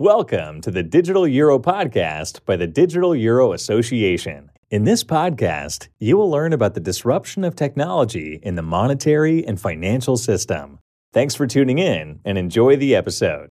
Welcome 0.00 0.60
to 0.62 0.72
the 0.72 0.82
Digital 0.82 1.24
Euro 1.28 1.60
podcast 1.60 2.44
by 2.44 2.56
the 2.56 2.66
Digital 2.66 3.14
Euro 3.14 3.52
Association. 3.52 4.50
In 4.68 4.82
this 4.82 5.04
podcast, 5.04 5.86
you 6.00 6.16
will 6.16 6.28
learn 6.28 6.52
about 6.52 6.74
the 6.74 6.80
disruption 6.80 7.44
of 7.44 7.54
technology 7.54 8.40
in 8.42 8.56
the 8.56 8.62
monetary 8.62 9.46
and 9.46 9.60
financial 9.60 10.16
system. 10.16 10.80
Thanks 11.12 11.36
for 11.36 11.46
tuning 11.46 11.78
in 11.78 12.18
and 12.24 12.36
enjoy 12.36 12.74
the 12.74 12.96
episode. 12.96 13.50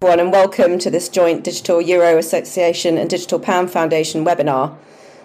Everyone, 0.00 0.20
and 0.20 0.32
welcome 0.32 0.78
to 0.78 0.90
this 0.90 1.10
joint 1.10 1.44
Digital 1.44 1.82
Euro 1.82 2.16
Association 2.16 2.96
and 2.96 3.10
Digital 3.10 3.38
Pound 3.38 3.70
Foundation 3.70 4.24
webinar. 4.24 4.78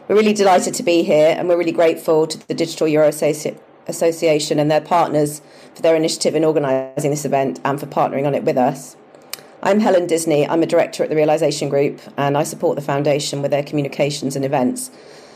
We're 0.10 0.18
really 0.18 0.34
delighted 0.34 0.74
to 0.74 0.84
be 0.84 1.04
here 1.04 1.34
and 1.38 1.48
we're 1.48 1.58
really 1.58 1.72
grateful 1.72 2.28
to 2.28 2.46
the 2.46 2.54
Digital 2.54 2.90
Euro 2.90 3.08
Associ- 3.08 3.58
Association 3.92 4.58
and 4.58 4.72
their 4.72 4.82
partners 4.82 5.42
for 5.76 5.84
their 5.84 5.96
initiative 5.96 6.34
in 6.34 6.44
organising 6.44 7.12
this 7.12 7.26
event 7.26 7.60
and 7.64 7.80
for 7.80 7.86
partnering 7.86 8.26
on 8.26 8.34
it 8.34 8.44
with 8.44 8.58
us. 8.58 8.98
I'm 9.62 9.80
Helen 9.80 10.08
Disney. 10.08 10.48
I'm 10.48 10.64
a 10.64 10.66
director 10.66 11.04
at 11.04 11.10
the 11.10 11.16
Realisation 11.16 11.70
Group 11.70 12.02
and 12.18 12.36
I 12.36 12.42
support 12.42 12.76
the 12.76 12.82
foundation 12.82 13.44
with 13.44 13.52
their 13.52 13.62
communications 13.62 14.36
and 14.36 14.44
events. 14.44 14.90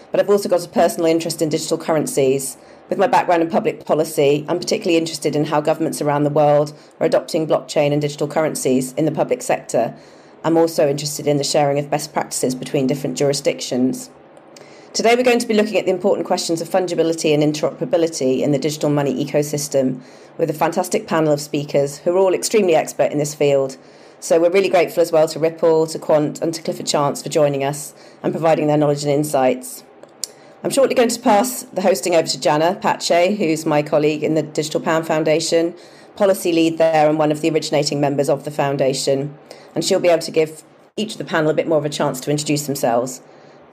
But 0.10 0.20
I've 0.20 0.30
also 0.32 0.50
got 0.50 0.66
a 0.66 0.70
personal 0.70 1.06
interest 1.06 1.44
in 1.44 1.50
digital 1.50 1.78
currencies. 1.78 2.58
With 2.90 2.98
my 2.98 3.06
background 3.06 3.44
in 3.44 3.50
public 3.50 3.86
policy, 3.86 4.46
I'm 4.50 4.60
particularly 4.60 4.98
interested 4.98 5.36
in 5.36 5.46
how 5.46 5.62
governments 5.62 6.02
around 6.02 6.24
the 6.24 6.30
world 6.30 6.74
are 7.00 7.06
adopting 7.06 7.46
blockchain 7.46 7.92
and 7.92 8.02
digital 8.02 8.28
currencies 8.28 8.94
in 8.94 9.06
the 9.06 9.12
public 9.12 9.44
sector. 9.44 9.96
I'm 10.44 10.58
also 10.58 10.88
interested 10.88 11.28
in 11.28 11.38
the 11.38 11.44
sharing 11.44 11.78
of 11.80 11.90
best 11.90 12.14
practices 12.14 12.56
between 12.56 12.88
different 12.88 13.18
jurisdictions. 13.18 14.10
Today, 14.96 15.14
we're 15.14 15.24
going 15.24 15.40
to 15.40 15.48
be 15.48 15.54
looking 15.54 15.78
at 15.78 15.84
the 15.84 15.92
important 15.92 16.26
questions 16.26 16.62
of 16.62 16.70
fungibility 16.70 17.34
and 17.34 17.44
interoperability 17.44 18.40
in 18.40 18.54
the 18.54 18.58
digital 18.58 18.90
money 18.90 19.26
ecosystem 19.26 20.00
with 20.38 20.50
a 20.50 20.54
fantastic 20.54 21.06
panel 21.06 21.34
of 21.34 21.42
speakers 21.42 21.98
who 21.98 22.16
are 22.16 22.18
all 22.18 22.34
extremely 22.34 22.76
expert 22.76 23.12
in 23.12 23.18
this 23.18 23.36
field. 23.36 23.76
So, 24.22 24.40
we're 24.40 24.52
really 24.52 24.70
grateful 24.70 25.02
as 25.02 25.12
well 25.12 25.28
to 25.28 25.38
Ripple, 25.38 25.86
to 25.88 26.00
Quant, 26.00 26.42
and 26.42 26.54
to 26.54 26.62
Clifford 26.62 26.88
Chance 26.88 27.22
for 27.22 27.28
joining 27.28 27.62
us 27.62 27.94
and 28.24 28.32
providing 28.32 28.68
their 28.68 28.78
knowledge 28.78 29.04
and 29.04 29.12
insights. 29.12 29.84
I'm 30.64 30.70
shortly 30.70 30.96
going 30.96 31.10
to 31.10 31.20
pass 31.20 31.64
the 31.64 31.82
hosting 31.82 32.16
over 32.16 32.30
to 32.30 32.40
Jana 32.40 32.76
Pace, 32.76 33.38
who's 33.38 33.66
my 33.66 33.82
colleague 33.82 34.24
in 34.24 34.36
the 34.36 34.44
Digital 34.44 34.80
Pound 34.80 35.06
Foundation, 35.06 35.76
policy 36.16 36.54
lead 36.54 36.78
there, 36.78 37.10
and 37.10 37.20
one 37.20 37.34
of 37.34 37.42
the 37.42 37.50
originating 37.50 38.00
members 38.00 38.30
of 38.30 38.46
the 38.46 38.52
foundation. 38.52 39.38
And 39.76 39.84
she'll 39.84 40.00
be 40.00 40.08
able 40.08 40.24
to 40.24 40.32
give 40.32 40.64
each 40.96 41.12
of 41.12 41.18
the 41.18 41.26
panel 41.26 41.50
a 41.50 41.54
bit 41.54 41.68
more 41.68 41.80
of 41.80 41.86
a 41.86 41.90
chance 41.90 42.22
to 42.22 42.32
introduce 42.32 42.66
themselves. 42.66 43.22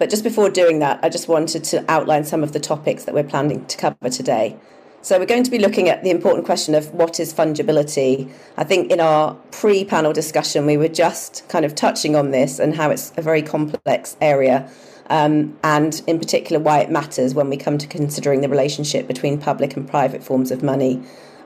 But 0.03 0.11
just 0.11 0.25
before 0.25 0.51
doing 0.51 0.81
that, 0.81 0.99
I 1.05 1.09
just 1.09 1.29
wanted 1.29 1.63
to 1.63 1.89
outline 1.89 2.25
some 2.25 2.43
of 2.43 2.51
the 2.51 2.59
topics 2.59 3.05
that 3.05 3.15
we're 3.15 3.23
planning 3.23 3.65
to 3.67 3.77
cover 3.77 4.11
today. 4.11 4.57
So, 5.01 5.17
we're 5.17 5.27
going 5.27 5.45
to 5.45 5.51
be 5.51 5.61
looking 5.61 5.89
at 5.89 6.03
the 6.03 6.11
important 6.11 6.45
question 6.45 6.75
of 6.75 6.93
what 6.93 7.21
is 7.21 7.33
fungibility. 7.33 8.29
I 8.57 8.65
think 8.65 8.91
in 8.91 8.99
our 8.99 9.37
pre 9.53 9.85
panel 9.85 10.13
discussion, 10.13 10.67
we 10.67 10.77
were 10.77 10.89
just 10.89 11.49
kind 11.49 11.65
of 11.65 11.77
touching 11.77 12.17
on 12.17 12.33
this 12.33 12.59
and 12.59 12.75
how 12.75 12.91
it's 12.91 13.13
a 13.17 13.23
very 13.23 13.43
complex 13.43 14.17
area, 14.21 14.69
um, 15.09 15.57
and 15.63 16.03
in 16.09 16.19
particular, 16.19 16.61
why 16.61 16.81
it 16.81 16.91
matters 16.91 17.33
when 17.33 17.49
we 17.49 17.57
come 17.57 17.79
to 17.79 17.87
considering 17.87 18.41
the 18.41 18.49
relationship 18.49 19.07
between 19.07 19.39
public 19.39 19.77
and 19.77 19.89
private 19.89 20.25
forms 20.25 20.51
of 20.51 20.65
money, 20.65 21.01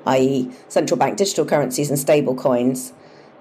i.e., 0.06 0.50
central 0.68 0.96
bank 0.96 1.18
digital 1.18 1.44
currencies 1.44 1.90
and 1.90 1.98
stable 1.98 2.34
coins. 2.34 2.94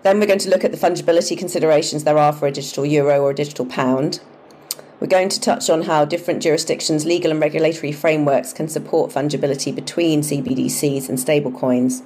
Then 0.04 0.20
we're 0.20 0.28
going 0.28 0.40
to 0.40 0.50
look 0.50 0.66
at 0.66 0.74
the 0.74 0.78
fungibility 0.78 1.38
considerations 1.38 2.04
there 2.04 2.18
are 2.18 2.34
for 2.34 2.48
a 2.48 2.52
digital 2.52 2.86
euro 2.86 3.22
or 3.22 3.32
a 3.32 3.34
digital 3.34 3.66
pound. 3.66 4.20
We're 5.00 5.08
going 5.08 5.28
to 5.30 5.42
touch 5.42 5.70
on 5.70 5.82
how 5.84 6.06
different 6.06 6.42
jurisdictions' 6.42 7.06
legal 7.06 7.32
and 7.32 7.42
regulatory 7.42 7.92
frameworks 7.92 8.54
can 8.54 8.70
support 8.70 9.12
fungibility 9.12 9.76
between 9.76 10.22
CBDCs 10.22 11.10
and 11.10 11.18
stablecoins. 11.18 12.02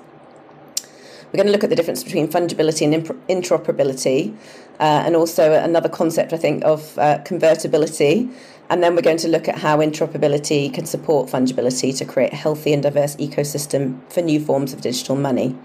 We're 1.32 1.38
going 1.38 1.46
to 1.46 1.52
look 1.52 1.64
at 1.64 1.70
the 1.70 1.76
difference 1.76 2.04
between 2.04 2.28
fungibility 2.28 2.92
and 2.92 3.06
interoperability, 3.28 4.36
uh, 4.80 5.04
and 5.06 5.16
also 5.16 5.54
another 5.54 5.88
concept, 5.88 6.34
I 6.34 6.38
think, 6.38 6.66
of 6.66 6.98
uh, 6.98 7.20
convertibility. 7.24 8.28
And 8.72 8.82
then 8.82 8.96
we're 8.96 9.04
going 9.04 9.18
to 9.18 9.28
look 9.28 9.48
at 9.48 9.60
how 9.60 9.78
interoperability 9.78 10.74
can 10.74 10.88
support 10.88 11.30
fungibility 11.30 11.96
to 11.96 12.06
create 12.06 12.34
a 12.34 12.36
healthy 12.36 12.74
and 12.74 12.82
diverse 12.82 13.16
ecosystem 13.18 14.00
for 14.12 14.22
new 14.22 14.44
forms 14.44 14.74
of 14.74 14.82
digital 14.82 15.16
money. 15.16 15.56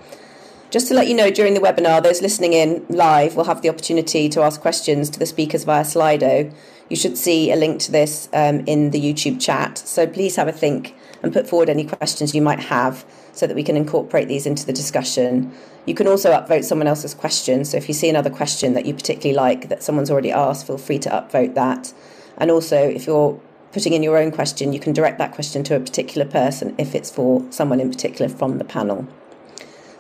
Just 0.75 0.89
to 0.89 0.95
let 0.95 1.07
you 1.07 1.15
know, 1.15 1.31
during 1.31 1.55
the 1.55 1.61
webinar, 1.61 2.03
those 2.03 2.21
listening 2.21 2.53
in 2.53 2.85
live 2.89 3.37
will 3.37 3.45
have 3.45 3.63
the 3.63 3.69
opportunity 3.69 4.29
to 4.29 4.41
ask 4.41 4.61
questions 4.61 5.09
to 5.11 5.21
the 5.21 5.25
speakers 5.25 5.63
via 5.63 5.85
Slido. 5.85 6.53
You 6.91 6.97
should 6.97 7.17
see 7.17 7.53
a 7.53 7.55
link 7.55 7.79
to 7.83 7.93
this 7.93 8.29
um, 8.33 8.59
in 8.67 8.91
the 8.91 9.01
YouTube 9.01 9.41
chat. 9.41 9.79
So 9.79 10.05
please 10.05 10.35
have 10.35 10.49
a 10.49 10.53
think 10.53 10.97
and 11.23 11.33
put 11.33 11.47
forward 11.47 11.69
any 11.69 11.85
questions 11.85 12.35
you 12.35 12.43
might 12.43 12.59
have 12.59 13.05
so 13.31 13.47
that 13.47 13.55
we 13.55 13.63
can 13.63 13.77
incorporate 13.77 14.27
these 14.27 14.47
into 14.47 14.67
the 14.67 14.73
discussion. 14.73 15.53
You 15.87 15.95
can 15.95 16.09
also 16.09 16.33
upvote 16.33 16.65
someone 16.65 16.89
else's 16.89 17.15
question. 17.15 17.65
So 17.65 17.77
if 17.77 17.87
you 17.87 17.95
see 17.95 18.09
another 18.09 18.29
question 18.29 18.75
that 18.75 18.85
you 18.85 18.95
particularly 18.95 19.37
like 19.37 19.69
that 19.69 19.85
someone's 19.85 20.11
already 20.11 20.33
asked, 20.33 20.67
feel 20.67 20.77
free 20.77 20.99
to 20.99 21.09
upvote 21.09 21.55
that. 21.55 21.95
And 22.37 22.51
also, 22.51 22.77
if 22.77 23.07
you're 23.07 23.41
putting 23.71 23.93
in 23.93 24.03
your 24.03 24.19
own 24.19 24.33
question, 24.33 24.73
you 24.73 24.81
can 24.81 24.93
direct 24.93 25.19
that 25.19 25.35
question 25.35 25.63
to 25.63 25.77
a 25.77 25.79
particular 25.79 26.27
person 26.27 26.75
if 26.79 26.97
it's 26.97 27.13
for 27.13 27.47
someone 27.51 27.79
in 27.79 27.93
particular 27.93 28.29
from 28.29 28.59
the 28.59 28.65
panel. 28.65 29.07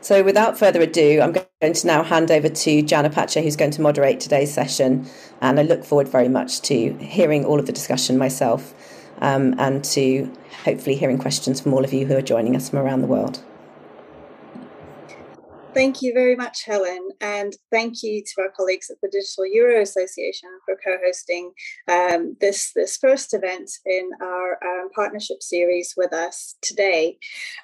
So, 0.04 0.22
without 0.22 0.58
further 0.58 0.82
ado, 0.82 1.22
I'm 1.22 1.32
going 1.32 1.72
to 1.72 1.86
now 1.86 2.02
hand 2.02 2.30
over 2.30 2.50
to 2.50 2.82
Jana 2.82 3.08
Pace, 3.08 3.42
who's 3.42 3.56
going 3.56 3.70
to 3.70 3.80
moderate 3.80 4.20
today's 4.20 4.52
session. 4.52 5.08
And 5.40 5.58
I 5.58 5.62
look 5.62 5.82
forward 5.82 6.08
very 6.08 6.28
much 6.28 6.60
to 6.68 6.92
hearing 6.98 7.46
all 7.46 7.58
of 7.58 7.64
the 7.64 7.72
discussion 7.72 8.18
myself 8.18 8.74
um, 9.22 9.54
and 9.58 9.82
to 9.96 10.30
hopefully 10.62 10.94
hearing 10.94 11.16
questions 11.16 11.58
from 11.62 11.72
all 11.72 11.84
of 11.84 11.94
you 11.94 12.04
who 12.04 12.14
are 12.18 12.20
joining 12.20 12.54
us 12.54 12.68
from 12.68 12.80
around 12.80 13.00
the 13.00 13.06
world. 13.06 13.42
Thank 15.74 16.02
you 16.02 16.12
very 16.14 16.36
much, 16.36 16.64
Helen, 16.64 17.08
and 17.20 17.52
thank 17.72 18.04
you 18.04 18.22
to 18.22 18.42
our 18.42 18.50
colleagues 18.56 18.90
at 18.90 18.98
the 19.02 19.08
Digital 19.08 19.44
Euro 19.44 19.82
Association 19.82 20.48
for 20.64 20.76
co-hosting 20.76 21.50
um, 21.90 22.36
this 22.40 22.70
this 22.76 22.96
first 22.96 23.34
event 23.34 23.68
in 23.84 24.10
our 24.22 24.56
um, 24.64 24.90
partnership 24.94 25.42
series 25.42 25.92
with 25.96 26.12
us 26.12 26.54
today. 26.62 27.18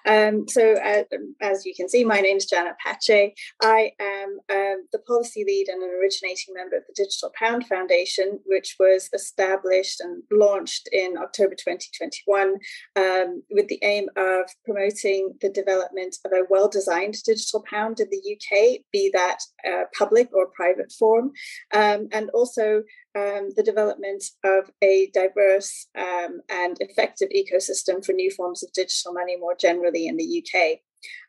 Um, 0.07 0.49
so, 0.49 0.75
uh, 0.85 1.05
as 1.41 1.65
you 1.65 1.73
can 1.73 1.89
see, 1.89 2.03
my 2.03 2.21
name 2.21 2.39
is 2.39 2.47
Jana 2.47 2.73
Pace. 2.85 3.33
I 3.63 3.93
am 4.01 4.41
um, 4.51 4.87
the 4.93 4.99
policy 5.07 5.45
lead 5.47 5.69
and 5.69 5.81
an 5.81 5.97
originating 6.03 6.55
member 6.55 6.79
of 6.79 6.83
the 6.89 6.95
Digital 6.97 7.31
Pound 7.39 7.69
Foundation, 7.69 8.41
which 8.45 8.75
was 8.81 9.09
established 9.15 10.01
and 10.01 10.25
launched 10.33 10.89
in 10.91 11.17
October 11.17 11.55
2021 11.55 12.57
um, 12.97 13.43
with 13.53 13.69
the 13.69 13.79
aim 13.85 14.09
of 14.17 14.51
promoting 14.65 15.35
the 15.41 15.51
development 15.51 16.17
of 16.25 16.33
a 16.33 16.43
well-designed 16.51 17.15
digital 17.25 17.63
pound 17.71 18.00
in 18.01 18.09
the 18.11 18.37
UK, 18.37 18.81
be 18.93 19.11
that 19.13 19.39
uh, 19.67 19.85
public 19.97 20.29
or 20.33 20.47
private 20.47 20.93
form, 20.93 21.33
um, 21.73 22.09
and 22.13 22.31
also 22.31 22.83
um, 23.17 23.51
the 23.57 23.63
development 23.65 24.25
of 24.45 24.71
a 24.83 25.11
diverse 25.13 25.87
um, 25.99 26.41
and 26.49 26.77
effective 26.81 27.29
ecosystem 27.31 28.05
for 28.05 28.13
new 28.13 28.31
forms 28.31 28.63
of 28.63 28.73
digital 28.73 29.13
money 29.13 29.37
more 29.37 29.55
generally 29.55 30.07
in 30.07 30.17
the 30.17 30.43
UK. 30.45 30.81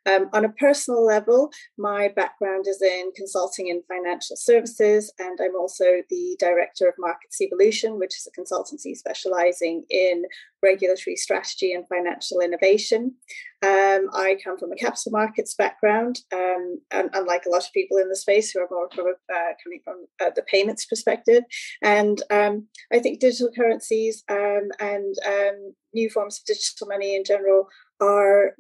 Um, 0.10 0.30
on 0.34 0.46
a 0.46 0.50
personal 0.50 1.06
level, 1.06 1.52
my 1.78 2.08
background 2.10 2.66
is 2.68 2.82
in 2.82 3.12
consulting 3.16 3.68
in 3.68 3.84
financial 3.88 4.36
services, 4.36 5.14
and 5.20 5.40
I'm 5.42 5.56
also 5.56 6.02
the 6.10 6.36
director 6.40 6.88
of 6.88 6.96
Markets 6.98 7.40
Evolution, 7.40 8.00
which 8.00 8.16
is 8.18 8.28
a 8.28 8.42
consultancy 8.42 8.96
specializing 8.96 9.84
in 9.90 10.24
regulatory 10.64 11.16
strategy 11.16 11.74
and 11.74 11.88
financial 11.88 12.40
innovation. 12.40 13.16
Um, 13.64 14.10
I 14.14 14.38
come 14.44 14.58
from 14.58 14.72
a 14.72 14.76
capital 14.76 15.12
markets 15.12 15.54
background, 15.54 16.20
um, 16.34 16.80
and 16.90 17.10
unlike 17.14 17.46
a 17.46 17.52
lot 17.52 17.66
of 17.66 17.74
people 17.74 17.98
in 17.98 18.10
the 18.10 18.16
space 18.16 18.52
who 18.52 18.60
are 18.60 18.68
more 18.72 18.90
from 18.94 19.06
a, 19.08 19.34
uh, 19.34 19.54
coming 19.64 19.82
from 19.84 20.06
uh, 20.20 20.32
the 20.36 20.44
payments 20.44 20.86
perspective. 20.86 21.44
And 21.84 22.22
um, 22.32 22.68
I 22.92 23.00
think 23.00 23.20
digital 23.20 23.52
currencies 23.56 24.24
um, 24.30 24.70
and 24.80 25.16
um, 25.28 25.74
new 25.94 26.10
forms 26.10 26.40
of 26.40 26.46
digital 26.46 26.88
money 26.88 27.16
in 27.16 27.24
general 27.24 27.68
are 28.00 28.56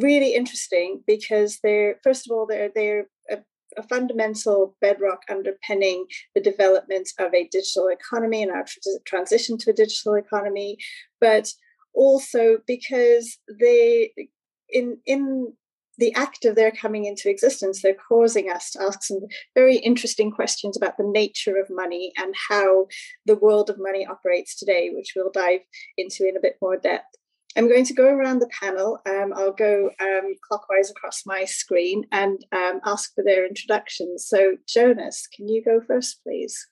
really 0.00 0.34
interesting 0.34 1.02
because 1.06 1.58
they're 1.62 1.96
first 2.02 2.26
of 2.26 2.34
all 2.34 2.46
they're 2.46 2.70
they're 2.74 3.06
a, 3.30 3.38
a, 3.76 3.82
fundamental 3.84 4.76
bedrock 4.80 5.22
underpinning 5.30 6.06
the 6.34 6.40
development 6.40 7.08
of 7.18 7.32
a 7.34 7.48
digital 7.48 7.88
economy 7.88 8.42
and 8.42 8.50
our 8.50 8.64
transition 9.06 9.58
to 9.58 9.70
a 9.70 9.74
digital 9.74 10.14
economy 10.14 10.76
but 11.20 11.48
also 11.94 12.58
because 12.66 13.38
they 13.60 14.12
in 14.68 14.98
in 15.06 15.52
the 15.98 16.14
act 16.14 16.44
of 16.44 16.56
their 16.56 16.70
coming 16.70 17.04
into 17.04 17.30
existence, 17.30 17.80
they're 17.80 17.94
causing 17.94 18.50
us 18.50 18.70
to 18.72 18.82
ask 18.82 19.02
some 19.04 19.20
very 19.54 19.76
interesting 19.76 20.30
questions 20.30 20.76
about 20.76 20.96
the 20.96 21.06
nature 21.06 21.56
of 21.56 21.68
money 21.70 22.12
and 22.16 22.34
how 22.48 22.86
the 23.26 23.36
world 23.36 23.70
of 23.70 23.76
money 23.78 24.04
operates 24.06 24.56
today, 24.56 24.90
which 24.92 25.12
we'll 25.14 25.30
dive 25.30 25.60
into 25.96 26.26
in 26.28 26.36
a 26.36 26.40
bit 26.40 26.56
more 26.60 26.76
depth. 26.76 27.14
I'm 27.56 27.68
going 27.68 27.84
to 27.84 27.94
go 27.94 28.08
around 28.08 28.40
the 28.40 28.50
panel. 28.60 28.98
Um, 29.06 29.32
I'll 29.34 29.52
go 29.52 29.90
um, 30.00 30.34
clockwise 30.46 30.90
across 30.90 31.24
my 31.24 31.44
screen 31.44 32.04
and 32.10 32.44
um, 32.52 32.80
ask 32.84 33.14
for 33.14 33.22
their 33.22 33.46
introductions. 33.46 34.26
So, 34.26 34.56
Jonas, 34.66 35.28
can 35.34 35.48
you 35.48 35.62
go 35.64 35.80
first, 35.86 36.20
please? 36.22 36.66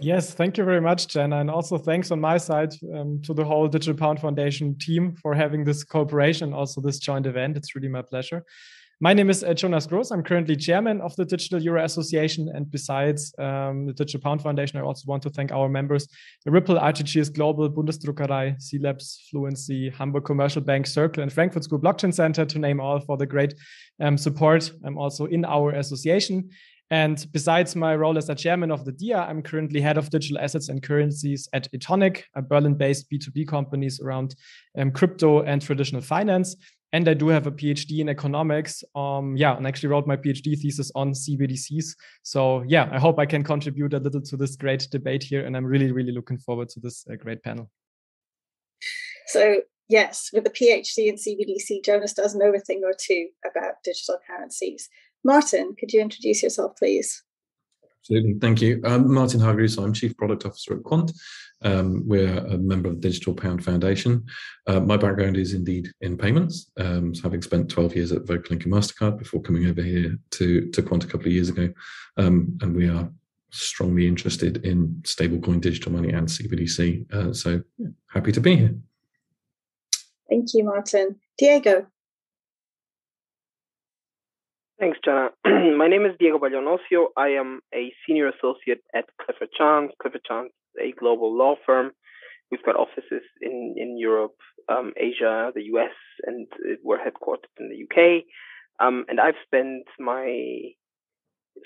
Yes, 0.00 0.34
thank 0.34 0.58
you 0.58 0.64
very 0.64 0.80
much, 0.80 1.06
Jenna. 1.06 1.38
And 1.38 1.50
also 1.50 1.78
thanks 1.78 2.10
on 2.10 2.20
my 2.20 2.36
side 2.36 2.72
um, 2.94 3.22
to 3.22 3.32
the 3.32 3.44
whole 3.44 3.68
Digital 3.68 3.94
Pound 3.96 4.20
Foundation 4.20 4.76
team 4.78 5.14
for 5.14 5.34
having 5.34 5.64
this 5.64 5.84
cooperation, 5.84 6.52
also 6.52 6.80
this 6.80 6.98
joint 6.98 7.26
event. 7.26 7.56
It's 7.56 7.74
really 7.76 7.88
my 7.88 8.02
pleasure. 8.02 8.44
My 9.00 9.12
name 9.12 9.28
is 9.28 9.42
uh, 9.42 9.52
Jonas 9.54 9.86
Gross. 9.86 10.12
I'm 10.12 10.22
currently 10.22 10.54
chairman 10.54 11.00
of 11.00 11.16
the 11.16 11.24
Digital 11.24 11.60
Euro 11.62 11.82
Association. 11.82 12.48
And 12.54 12.70
besides 12.70 13.34
um, 13.38 13.86
the 13.86 13.92
Digital 13.92 14.20
Pound 14.20 14.40
Foundation, 14.42 14.78
I 14.78 14.82
also 14.82 15.04
want 15.06 15.22
to 15.24 15.30
thank 15.30 15.50
our 15.50 15.68
members, 15.68 16.06
Ripple, 16.46 16.76
RTGS 16.76 17.34
Global, 17.34 17.68
Bundesdruckerei, 17.68 18.56
cLabs, 18.56 19.16
Fluency, 19.30 19.90
Hamburg 19.90 20.24
Commercial 20.24 20.62
Bank, 20.62 20.86
Circle, 20.86 21.24
and 21.24 21.32
Frankfurt 21.32 21.64
School 21.64 21.80
Blockchain 21.80 22.14
Center, 22.14 22.44
to 22.44 22.58
name 22.58 22.80
all, 22.80 23.00
for 23.00 23.16
the 23.16 23.26
great 23.26 23.54
um, 24.00 24.16
support 24.16 24.70
um, 24.84 24.96
also 24.96 25.26
in 25.26 25.44
our 25.44 25.72
association. 25.72 26.48
And 26.90 27.26
besides 27.32 27.74
my 27.74 27.96
role 27.96 28.16
as 28.18 28.28
the 28.28 28.34
chairman 28.34 28.70
of 28.70 28.84
the 28.84 28.92
DEA, 28.92 29.14
I'm 29.14 29.42
currently 29.42 29.80
head 29.80 29.98
of 29.98 30.10
digital 30.10 30.38
assets 30.38 30.68
and 30.68 30.82
currencies 30.82 31.48
at 31.52 31.66
Etonic, 31.74 32.26
a 32.36 32.42
Berlin 32.42 32.74
based 32.74 33.10
B2B 33.10 33.48
companies 33.48 34.00
around 34.00 34.36
um, 34.78 34.92
crypto 34.92 35.42
and 35.42 35.60
traditional 35.60 36.02
finance 36.02 36.54
and 36.94 37.08
I 37.08 37.14
do 37.14 37.26
have 37.26 37.48
a 37.48 37.50
PhD 37.50 37.98
in 37.98 38.08
economics. 38.08 38.84
Um, 38.94 39.36
yeah, 39.36 39.56
and 39.56 39.66
actually 39.66 39.88
wrote 39.88 40.06
my 40.06 40.16
PhD 40.16 40.56
thesis 40.56 40.92
on 40.94 41.10
CBDCs. 41.10 41.86
So 42.22 42.62
yeah, 42.68 42.88
I 42.92 43.00
hope 43.00 43.18
I 43.18 43.26
can 43.26 43.42
contribute 43.42 43.94
a 43.94 43.98
little 43.98 44.22
to 44.22 44.36
this 44.36 44.54
great 44.54 44.86
debate 44.92 45.24
here, 45.24 45.44
and 45.44 45.56
I'm 45.56 45.66
really, 45.66 45.90
really 45.90 46.12
looking 46.12 46.38
forward 46.38 46.68
to 46.68 46.80
this 46.80 47.04
uh, 47.10 47.16
great 47.16 47.42
panel. 47.42 47.68
So 49.26 49.62
yes, 49.88 50.30
with 50.32 50.46
a 50.46 50.50
PhD 50.50 51.08
in 51.08 51.16
CBDC, 51.16 51.84
Jonas 51.84 52.12
does 52.12 52.36
know 52.36 52.54
a 52.54 52.60
thing 52.60 52.82
or 52.84 52.94
two 52.96 53.26
about 53.44 53.82
digital 53.82 54.18
currencies. 54.24 54.88
Martin, 55.24 55.74
could 55.76 55.92
you 55.92 56.00
introduce 56.00 56.44
yourself, 56.44 56.76
please? 56.78 57.24
Absolutely. 58.02 58.34
Thank 58.34 58.62
you. 58.62 58.80
I'm 58.84 59.12
Martin 59.12 59.40
Hargreaves. 59.40 59.78
I'm 59.78 59.94
Chief 59.94 60.16
Product 60.16 60.46
Officer 60.46 60.74
at 60.74 60.84
Quant. 60.84 61.10
Um, 61.64 62.02
we're 62.06 62.38
a 62.38 62.58
member 62.58 62.88
of 62.88 63.00
the 63.00 63.08
Digital 63.08 63.34
Pound 63.34 63.64
Foundation. 63.64 64.24
Uh, 64.66 64.80
my 64.80 64.96
background 64.96 65.36
is 65.36 65.54
indeed 65.54 65.90
in 66.00 66.16
payments, 66.16 66.70
um, 66.78 67.14
so 67.14 67.22
having 67.22 67.42
spent 67.42 67.70
12 67.70 67.96
years 67.96 68.12
at 68.12 68.24
Vocalink 68.24 68.64
and 68.64 68.72
MasterCard 68.72 69.18
before 69.18 69.40
coming 69.40 69.66
over 69.66 69.82
here 69.82 70.16
to, 70.32 70.70
to 70.70 70.82
Quant 70.82 71.04
a 71.04 71.06
couple 71.06 71.26
of 71.26 71.32
years 71.32 71.48
ago. 71.48 71.72
Um, 72.16 72.58
and 72.60 72.76
we 72.76 72.88
are 72.88 73.10
strongly 73.50 74.06
interested 74.06 74.64
in 74.64 74.88
stablecoin 75.02 75.60
digital 75.60 75.92
money 75.92 76.10
and 76.10 76.28
CBDC. 76.28 77.12
Uh, 77.12 77.32
so 77.32 77.62
happy 78.12 78.32
to 78.32 78.40
be 78.40 78.56
here. 78.56 78.74
Thank 80.28 80.54
you, 80.54 80.64
Martin. 80.64 81.16
Diego. 81.38 81.86
Thanks, 84.78 84.98
Jana. 85.04 85.30
My 85.76 85.86
name 85.86 86.04
is 86.04 86.16
Diego 86.18 86.38
Ballon 86.38 86.64
Ossio. 86.66 87.06
I 87.16 87.28
am 87.28 87.60
a 87.72 87.92
senior 88.06 88.28
associate 88.28 88.80
at 88.92 89.04
Clifford 89.24 89.50
Chance. 89.56 89.92
Clifford 90.02 90.22
Chance 90.26 90.50
is 90.74 90.90
a 90.90 90.98
global 90.98 91.36
law 91.36 91.54
firm. 91.64 91.92
We've 92.50 92.62
got 92.64 92.74
offices 92.74 93.22
in, 93.40 93.74
in 93.76 93.96
Europe, 93.98 94.34
um, 94.68 94.92
Asia, 94.96 95.52
the 95.54 95.62
US, 95.74 95.94
and 96.24 96.48
we're 96.82 96.98
headquartered 96.98 97.54
in 97.58 97.68
the 97.68 97.84
UK. 97.84 98.24
Um, 98.84 99.04
and 99.08 99.20
I've 99.20 99.38
spent 99.46 99.84
my 100.00 100.72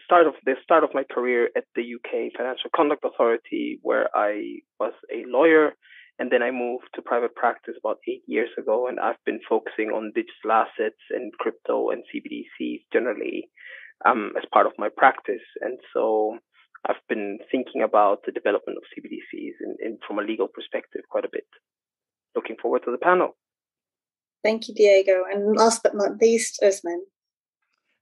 start 0.04 0.26
of 0.26 0.34
the 0.44 0.56
start 0.62 0.84
of 0.84 0.90
my 0.92 1.04
career 1.10 1.48
at 1.56 1.64
the 1.74 1.94
UK 1.94 2.32
Financial 2.36 2.68
Conduct 2.76 3.04
Authority, 3.04 3.78
where 3.80 4.10
I 4.14 4.58
was 4.78 4.92
a 5.10 5.24
lawyer 5.26 5.72
and 6.18 6.30
then 6.32 6.42
I 6.42 6.50
moved 6.50 6.88
to 6.94 7.02
private 7.02 7.34
practice 7.34 7.74
about 7.78 7.98
eight 8.08 8.22
years 8.26 8.50
ago, 8.58 8.88
and 8.88 8.98
I've 8.98 9.22
been 9.24 9.40
focusing 9.48 9.90
on 9.90 10.12
digital 10.14 10.52
assets 10.52 11.00
and 11.10 11.32
crypto 11.34 11.90
and 11.90 12.02
CBDCs 12.10 12.82
generally 12.92 13.50
um, 14.04 14.32
as 14.36 14.44
part 14.52 14.66
of 14.66 14.72
my 14.78 14.88
practice. 14.88 15.46
And 15.60 15.78
so 15.94 16.38
I've 16.86 17.02
been 17.08 17.38
thinking 17.50 17.82
about 17.82 18.20
the 18.26 18.32
development 18.32 18.78
of 18.78 18.84
CBDCs 18.92 19.54
in, 19.60 19.76
in, 19.80 19.98
from 20.06 20.18
a 20.18 20.22
legal 20.22 20.48
perspective 20.48 21.02
quite 21.08 21.24
a 21.24 21.30
bit. 21.30 21.46
Looking 22.34 22.56
forward 22.60 22.82
to 22.84 22.90
the 22.90 22.98
panel. 22.98 23.36
Thank 24.42 24.68
you, 24.68 24.74
Diego. 24.74 25.24
And 25.30 25.56
last 25.56 25.82
but 25.82 25.94
not 25.94 26.20
least, 26.20 26.60
Ousmène. 26.62 27.02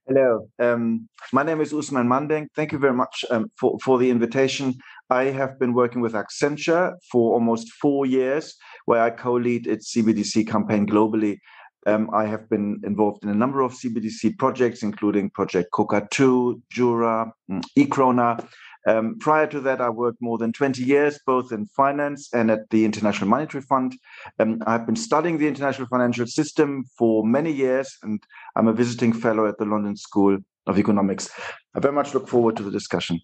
Hello, 0.09 0.49
um, 0.61 1.09
my 1.33 1.43
name 1.43 1.61
is 1.61 1.73
Ousmène 1.73 2.07
Mandeng. 2.07 2.47
Thank 2.55 2.71
you 2.71 2.79
very 2.79 2.95
much 2.95 3.25
um, 3.29 3.51
for, 3.59 3.77
for 3.83 3.99
the 3.99 4.09
invitation. 4.09 4.75
I 5.11 5.25
have 5.25 5.59
been 5.59 5.75
working 5.75 6.01
with 6.01 6.15
Accenture 6.15 6.95
for 7.11 7.35
almost 7.35 7.71
four 7.73 8.07
years, 8.07 8.55
where 8.87 9.03
I 9.03 9.11
co 9.11 9.35
lead 9.35 9.67
its 9.67 9.95
CBDC 9.95 10.49
campaign 10.49 10.87
globally. 10.87 11.39
Um, 11.87 12.11
I 12.13 12.27
have 12.27 12.49
been 12.49 12.81
involved 12.85 13.23
in 13.23 13.31
a 13.31 13.35
number 13.35 13.61
of 13.61 13.73
CBDC 13.73 14.39
projects, 14.39 14.83
including 14.83 15.31
Project 15.31 15.69
Khokha 15.73 16.11
2, 16.11 16.61
Jura, 16.71 17.33
mm, 17.49 17.63
e-krona, 17.77 18.45
um, 18.87 19.19
prior 19.19 19.49
to 19.49 19.61
that, 19.61 19.81
I 19.81 19.91
worked 19.91 20.23
more 20.23 20.39
than 20.39 20.53
20 20.53 20.83
years, 20.83 21.19
both 21.27 21.51
in 21.51 21.67
finance 21.67 22.33
and 22.33 22.51
at 22.51 22.71
the 22.71 22.85
International 22.85 23.29
Monetary 23.29 23.63
Fund. 23.63 23.97
Um, 24.39 24.63
I've 24.67 24.87
been 24.87 24.97
studying 24.97 25.39
the 25.39 25.49
international 25.49 25.89
financial 25.89 26.27
system 26.27 26.85
for 26.97 27.27
many 27.27 27.51
years, 27.51 27.99
and 28.03 28.23
I'm 28.55 28.69
a 28.69 28.73
visiting 28.73 29.13
fellow 29.13 29.47
at 29.47 29.59
the 29.59 29.65
London 29.65 29.97
School 29.97 30.39
of 30.69 30.79
Economics. 30.79 31.29
I 31.75 31.81
very 31.81 31.95
much 31.95 32.15
look 32.15 32.29
forward 32.29 32.57
to 32.59 32.63
the 32.63 32.71
discussion. 32.71 33.21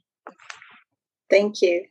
Thank 1.32 1.62
you. 1.62 1.84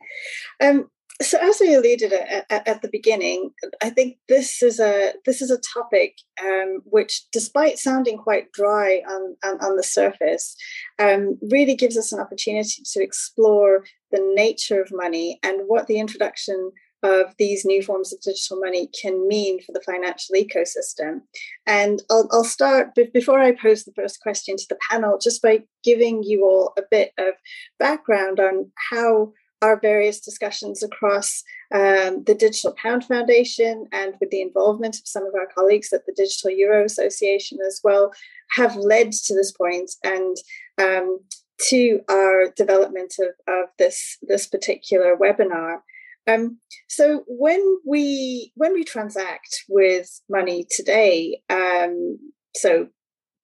Um, 0.62 0.88
so 1.20 1.38
as 1.40 1.58
we 1.60 1.74
alluded 1.74 2.12
at, 2.12 2.46
at, 2.50 2.68
at, 2.68 2.82
the 2.82 2.88
beginning, 2.90 3.50
I 3.82 3.90
think 3.90 4.16
this 4.28 4.62
is 4.62 4.80
a 4.80 5.12
this 5.26 5.42
is 5.42 5.50
a 5.50 5.60
topic 5.74 6.16
um, 6.42 6.80
which, 6.84 7.26
despite 7.32 7.78
sounding 7.78 8.18
quite 8.18 8.50
dry 8.52 9.02
on 9.08 9.36
on, 9.44 9.60
on 9.60 9.76
the 9.76 9.82
surface, 9.82 10.56
um, 10.98 11.38
really 11.50 11.74
gives 11.74 11.98
us 11.98 12.12
an 12.12 12.20
opportunity 12.20 12.82
to 12.92 13.02
explore 13.02 13.84
the 14.10 14.32
nature 14.34 14.80
of 14.80 14.90
money 14.92 15.38
and 15.42 15.62
what 15.66 15.86
the 15.86 15.98
introduction 15.98 16.72
of 17.02 17.34
these 17.38 17.64
new 17.64 17.82
forms 17.82 18.12
of 18.12 18.20
digital 18.20 18.60
money 18.60 18.88
can 19.00 19.26
mean 19.26 19.60
for 19.62 19.72
the 19.72 19.80
financial 19.80 20.36
ecosystem. 20.36 21.22
And 21.66 22.02
I'll, 22.10 22.28
I'll 22.30 22.44
start 22.44 22.94
before 23.12 23.40
I 23.40 23.52
pose 23.52 23.84
the 23.84 23.92
first 23.94 24.20
question 24.20 24.56
to 24.56 24.66
the 24.68 24.78
panel, 24.90 25.18
just 25.18 25.42
by 25.42 25.64
giving 25.82 26.22
you 26.22 26.44
all 26.44 26.72
a 26.78 26.82
bit 26.90 27.12
of 27.18 27.34
background 27.78 28.38
on 28.40 28.70
how 28.90 29.32
our 29.62 29.78
various 29.80 30.20
discussions 30.20 30.82
across 30.82 31.42
um, 31.72 32.24
the 32.24 32.34
Digital 32.34 32.74
Pound 32.82 33.04
Foundation 33.04 33.86
and 33.92 34.14
with 34.20 34.30
the 34.30 34.42
involvement 34.42 34.96
of 34.96 35.06
some 35.06 35.24
of 35.24 35.34
our 35.34 35.46
colleagues 35.54 35.92
at 35.92 36.04
the 36.04 36.12
Digital 36.14 36.50
Euro 36.50 36.84
Association 36.84 37.58
as 37.66 37.80
well 37.82 38.12
have 38.56 38.76
led 38.76 39.12
to 39.12 39.34
this 39.34 39.52
point 39.52 39.92
and 40.04 40.36
um, 40.78 41.20
to 41.68 42.00
our 42.10 42.48
development 42.56 43.14
of, 43.20 43.28
of 43.46 43.68
this, 43.78 44.18
this 44.22 44.46
particular 44.46 45.16
webinar. 45.16 45.78
Um, 46.28 46.58
so 46.88 47.24
when 47.26 47.78
we 47.86 48.52
when 48.54 48.72
we 48.72 48.84
transact 48.84 49.64
with 49.68 50.08
money 50.30 50.66
today, 50.70 51.42
um, 51.50 52.18
so 52.54 52.88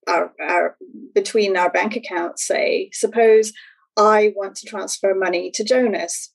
our, 0.07 0.33
our 0.41 0.77
between 1.15 1.57
our 1.57 1.71
bank 1.71 1.97
accounts, 1.97 2.47
say, 2.47 2.91
suppose 2.93 3.53
I 3.97 4.33
want 4.37 4.57
to 4.57 4.67
transfer 4.67 5.15
money 5.15 5.51
to 5.55 5.65
Jonas 5.65 6.33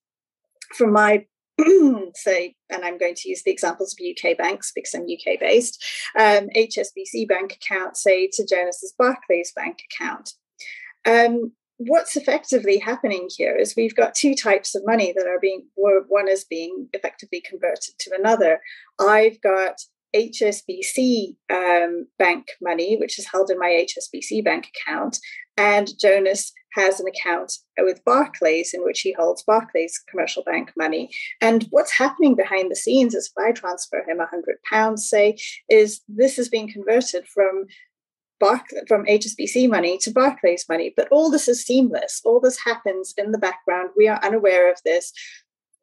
from 0.75 0.91
my 0.91 1.25
say, 2.15 2.55
and 2.69 2.83
I'm 2.83 2.97
going 2.97 3.15
to 3.15 3.29
use 3.29 3.43
the 3.43 3.51
examples 3.51 3.93
of 3.93 4.05
UK 4.05 4.37
banks 4.37 4.71
because 4.73 4.93
I'm 4.93 5.03
UK 5.03 5.39
based, 5.39 5.83
um, 6.19 6.47
HSBC 6.55 7.27
bank 7.27 7.57
account, 7.61 7.95
say, 7.95 8.27
to 8.33 8.45
Jonas's 8.45 8.93
Barclays 8.97 9.53
bank 9.55 9.79
account. 9.91 10.31
Um, 11.05 11.51
what's 11.87 12.15
effectively 12.15 12.77
happening 12.77 13.29
here 13.35 13.55
is 13.55 13.75
we've 13.75 13.95
got 13.95 14.15
two 14.15 14.35
types 14.35 14.75
of 14.75 14.83
money 14.85 15.13
that 15.15 15.27
are 15.27 15.39
being, 15.39 15.65
one 15.75 16.29
is 16.29 16.43
being 16.43 16.87
effectively 16.93 17.41
converted 17.41 17.95
to 17.99 18.11
another. 18.17 18.59
I've 18.99 19.41
got 19.41 19.77
HSBC 20.15 21.35
um, 21.51 22.07
bank 22.19 22.47
money, 22.61 22.97
which 22.97 23.17
is 23.17 23.27
held 23.31 23.49
in 23.49 23.57
my 23.57 23.85
HSBC 23.87 24.43
bank 24.43 24.69
account, 24.75 25.17
and 25.57 25.89
Jonas 25.99 26.51
has 26.75 26.99
an 26.99 27.07
account 27.07 27.53
with 27.77 28.03
Barclays 28.03 28.73
in 28.73 28.83
which 28.83 29.01
he 29.01 29.13
holds 29.13 29.43
Barclays 29.43 30.01
commercial 30.09 30.43
bank 30.43 30.71
money. 30.75 31.09
And 31.41 31.67
what's 31.69 31.97
happening 31.97 32.35
behind 32.35 32.71
the 32.71 32.75
scenes 32.75 33.13
is 33.13 33.31
if 33.35 33.43
I 33.43 33.51
transfer 33.51 34.03
him 34.07 34.19
a 34.19 34.25
hundred 34.25 34.57
pounds, 34.69 35.07
say, 35.07 35.37
is 35.69 36.01
this 36.07 36.39
is 36.39 36.49
being 36.49 36.71
converted 36.71 37.27
from 37.27 37.65
from 38.87 39.05
HSBC 39.05 39.69
money 39.69 39.97
to 39.99 40.11
Barclays 40.11 40.65
money. 40.67 40.93
But 40.95 41.07
all 41.11 41.29
this 41.29 41.47
is 41.47 41.65
seamless. 41.65 42.21
All 42.25 42.39
this 42.39 42.57
happens 42.63 43.13
in 43.17 43.31
the 43.31 43.37
background. 43.37 43.91
We 43.95 44.07
are 44.07 44.23
unaware 44.23 44.71
of 44.71 44.79
this. 44.83 45.11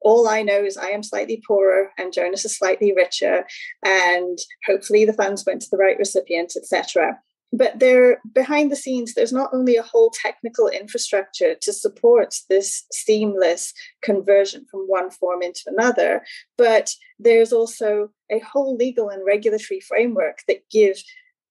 All 0.02 0.28
I 0.28 0.42
know 0.42 0.64
is 0.64 0.76
I 0.76 0.88
am 0.88 1.02
slightly 1.02 1.42
poorer 1.46 1.90
and 1.98 2.12
Jonas 2.12 2.44
is 2.44 2.56
slightly 2.56 2.92
richer, 2.94 3.44
and 3.84 4.38
hopefully 4.66 5.04
the 5.04 5.12
funds 5.12 5.44
went 5.46 5.60
to 5.62 5.68
the 5.70 5.76
right 5.76 5.98
recipient, 5.98 6.54
etc 6.56 7.18
but 7.52 7.78
there 7.78 8.20
behind 8.32 8.70
the 8.70 8.76
scenes 8.76 9.14
there's 9.14 9.32
not 9.32 9.50
only 9.52 9.76
a 9.76 9.82
whole 9.82 10.10
technical 10.10 10.68
infrastructure 10.68 11.54
to 11.54 11.72
support 11.72 12.34
this 12.48 12.84
seamless 12.92 13.72
conversion 14.02 14.64
from 14.70 14.80
one 14.86 15.10
form 15.10 15.42
into 15.42 15.62
another 15.66 16.22
but 16.56 16.90
there's 17.18 17.52
also 17.52 18.10
a 18.30 18.38
whole 18.40 18.76
legal 18.76 19.08
and 19.08 19.24
regulatory 19.26 19.80
framework 19.80 20.38
that 20.46 20.68
gives 20.70 21.04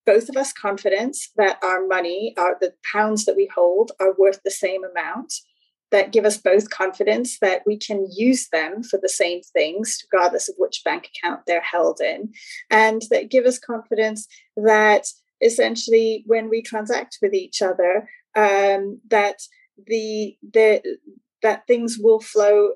both 0.10 0.28
of 0.28 0.36
us 0.36 0.51
confidence 0.51 1.30
that 1.36 1.60
our 1.63 1.86
money 1.86 2.34
our 2.36 2.58
the 2.60 2.74
pounds 2.92 3.25
that 3.25 3.36
we 3.36 3.48
hold 3.54 3.92
are 4.00 4.16
worth 4.18 4.42
the 4.44 4.50
same 4.50 4.82
amount 4.84 5.32
that 5.92 6.12
give 6.12 6.25
us 6.25 6.38
both 6.38 6.72
confidence 6.72 7.38
that 7.42 7.62
we 7.68 7.78
can 7.78 8.08
use 8.12 8.48
them 8.51 8.82
for 8.82 9.00
the 9.00 9.16
same 9.22 9.42
things 9.54 10.00
regardless 10.12 10.50
of 10.50 10.56
which 10.58 10.82
bank 10.84 11.10
account 11.12 11.42
they're 11.46 11.62
held 11.62 12.01
in 12.01 12.32
and 12.72 13.04
that 13.12 13.30
give 13.30 13.46
us 13.46 13.60
confidence 13.60 14.25
that 14.58 15.06
essentially 15.44 16.24
when 16.25 16.50
we 16.50 16.63
transact 16.63 17.20
with 17.22 17.36
each 17.36 17.62
other 17.62 18.10
um, 18.36 19.00
that 19.12 19.38
the 19.86 20.36
the 20.54 20.82
that 21.44 21.68
things 21.68 21.98
will 22.01 22.20
flow 22.20 22.72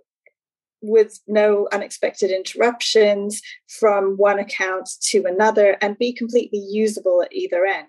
with 0.84 1.20
no 1.26 1.68
unexpected 1.72 2.30
interruptions 2.30 3.42
from 3.68 4.18
one 4.18 4.38
account 4.38 4.88
to 5.02 5.26
another 5.26 5.78
and 5.82 5.98
be 5.98 6.14
completely 6.14 6.60
usable 6.60 7.24
at 7.24 7.34
either 7.34 7.66
end. 7.66 7.88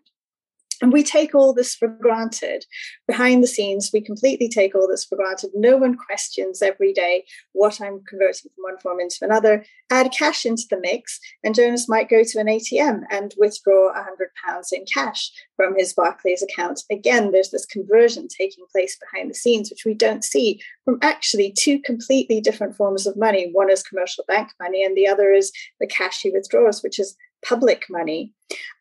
And 0.83 0.93
we 0.93 1.03
take 1.03 1.35
all 1.35 1.53
this 1.53 1.75
for 1.75 1.89
granted. 1.89 2.65
Behind 3.07 3.43
the 3.43 3.49
scenes, 3.49 3.91
we 3.93 4.01
completely 4.01 4.49
take 4.49 4.75
all 4.75 4.89
this 4.89 5.05
for 5.05 5.17
granted. 5.17 5.51
No 5.55 5.77
one 5.77 5.97
questions 5.97 6.63
every 6.63 6.93
day 6.93 7.25
what 7.53 7.81
I'm 7.81 8.03
converting 8.09 8.51
from 8.55 8.63
one 8.63 8.79
form 8.79 9.01
into 9.01 9.19
another. 9.23 9.65
Add 9.91 10.13
cash 10.13 10.45
into 10.45 10.65
the 10.71 10.81
mix, 10.81 11.21
and 11.43 11.55
Jonas 11.55 11.89
might 11.89 12.09
go 12.09 12.23
to 12.25 12.39
an 12.39 12.47
ATM 12.47 13.03
and 13.11 13.35
withdraw 13.39 13.93
£100 13.95 14.73
in 14.73 14.85
cash 14.93 15.31
from 15.57 15.77
his 15.77 15.93
Barclays 15.93 16.43
account. 16.43 16.83
Again, 16.91 17.31
there's 17.31 17.51
this 17.51 17.67
conversion 17.67 18.29
taking 18.29 18.65
place 18.73 18.97
behind 18.99 19.31
the 19.31 19.35
scenes, 19.35 19.71
which 19.71 19.85
we 19.85 19.95
don't 19.95 20.25
see 20.25 20.61
from 20.85 20.99
actually 21.03 21.53
two 21.53 21.81
completely 21.81 22.41
different 22.41 22.77
forms 22.77 23.07
of 23.07 23.17
money. 23.17 23.51
One 23.53 23.71
is 23.71 23.83
commercial 23.83 24.25
bank 24.27 24.51
money, 24.61 24.85
and 24.85 24.97
the 24.97 25.07
other 25.07 25.33
is 25.33 25.53
the 25.81 25.87
cash 25.87 26.23
he 26.23 26.31
withdraws, 26.31 26.83
which 26.83 26.99
is 26.99 27.17
public 27.45 27.85
money. 27.89 28.33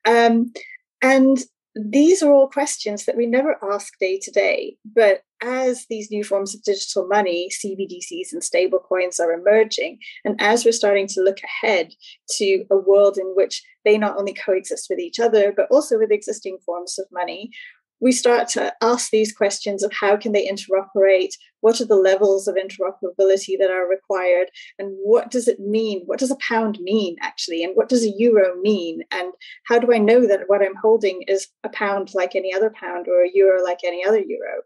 Um, 0.05 0.53
and 1.01 1.37
these 1.75 2.21
are 2.21 2.31
all 2.31 2.47
questions 2.47 3.05
that 3.05 3.17
we 3.17 3.25
never 3.25 3.57
ask 3.71 3.97
day 3.99 4.19
to 4.19 4.31
day. 4.31 4.77
But 4.85 5.23
as 5.41 5.85
these 5.89 6.11
new 6.11 6.23
forms 6.23 6.53
of 6.53 6.63
digital 6.63 7.07
money, 7.07 7.49
CBDCs 7.51 8.31
and 8.31 8.41
stablecoins 8.41 9.19
are 9.19 9.33
emerging, 9.33 9.99
and 10.23 10.39
as 10.39 10.63
we're 10.63 10.71
starting 10.71 11.07
to 11.07 11.21
look 11.21 11.39
ahead 11.43 11.93
to 12.37 12.65
a 12.69 12.77
world 12.77 13.17
in 13.17 13.27
which 13.35 13.63
they 13.85 13.97
not 13.97 14.17
only 14.17 14.33
coexist 14.33 14.87
with 14.89 14.99
each 14.99 15.19
other, 15.19 15.51
but 15.55 15.67
also 15.71 15.97
with 15.97 16.11
existing 16.11 16.57
forms 16.65 16.97
of 16.99 17.05
money, 17.11 17.51
we 17.99 18.11
start 18.11 18.47
to 18.49 18.73
ask 18.81 19.09
these 19.11 19.33
questions 19.33 19.83
of 19.83 19.91
how 19.93 20.17
can 20.17 20.33
they 20.33 20.47
interoperate? 20.47 21.33
What 21.61 21.79
are 21.79 21.85
the 21.85 21.95
levels 21.95 22.47
of 22.47 22.55
interoperability 22.55 23.57
that 23.59 23.71
are 23.71 23.87
required? 23.87 24.49
And 24.77 24.89
what 25.01 25.31
does 25.31 25.47
it 25.47 25.59
mean? 25.59 26.03
What 26.05 26.19
does 26.19 26.31
a 26.31 26.37
pound 26.37 26.79
mean 26.81 27.15
actually? 27.21 27.63
And 27.63 27.73
what 27.75 27.89
does 27.89 28.03
a 28.03 28.13
euro 28.17 28.59
mean? 28.61 29.01
And 29.11 29.31
how 29.67 29.79
do 29.79 29.93
i 29.93 29.97
know 29.97 30.27
that 30.27 30.41
what 30.47 30.61
i'm 30.61 30.75
holding 30.81 31.23
is 31.27 31.47
a 31.63 31.69
pound 31.69 32.11
like 32.13 32.35
any 32.35 32.53
other 32.53 32.69
pound 32.69 33.07
or 33.07 33.23
a 33.23 33.31
euro 33.33 33.63
like 33.63 33.79
any 33.85 34.03
other 34.05 34.19
euro? 34.19 34.61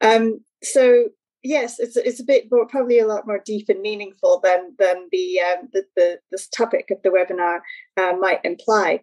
Um, 0.00 0.40
so 0.62 1.04
yes 1.42 1.78
it's 1.78 1.96
it's 1.96 2.20
a 2.20 2.24
bit 2.24 2.44
more 2.50 2.66
probably 2.66 2.98
a 2.98 3.06
lot 3.06 3.26
more 3.26 3.40
deep 3.44 3.68
and 3.70 3.80
meaningful 3.80 4.40
than 4.44 4.74
than 4.78 5.08
the 5.10 5.40
um, 5.40 5.68
the, 5.72 5.84
the 5.96 6.18
this 6.30 6.48
topic 6.48 6.90
of 6.90 6.98
the 7.02 7.08
webinar 7.08 7.60
uh, 7.96 8.14
might 8.18 8.40
imply 8.44 9.00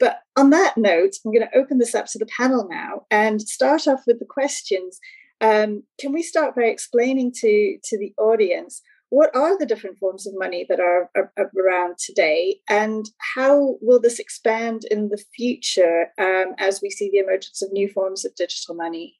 but 0.00 0.20
on 0.36 0.50
that 0.50 0.76
note, 0.76 1.12
I'm 1.24 1.32
going 1.32 1.46
to 1.46 1.58
open 1.58 1.78
this 1.78 1.94
up 1.94 2.06
to 2.06 2.18
the 2.18 2.28
panel 2.36 2.66
now 2.68 3.06
and 3.10 3.40
start 3.40 3.86
off 3.86 4.00
with 4.06 4.18
the 4.18 4.26
questions. 4.26 4.98
Um, 5.40 5.84
can 6.00 6.12
we 6.12 6.22
start 6.22 6.56
by 6.56 6.62
explaining 6.62 7.32
to, 7.36 7.78
to 7.84 7.98
the 7.98 8.12
audience 8.18 8.82
what 9.10 9.34
are 9.34 9.58
the 9.58 9.66
different 9.66 9.98
forms 9.98 10.26
of 10.26 10.34
money 10.36 10.64
that 10.68 10.78
are, 10.78 11.10
are, 11.16 11.32
are 11.36 11.50
around 11.58 11.98
today 11.98 12.60
and 12.68 13.06
how 13.34 13.76
will 13.82 14.00
this 14.00 14.20
expand 14.20 14.82
in 14.88 15.08
the 15.08 15.22
future 15.36 16.06
um, 16.16 16.54
as 16.58 16.80
we 16.80 16.90
see 16.90 17.10
the 17.10 17.18
emergence 17.18 17.60
of 17.60 17.72
new 17.72 17.88
forms 17.88 18.24
of 18.24 18.34
digital 18.36 18.74
money? 18.76 19.16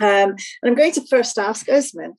Um, 0.00 0.30
and 0.30 0.38
I'm 0.64 0.74
going 0.74 0.92
to 0.92 1.06
first 1.06 1.38
ask 1.38 1.66
Ousmène. 1.66 2.14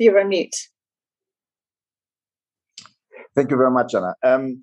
You're 0.00 0.20
on 0.20 0.28
mute. 0.28 0.56
Thank 3.36 3.50
you 3.50 3.56
very 3.56 3.70
much, 3.70 3.94
Anna. 3.94 4.14
Um, 4.22 4.62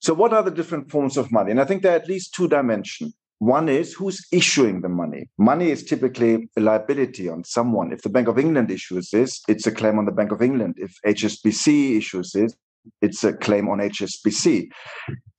so, 0.00 0.14
what 0.14 0.32
are 0.32 0.42
the 0.42 0.50
different 0.50 0.90
forms 0.90 1.16
of 1.16 1.32
money? 1.32 1.50
And 1.50 1.60
I 1.60 1.64
think 1.64 1.82
there 1.82 1.92
are 1.92 1.96
at 1.96 2.08
least 2.08 2.32
two 2.32 2.48
dimensions. 2.48 3.14
One 3.40 3.68
is 3.68 3.92
who's 3.92 4.24
issuing 4.32 4.80
the 4.80 4.88
money. 4.88 5.28
Money 5.36 5.70
is 5.70 5.84
typically 5.84 6.48
a 6.56 6.60
liability 6.60 7.28
on 7.28 7.42
someone. 7.44 7.92
If 7.92 8.02
the 8.02 8.08
Bank 8.08 8.28
of 8.28 8.38
England 8.38 8.70
issues 8.70 9.10
this, 9.10 9.42
it's 9.48 9.66
a 9.66 9.72
claim 9.72 9.98
on 9.98 10.04
the 10.04 10.12
Bank 10.12 10.30
of 10.30 10.40
England. 10.40 10.76
If 10.78 10.96
HSBC 11.04 11.98
issues 11.98 12.30
this, 12.32 12.54
it's 13.02 13.24
a 13.24 13.32
claim 13.32 13.68
on 13.68 13.78
HSBC. 13.78 14.68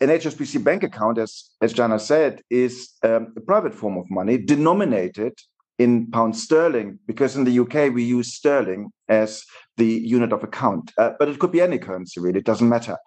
An 0.02 0.10
HSBC 0.10 0.64
bank 0.64 0.84
account, 0.84 1.18
as 1.18 1.50
as 1.62 1.74
Jana 1.74 2.00
said, 2.00 2.42
is 2.50 2.92
um, 3.04 3.34
a 3.38 3.42
private 3.42 3.74
form 3.74 3.98
of 3.98 4.06
money 4.10 4.38
denominated 4.38 5.34
in 5.78 6.10
pound 6.12 6.38
sterling 6.38 7.00
because 7.06 7.36
in 7.36 7.44
the 7.44 7.60
UK 7.60 7.94
we 7.94 8.04
use 8.04 8.34
sterling 8.34 8.92
as 9.10 9.44
the 9.78 9.86
unit 9.86 10.32
of 10.32 10.44
account, 10.44 10.92
uh, 10.98 11.12
but 11.20 11.28
it 11.28 11.40
could 11.40 11.52
be 11.52 11.62
any 11.62 11.78
currency 11.78 12.20
really. 12.20 12.40
It 12.40 12.46
doesn't 12.46 12.70
matter. 12.70 12.98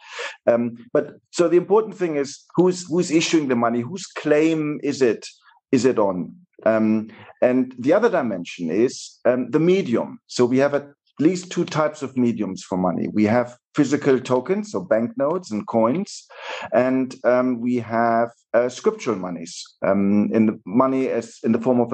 Um, 0.47 0.77
but 0.93 1.15
so 1.31 1.49
the 1.49 1.57
important 1.57 1.97
thing 1.97 2.17
is 2.17 2.45
who's 2.57 2.87
who's 2.89 3.11
issuing 3.11 3.49
the 3.49 3.57
money, 3.57 3.81
whose 3.81 4.07
claim 4.07 4.79
is 4.83 5.01
it 5.01 5.27
is 5.73 5.85
it 5.85 5.99
on? 5.99 6.35
Um, 6.67 7.11
and 7.41 7.75
the 7.79 7.93
other 7.93 8.11
dimension 8.11 8.71
is 8.71 9.19
um, 9.25 9.51
the 9.51 9.61
medium. 9.61 10.19
So 10.27 10.45
we 10.45 10.59
have 10.59 10.75
at 10.75 10.89
least 11.21 11.51
two 11.51 11.65
types 11.65 12.03
of 12.03 12.17
mediums 12.17 12.63
for 12.63 12.77
money. 12.77 13.09
We 13.13 13.25
have 13.25 13.57
physical 13.75 14.19
tokens, 14.21 14.73
so 14.73 14.81
banknotes 14.81 15.51
and 15.51 15.67
coins, 15.67 16.27
and 16.73 17.15
um, 17.25 17.61
we 17.61 17.77
have 17.77 18.31
uh, 18.55 18.69
scriptural 18.69 19.17
monies 19.17 19.65
um, 19.87 20.31
in 20.33 20.47
the 20.47 20.61
money 20.65 21.09
as 21.09 21.39
in 21.45 21.53
the 21.53 21.61
form 21.61 21.81
of 21.81 21.93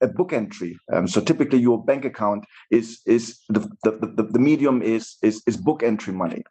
a 0.00 0.08
book 0.08 0.32
entry. 0.32 0.76
Um, 0.92 1.06
so 1.08 1.20
typically, 1.20 1.58
your 1.58 1.84
bank 1.84 2.04
account 2.04 2.44
is 2.70 3.00
is 3.06 3.38
the 3.48 3.60
the, 3.84 3.92
the, 4.16 4.22
the 4.34 4.38
medium 4.38 4.82
is, 4.82 5.16
is 5.22 5.42
is 5.46 5.56
book 5.56 5.82
entry 5.82 6.14
money, 6.14 6.42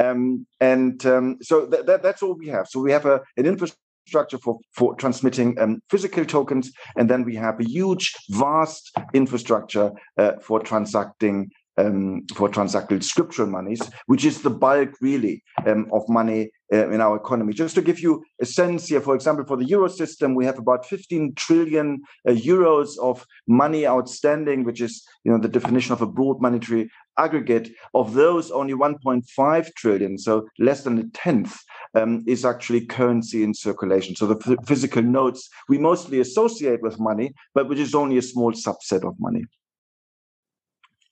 um, 0.00 0.46
and 0.60 1.04
um, 1.06 1.36
so 1.40 1.66
that, 1.66 2.02
that's 2.02 2.22
all 2.22 2.34
we 2.34 2.48
have. 2.48 2.66
So 2.68 2.80
we 2.80 2.92
have 2.92 3.06
a, 3.06 3.20
an 3.36 3.46
infrastructure 3.46 4.38
for 4.44 4.58
for 4.74 4.94
transmitting 4.94 5.58
um, 5.60 5.80
physical 5.90 6.24
tokens, 6.24 6.72
and 6.96 7.08
then 7.10 7.24
we 7.24 7.36
have 7.36 7.60
a 7.60 7.64
huge, 7.64 8.14
vast 8.30 8.90
infrastructure 9.12 9.92
uh, 10.16 10.32
for 10.42 10.60
transacting 10.60 11.50
um, 11.78 12.26
for 12.34 12.48
transacted 12.48 13.04
scriptural 13.04 13.48
monies, 13.48 13.80
which 14.06 14.24
is 14.24 14.42
the 14.42 14.50
bulk 14.50 14.90
really 15.00 15.42
um, 15.66 15.88
of 15.92 16.02
money 16.08 16.50
uh, 16.72 16.90
in 16.90 17.00
our 17.00 17.16
economy. 17.16 17.52
Just 17.52 17.74
to 17.76 17.82
give 17.82 18.00
you 18.00 18.22
a 18.40 18.46
sense 18.46 18.88
here, 18.88 19.00
for 19.00 19.14
example, 19.14 19.44
for 19.46 19.56
the 19.56 19.64
euro 19.64 19.88
system, 19.88 20.34
we 20.34 20.44
have 20.44 20.58
about 20.58 20.84
15 20.84 21.34
trillion 21.34 22.00
uh, 22.28 22.32
euros 22.32 22.98
of 23.00 23.24
money 23.46 23.86
outstanding, 23.86 24.64
which 24.64 24.80
is 24.80 25.02
you 25.24 25.32
know 25.32 25.38
the 25.38 25.48
definition 25.48 25.92
of 25.92 26.02
a 26.02 26.06
broad 26.06 26.40
monetary 26.40 26.90
aggregate. 27.16 27.70
Of 27.94 28.14
those, 28.14 28.50
only 28.50 28.74
1.5 28.74 29.74
trillion, 29.76 30.18
so 30.18 30.48
less 30.58 30.82
than 30.82 30.98
a 30.98 31.04
tenth, 31.14 31.56
um, 31.94 32.24
is 32.26 32.44
actually 32.44 32.86
currency 32.86 33.42
in 33.42 33.54
circulation. 33.54 34.14
So 34.16 34.26
the 34.26 34.56
physical 34.66 35.02
notes 35.02 35.48
we 35.68 35.78
mostly 35.78 36.20
associate 36.20 36.82
with 36.82 37.00
money, 37.00 37.34
but 37.54 37.68
which 37.68 37.78
is 37.78 37.94
only 37.94 38.18
a 38.18 38.22
small 38.22 38.52
subset 38.52 39.06
of 39.06 39.14
money. 39.18 39.44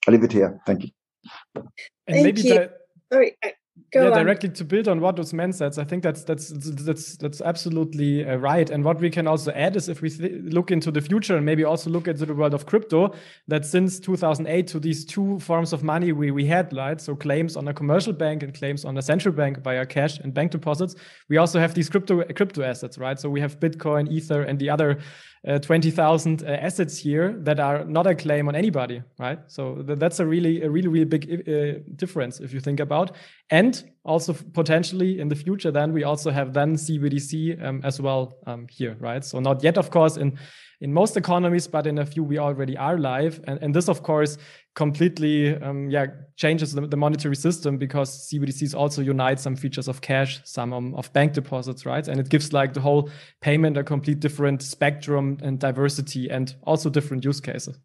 I'll 0.07 0.13
leave 0.13 0.23
it 0.23 0.31
here. 0.31 0.59
Thank 0.65 0.83
you. 0.83 0.89
And 1.55 1.65
Thank 2.07 2.23
maybe 2.23 2.41
you. 2.41 2.53
that. 2.53 2.77
Sorry, 3.11 3.37
Go 3.93 4.09
yeah, 4.09 4.17
on. 4.17 4.25
directly 4.25 4.49
to 4.49 4.65
build 4.65 4.87
on 4.87 4.99
what 4.99 5.15
Ousmène 5.15 5.53
says, 5.53 5.77
I 5.77 5.85
think 5.85 6.03
that's 6.03 6.23
that's 6.23 6.49
that's 6.49 7.15
that's 7.17 7.41
absolutely 7.41 8.27
uh, 8.27 8.35
right. 8.35 8.69
And 8.69 8.83
what 8.83 8.99
we 8.99 9.09
can 9.09 9.27
also 9.27 9.51
add 9.51 9.75
is 9.77 9.87
if 9.87 10.01
we 10.01 10.09
look 10.09 10.71
into 10.71 10.91
the 10.91 10.99
future 10.99 11.37
and 11.37 11.45
maybe 11.45 11.63
also 11.63 11.89
look 11.89 12.07
into 12.07 12.25
the 12.25 12.33
world 12.33 12.53
of 12.53 12.65
crypto, 12.65 13.13
that 13.47 13.65
since 13.65 13.99
2008 13.99 14.67
to 14.67 14.79
these 14.79 15.05
two 15.05 15.39
forms 15.39 15.73
of 15.73 15.83
money 15.83 16.11
we 16.11 16.31
we 16.31 16.45
had, 16.45 16.75
right? 16.75 16.99
So 16.99 17.15
claims 17.15 17.55
on 17.55 17.67
a 17.67 17.73
commercial 17.73 18.13
bank 18.13 18.43
and 18.43 18.53
claims 18.53 18.83
on 18.83 18.97
a 18.97 19.01
central 19.01 19.33
bank 19.33 19.61
via 19.63 19.85
cash 19.85 20.19
and 20.19 20.33
bank 20.33 20.51
deposits. 20.51 20.95
We 21.29 21.37
also 21.37 21.59
have 21.59 21.73
these 21.73 21.87
crypto 21.87 22.23
crypto 22.23 22.63
assets, 22.63 22.97
right? 22.97 23.19
So 23.19 23.29
we 23.29 23.39
have 23.41 23.59
Bitcoin, 23.59 24.11
Ether, 24.11 24.41
and 24.41 24.59
the 24.59 24.69
other 24.69 24.99
uh, 25.47 25.59
20,000 25.59 26.43
uh, 26.43 26.47
assets 26.47 26.97
here 26.97 27.33
that 27.39 27.59
are 27.59 27.85
not 27.85 28.05
a 28.05 28.13
claim 28.13 28.47
on 28.47 28.55
anybody, 28.55 29.01
right? 29.17 29.39
So 29.47 29.83
th 29.87 29.99
that's 29.99 30.19
a 30.19 30.25
really, 30.25 30.61
a 30.63 30.69
really, 30.69 30.89
really 30.89 31.05
big 31.05 31.23
uh, 31.25 31.79
difference 31.95 32.43
if 32.43 32.53
you 32.53 32.61
think 32.61 32.79
about. 32.79 33.15
And 33.49 33.83
also 34.03 34.33
potentially 34.53 35.19
in 35.19 35.29
the 35.29 35.35
future, 35.35 35.71
then 35.71 35.93
we 35.93 36.03
also 36.03 36.31
have 36.31 36.51
then 36.51 36.75
CBDC 36.75 37.63
um, 37.63 37.81
as 37.83 38.01
well 38.01 38.33
um, 38.45 38.67
here, 38.69 38.95
right? 38.99 39.23
So 39.25 39.39
not 39.39 39.63
yet, 39.63 39.77
of 39.77 39.89
course, 39.89 40.17
in 40.17 40.37
in 40.79 40.93
most 40.93 41.17
economies, 41.17 41.67
but 41.67 41.87
in 41.87 41.97
a 41.97 42.05
few 42.05 42.23
we 42.23 42.37
already 42.37 42.77
are 42.77 42.97
live. 42.97 43.39
And, 43.47 43.59
and 43.61 43.73
this, 43.73 43.89
of 43.89 44.03
course, 44.03 44.37
completely 44.75 45.55
um, 45.55 45.89
yeah 45.89 46.05
changes 46.35 46.73
the, 46.73 46.81
the, 46.81 46.97
monetary 46.97 47.35
system 47.35 47.77
because 47.77 48.29
CBDCs 48.29 48.75
also 48.75 49.01
unite 49.01 49.39
some 49.39 49.55
features 49.55 49.87
of 49.87 50.01
cash, 50.01 50.39
some 50.43 50.71
um, 50.73 50.93
of 50.95 51.11
bank 51.13 51.33
deposits, 51.33 51.85
right? 51.85 52.07
And 52.07 52.19
it 52.19 52.29
gives 52.29 52.53
like 52.53 52.73
the 52.73 52.81
whole 52.81 53.09
payment 53.41 53.75
a 53.77 53.83
complete 53.83 54.19
different 54.19 54.61
spectrum 54.61 55.37
and 55.41 55.59
diversity 55.59 56.29
and 56.29 56.53
also 56.63 56.89
different 56.89 57.25
use 57.25 57.41
cases. 57.41 57.79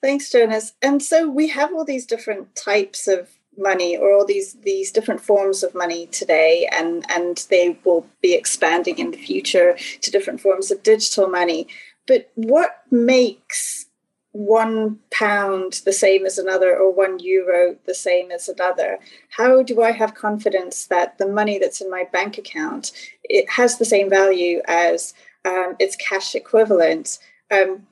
Thanks, 0.00 0.30
Jonas. 0.30 0.72
And 0.80 1.02
so 1.02 1.28
we 1.28 1.48
have 1.48 1.74
all 1.74 1.84
these 1.84 2.06
different 2.06 2.54
types 2.54 3.06
of 3.06 3.28
money 3.60 3.96
or 3.96 4.12
all 4.12 4.24
these 4.24 4.54
these 4.62 4.90
different 4.90 5.20
forms 5.20 5.62
of 5.62 5.74
money 5.74 6.06
today 6.06 6.68
and 6.72 7.04
and 7.10 7.46
they 7.50 7.78
will 7.84 8.06
be 8.20 8.34
expanding 8.34 8.98
in 8.98 9.10
the 9.10 9.18
future 9.18 9.76
to 10.00 10.10
different 10.10 10.40
forms 10.40 10.70
of 10.70 10.82
digital 10.82 11.28
money. 11.28 11.68
But 12.06 12.30
what 12.34 12.82
makes 12.90 13.86
one 14.32 14.98
pound 15.10 15.82
the 15.84 15.92
same 15.92 16.24
as 16.24 16.38
another 16.38 16.76
or 16.76 16.92
one 16.92 17.18
euro 17.18 17.76
the 17.84 17.94
same 17.94 18.30
as 18.30 18.48
another? 18.48 18.98
How 19.36 19.62
do 19.62 19.82
i 19.82 19.92
have 19.92 20.14
confidence 20.14 20.86
that 20.86 21.18
the 21.18 21.28
money 21.28 21.58
that's 21.58 21.80
in 21.80 21.90
my 21.90 22.04
bank 22.12 22.38
account 22.38 22.92
it 23.24 23.50
has 23.50 23.78
the 23.78 23.84
same 23.84 24.08
value 24.08 24.62
as 24.66 25.14
um, 25.44 25.76
its 25.78 25.96
cash 25.96 26.34
equivalent? 26.34 27.18
Um, 27.50 27.86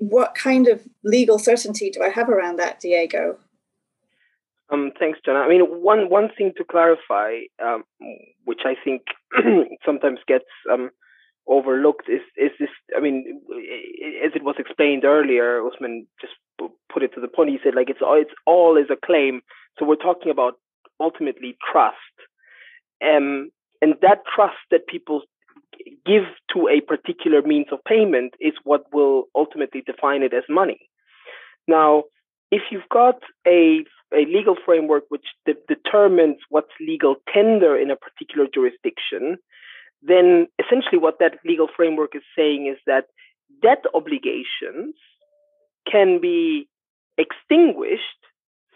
what 0.00 0.34
kind 0.34 0.66
of 0.66 0.82
legal 1.04 1.38
certainty 1.38 1.90
do 1.90 2.02
i 2.02 2.08
have 2.08 2.30
around 2.30 2.56
that 2.56 2.80
diego 2.80 3.38
um, 4.70 4.92
thanks, 4.98 5.18
John. 5.24 5.36
I 5.36 5.48
mean, 5.48 5.62
one 5.62 6.08
one 6.08 6.28
thing 6.36 6.52
to 6.56 6.64
clarify, 6.64 7.40
um, 7.64 7.84
which 8.44 8.60
I 8.64 8.74
think 8.82 9.02
sometimes 9.84 10.20
gets 10.26 10.44
um, 10.70 10.90
overlooked 11.46 12.08
is 12.08 12.20
is 12.36 12.52
this 12.60 12.68
i 12.96 13.00
mean 13.00 13.40
as 14.24 14.30
it 14.34 14.44
was 14.44 14.54
explained 14.58 15.04
earlier 15.04 15.60
ousmène 15.60 16.06
just 16.20 16.34
put 16.92 17.02
it 17.02 17.12
to 17.14 17.20
the 17.20 17.28
point 17.28 17.50
he 17.50 17.58
said 17.62 17.74
like 17.74 17.90
it's 17.90 18.02
all 18.02 18.20
it's 18.20 18.34
all 18.46 18.76
is 18.76 18.90
a 18.90 19.06
claim. 19.06 19.40
So 19.78 19.86
we're 19.86 19.96
talking 19.96 20.30
about 20.30 20.54
ultimately 20.98 21.56
trust. 21.70 21.96
Um, 23.02 23.50
and 23.80 23.94
that 24.02 24.22
trust 24.34 24.58
that 24.70 24.86
people 24.86 25.22
give 26.04 26.24
to 26.52 26.68
a 26.68 26.80
particular 26.80 27.40
means 27.42 27.66
of 27.72 27.78
payment 27.84 28.34
is 28.40 28.52
what 28.64 28.84
will 28.92 29.24
ultimately 29.34 29.82
define 29.84 30.22
it 30.22 30.34
as 30.34 30.42
money. 30.48 30.80
Now 31.66 32.04
if 32.50 32.62
you've 32.70 32.88
got 32.90 33.20
a 33.46 33.84
a 34.12 34.24
legal 34.26 34.56
framework 34.64 35.04
which 35.08 35.26
de- 35.46 35.54
determines 35.68 36.36
what's 36.48 36.72
legal 36.80 37.16
tender 37.32 37.76
in 37.76 37.90
a 37.90 37.96
particular 37.96 38.46
jurisdiction 38.52 39.38
then 40.02 40.46
essentially 40.58 40.98
what 40.98 41.18
that 41.18 41.38
legal 41.44 41.68
framework 41.74 42.14
is 42.16 42.22
saying 42.36 42.66
is 42.66 42.78
that 42.86 43.06
debt 43.62 43.84
obligations 43.94 44.94
can 45.90 46.20
be 46.20 46.68
extinguished 47.18 48.02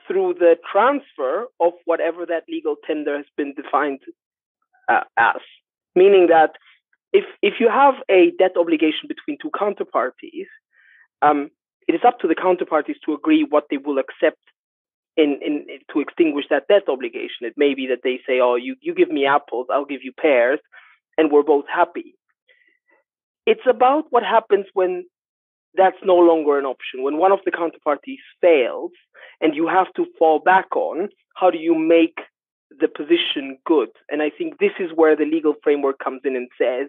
through 0.06 0.34
the 0.34 0.56
transfer 0.70 1.46
of 1.60 1.72
whatever 1.86 2.26
that 2.26 2.44
legal 2.48 2.76
tender 2.86 3.16
has 3.16 3.26
been 3.36 3.54
defined 3.54 4.00
uh, 4.88 5.04
as. 5.16 5.40
Meaning 5.94 6.26
that 6.28 6.52
if 7.12 7.24
if 7.40 7.54
you 7.60 7.68
have 7.70 7.94
a 8.10 8.32
debt 8.38 8.56
obligation 8.56 9.08
between 9.08 9.38
two 9.40 9.50
counterparties, 9.50 10.48
um, 11.22 11.50
it 11.88 11.94
is 11.94 12.00
up 12.06 12.18
to 12.18 12.28
the 12.28 12.34
counterparties 12.34 12.96
to 13.06 13.14
agree 13.14 13.46
what 13.48 13.66
they 13.70 13.76
will 13.78 13.98
accept 13.98 14.40
in, 15.16 15.38
in, 15.42 15.66
to 15.92 16.00
extinguish 16.00 16.46
that 16.50 16.68
debt 16.68 16.88
obligation. 16.88 17.42
It 17.42 17.54
may 17.56 17.74
be 17.74 17.86
that 17.88 18.00
they 18.02 18.20
say, 18.26 18.40
"Oh, 18.40 18.56
you 18.56 18.76
you 18.80 18.94
give 18.94 19.10
me 19.10 19.26
apples, 19.26 19.66
I'll 19.70 19.84
give 19.84 20.02
you 20.02 20.12
pears," 20.12 20.60
and 21.16 21.30
we're 21.30 21.42
both 21.42 21.66
happy. 21.72 22.16
It's 23.46 23.66
about 23.68 24.06
what 24.10 24.22
happens 24.22 24.66
when 24.72 25.04
that's 25.74 25.96
no 26.04 26.16
longer 26.16 26.58
an 26.58 26.64
option. 26.64 27.02
When 27.02 27.18
one 27.18 27.32
of 27.32 27.40
the 27.44 27.50
counterparties 27.50 28.22
fails 28.40 28.92
and 29.40 29.54
you 29.54 29.66
have 29.66 29.92
to 29.94 30.06
fall 30.18 30.38
back 30.38 30.74
on, 30.76 31.08
how 31.34 31.50
do 31.50 31.58
you 31.58 31.74
make 31.74 32.18
the 32.80 32.88
position 32.88 33.58
good? 33.66 33.90
And 34.08 34.22
I 34.22 34.30
think 34.30 34.58
this 34.58 34.72
is 34.78 34.90
where 34.94 35.16
the 35.16 35.24
legal 35.24 35.54
framework 35.62 35.98
comes 35.98 36.22
in 36.24 36.36
and 36.36 36.48
says, 36.60 36.88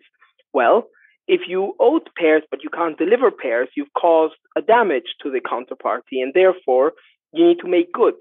well, 0.53 0.87
if 1.27 1.41
you 1.47 1.73
owed 1.79 2.07
pears 2.15 2.43
but 2.51 2.63
you 2.63 2.69
can't 2.69 2.97
deliver 2.97 3.31
pears, 3.31 3.69
you've 3.75 3.93
caused 3.99 4.35
a 4.55 4.61
damage 4.61 5.15
to 5.23 5.31
the 5.31 5.41
counterparty 5.41 6.21
and 6.21 6.33
therefore 6.33 6.93
you 7.35 7.47
need 7.47 7.59
to 7.59 7.67
make 7.67 7.91
good. 7.91 8.15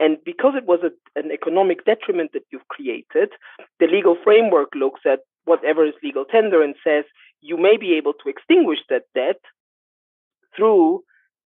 And 0.00 0.18
because 0.24 0.54
it 0.56 0.66
was 0.66 0.80
a, 0.82 0.90
an 1.18 1.30
economic 1.30 1.84
detriment 1.84 2.32
that 2.32 2.44
you've 2.50 2.68
created, 2.68 3.30
the 3.78 3.86
legal 3.86 4.16
framework 4.22 4.74
looks 4.74 5.00
at 5.06 5.20
whatever 5.44 5.86
is 5.86 5.94
legal 6.02 6.24
tender 6.24 6.62
and 6.62 6.74
says 6.82 7.04
you 7.40 7.56
may 7.56 7.76
be 7.76 7.94
able 7.94 8.12
to 8.14 8.28
extinguish 8.28 8.80
that 8.88 9.02
debt 9.14 9.40
through 10.56 11.02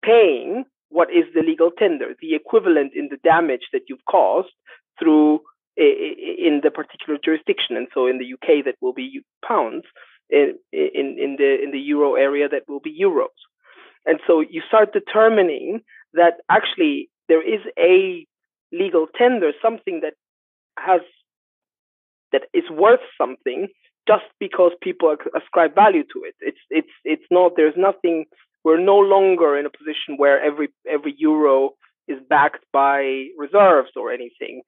paying 0.04 0.66
what 0.90 1.10
is 1.10 1.26
the 1.34 1.42
legal 1.42 1.72
tender, 1.72 2.14
the 2.22 2.36
equivalent 2.36 2.94
in 2.96 3.10
the 3.10 3.18
damage 3.24 3.68
that 3.72 3.84
you've 3.88 4.06
caused 4.10 4.54
through 5.00 5.42
in 5.76 6.62
the 6.64 6.70
particular 6.70 7.18
jurisdiction. 7.24 7.76
And 7.76 7.88
so 7.94 8.06
in 8.06 8.20
the 8.20 8.34
UK, 8.34 8.64
that 8.66 8.76
will 8.82 8.94
be 8.94 9.22
pounds. 9.46 9.86
In, 10.30 10.56
in, 10.72 11.18
in 11.20 11.36
the 11.38 11.62
in 11.62 11.72
the 11.72 11.80
euro 11.80 12.16
area, 12.16 12.48
that 12.50 12.64
will 12.68 12.80
be 12.80 12.98
euros. 12.98 13.38
And 14.06 14.20
so 14.26 14.40
you 14.40 14.62
start 14.68 14.94
determining 14.94 15.82
that 16.14 16.36
actually 16.50 17.10
there 17.28 17.42
is 17.42 17.62
a 17.78 18.26
legal 18.72 19.08
tender, 19.18 19.52
something 19.62 20.02
that 20.02 20.14
has 20.78 21.02
that 22.32 22.44
is 22.54 22.64
worth 22.72 23.06
something 23.18 23.68
just 24.08 24.26
because 24.40 24.72
people 24.82 25.16
ascribe 25.36 25.76
value 25.76 26.04
to 26.04 26.24
it. 26.26 26.36
It's 26.42 26.60
it's 26.70 26.96
it's 27.06 27.26
not. 27.32 27.54
There's 27.56 27.78
nothing. 27.78 28.26
We're 28.64 28.80
no 28.80 28.98
longer 28.98 29.58
in 29.58 29.66
a 29.66 29.70
position 29.70 30.18
where 30.18 30.42
every 30.42 30.70
every 30.90 31.16
euro 31.18 31.72
is 32.08 32.18
backed 32.30 32.66
by 32.74 33.28
reserves 33.38 33.92
or 33.96 34.12
anything. 34.12 34.62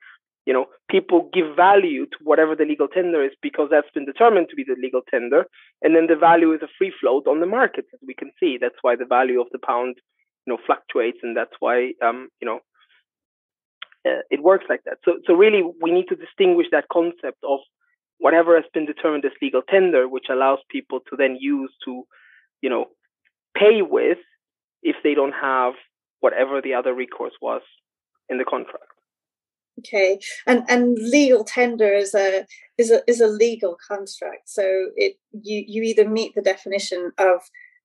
You 0.45 0.53
know, 0.53 0.67
people 0.89 1.29
give 1.33 1.55
value 1.55 2.05
to 2.05 2.17
whatever 2.23 2.55
the 2.55 2.65
legal 2.65 2.87
tender 2.87 3.23
is 3.23 3.31
because 3.41 3.69
that's 3.71 3.89
been 3.95 4.05
determined 4.05 4.47
to 4.49 4.55
be 4.55 4.63
the 4.63 4.75
legal 4.79 5.01
tender, 5.09 5.45
and 5.81 5.95
then 5.95 6.05
the 6.07 6.15
value 6.15 6.53
is 6.53 6.61
a 6.61 6.67
free 6.77 6.93
float 7.01 7.27
on 7.27 7.39
the 7.39 7.47
market, 7.47 7.85
as 7.93 7.99
we 8.05 8.13
can 8.13 8.31
see. 8.39 8.57
That's 8.61 8.75
why 8.83 8.95
the 8.95 9.05
value 9.05 9.41
of 9.41 9.47
the 9.51 9.59
pound, 9.59 9.95
you 10.45 10.53
know, 10.53 10.59
fluctuates, 10.65 11.19
and 11.23 11.35
that's 11.35 11.53
why 11.59 11.93
um, 12.01 12.29
you 12.41 12.45
know 12.45 12.59
uh, 14.05 14.21
it 14.29 14.43
works 14.43 14.65
like 14.69 14.83
that. 14.85 14.97
So, 15.03 15.13
so 15.25 15.33
really, 15.33 15.63
we 15.81 15.91
need 15.91 16.07
to 16.09 16.15
distinguish 16.15 16.67
that 16.71 16.85
concept 16.91 17.39
of 17.43 17.59
whatever 18.19 18.55
has 18.55 18.65
been 18.73 18.85
determined 18.85 19.25
as 19.25 19.31
legal 19.41 19.61
tender, 19.67 20.07
which 20.07 20.27
allows 20.29 20.59
people 20.69 20.99
to 21.09 21.15
then 21.17 21.37
use 21.39 21.71
to, 21.85 22.03
you 22.61 22.69
know, 22.69 22.85
pay 23.57 23.81
with 23.81 24.19
if 24.83 24.95
they 25.03 25.15
don't 25.15 25.33
have 25.33 25.73
whatever 26.19 26.61
the 26.61 26.73
other 26.73 26.93
recourse 26.93 27.33
was 27.41 27.61
in 28.29 28.37
the 28.37 28.45
contract. 28.45 28.91
Okay, 29.79 30.19
and 30.47 30.63
and 30.69 30.97
legal 30.97 31.43
tender 31.43 31.91
is 31.93 32.15
a 32.15 32.45
is 32.77 32.91
a 32.91 33.01
is 33.07 33.19
a 33.19 33.27
legal 33.27 33.75
construct. 33.85 34.47
So 34.47 34.63
it 34.95 35.17
you 35.33 35.65
you 35.67 35.83
either 35.83 36.07
meet 36.07 36.33
the 36.33 36.41
definition 36.41 37.11
of 37.17 37.41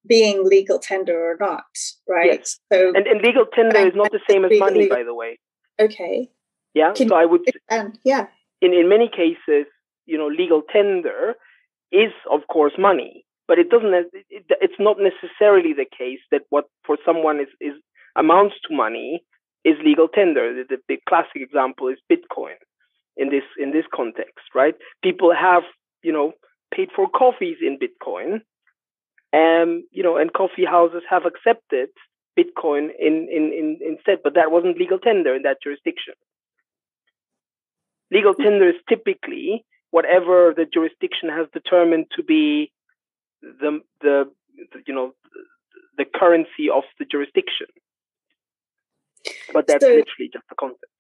being 0.07 0.45
legal 0.45 0.79
tender 0.79 1.31
or 1.31 1.37
not, 1.39 1.65
right? 2.09 2.39
Yes. 2.39 2.59
So 2.73 2.89
and, 2.95 3.07
and 3.07 3.21
legal 3.23 3.47
tender 3.55 3.79
is 3.79 3.95
not 3.95 4.11
the 4.11 4.21
same 4.29 4.45
as 4.45 4.59
money, 4.59 4.89
by 4.89 5.03
the 5.03 5.15
way. 5.15 5.39
Okay. 5.81 6.31
Yeah. 6.75 6.93
Can 6.93 7.09
so 7.09 7.17
I 7.17 7.25
would. 7.25 7.43
And 7.69 7.99
yeah. 8.05 8.27
In 8.61 8.73
in 8.73 8.89
many 8.89 9.09
cases, 9.09 9.67
you 10.07 10.19
know, 10.19 10.29
legal 10.29 10.63
tender 10.73 11.35
is 11.93 12.13
of 12.31 12.41
course 12.49 12.73
money, 12.79 13.25
but 13.49 13.59
it 13.59 13.71
doesn't. 13.71 13.93
It, 13.93 14.45
it's 14.61 14.79
not 14.79 14.97
necessarily 14.99 15.73
the 15.73 15.87
case 15.87 16.21
that 16.31 16.43
what 16.51 16.65
for 16.87 16.97
someone 17.05 17.41
is 17.41 17.49
is 17.61 17.75
amounts 18.17 18.57
to 18.69 18.75
money 18.75 19.23
is 19.65 19.75
legal 19.85 20.09
tender. 20.09 20.55
The, 20.55 20.77
the, 20.77 20.83
the 20.89 20.99
classic 21.09 21.43
example 21.43 21.89
is 21.89 21.99
Bitcoin 22.11 22.57
in 23.17 23.31
this 23.31 23.45
in 23.59 23.73
this 23.73 23.85
context, 23.95 24.47
right? 24.55 24.75
People 25.03 25.33
have 25.35 25.63
you 26.03 26.13
know 26.13 26.33
paid 26.75 26.89
for 26.95 27.09
coffees 27.09 27.59
in 27.61 27.79
Bitcoin, 27.79 28.41
and 29.33 29.85
you 29.91 30.03
know, 30.03 30.17
and 30.17 30.33
coffee 30.33 30.65
houses 30.65 31.03
have 31.09 31.23
accepted 31.25 31.89
Bitcoin 32.39 32.89
in, 32.99 33.29
in, 33.31 33.53
in 33.53 33.79
instead, 33.87 34.19
but 34.23 34.35
that 34.35 34.51
wasn't 34.51 34.79
legal 34.79 34.99
tender 34.99 35.35
in 35.35 35.43
that 35.43 35.59
jurisdiction. 35.63 36.15
Legal 38.11 38.35
tender 38.35 38.69
is 38.69 38.77
typically 38.89 39.65
whatever 39.91 40.53
the 40.57 40.67
jurisdiction 40.73 41.29
has 41.29 41.47
determined 41.53 42.07
to 42.17 42.23
be 42.23 42.73
the 43.43 43.81
the, 44.01 44.25
the 44.73 44.81
you 44.87 44.95
know 44.95 45.13
the 45.97 46.05
currency 46.05 46.69
of 46.73 46.83
the 46.99 47.05
jurisdiction. 47.05 47.67
But 49.53 49.67
that's 49.67 49.85
so, 49.85 49.89
literally 49.89 50.31
just 50.33 50.45
a 50.51 50.55
concept. 50.55 51.00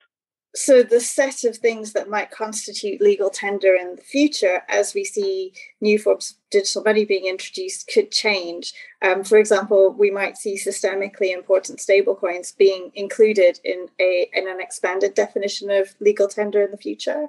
So 0.55 0.83
the 0.83 0.99
set 0.99 1.45
of 1.45 1.57
things 1.57 1.93
that 1.93 2.09
might 2.09 2.33
constitute 2.33 3.01
legal 3.01 3.31
tender 3.31 3.77
in 3.77 3.95
the 3.95 4.03
future, 4.03 4.63
as 4.69 4.95
we 4.95 5.05
see 5.05 5.53
new 5.81 5.97
forms 5.97 6.33
of 6.33 6.51
digital 6.51 6.83
money 6.83 7.05
being 7.05 7.27
introduced, 7.27 7.89
could 7.93 8.11
change. 8.11 8.73
Um, 9.01 9.23
for 9.23 9.39
example, 9.39 9.95
we 9.97 10.11
might 10.11 10.37
see 10.37 10.57
systemically 10.57 11.33
important 11.33 11.79
stablecoins 11.79 12.57
being 12.57 12.91
included 12.95 13.61
in 13.63 13.89
a 14.01 14.29
in 14.33 14.49
an 14.49 14.61
expanded 14.61 15.15
definition 15.15 15.71
of 15.71 15.95
legal 16.01 16.27
tender 16.27 16.63
in 16.63 16.73
the 16.73 16.77
future. 16.77 17.29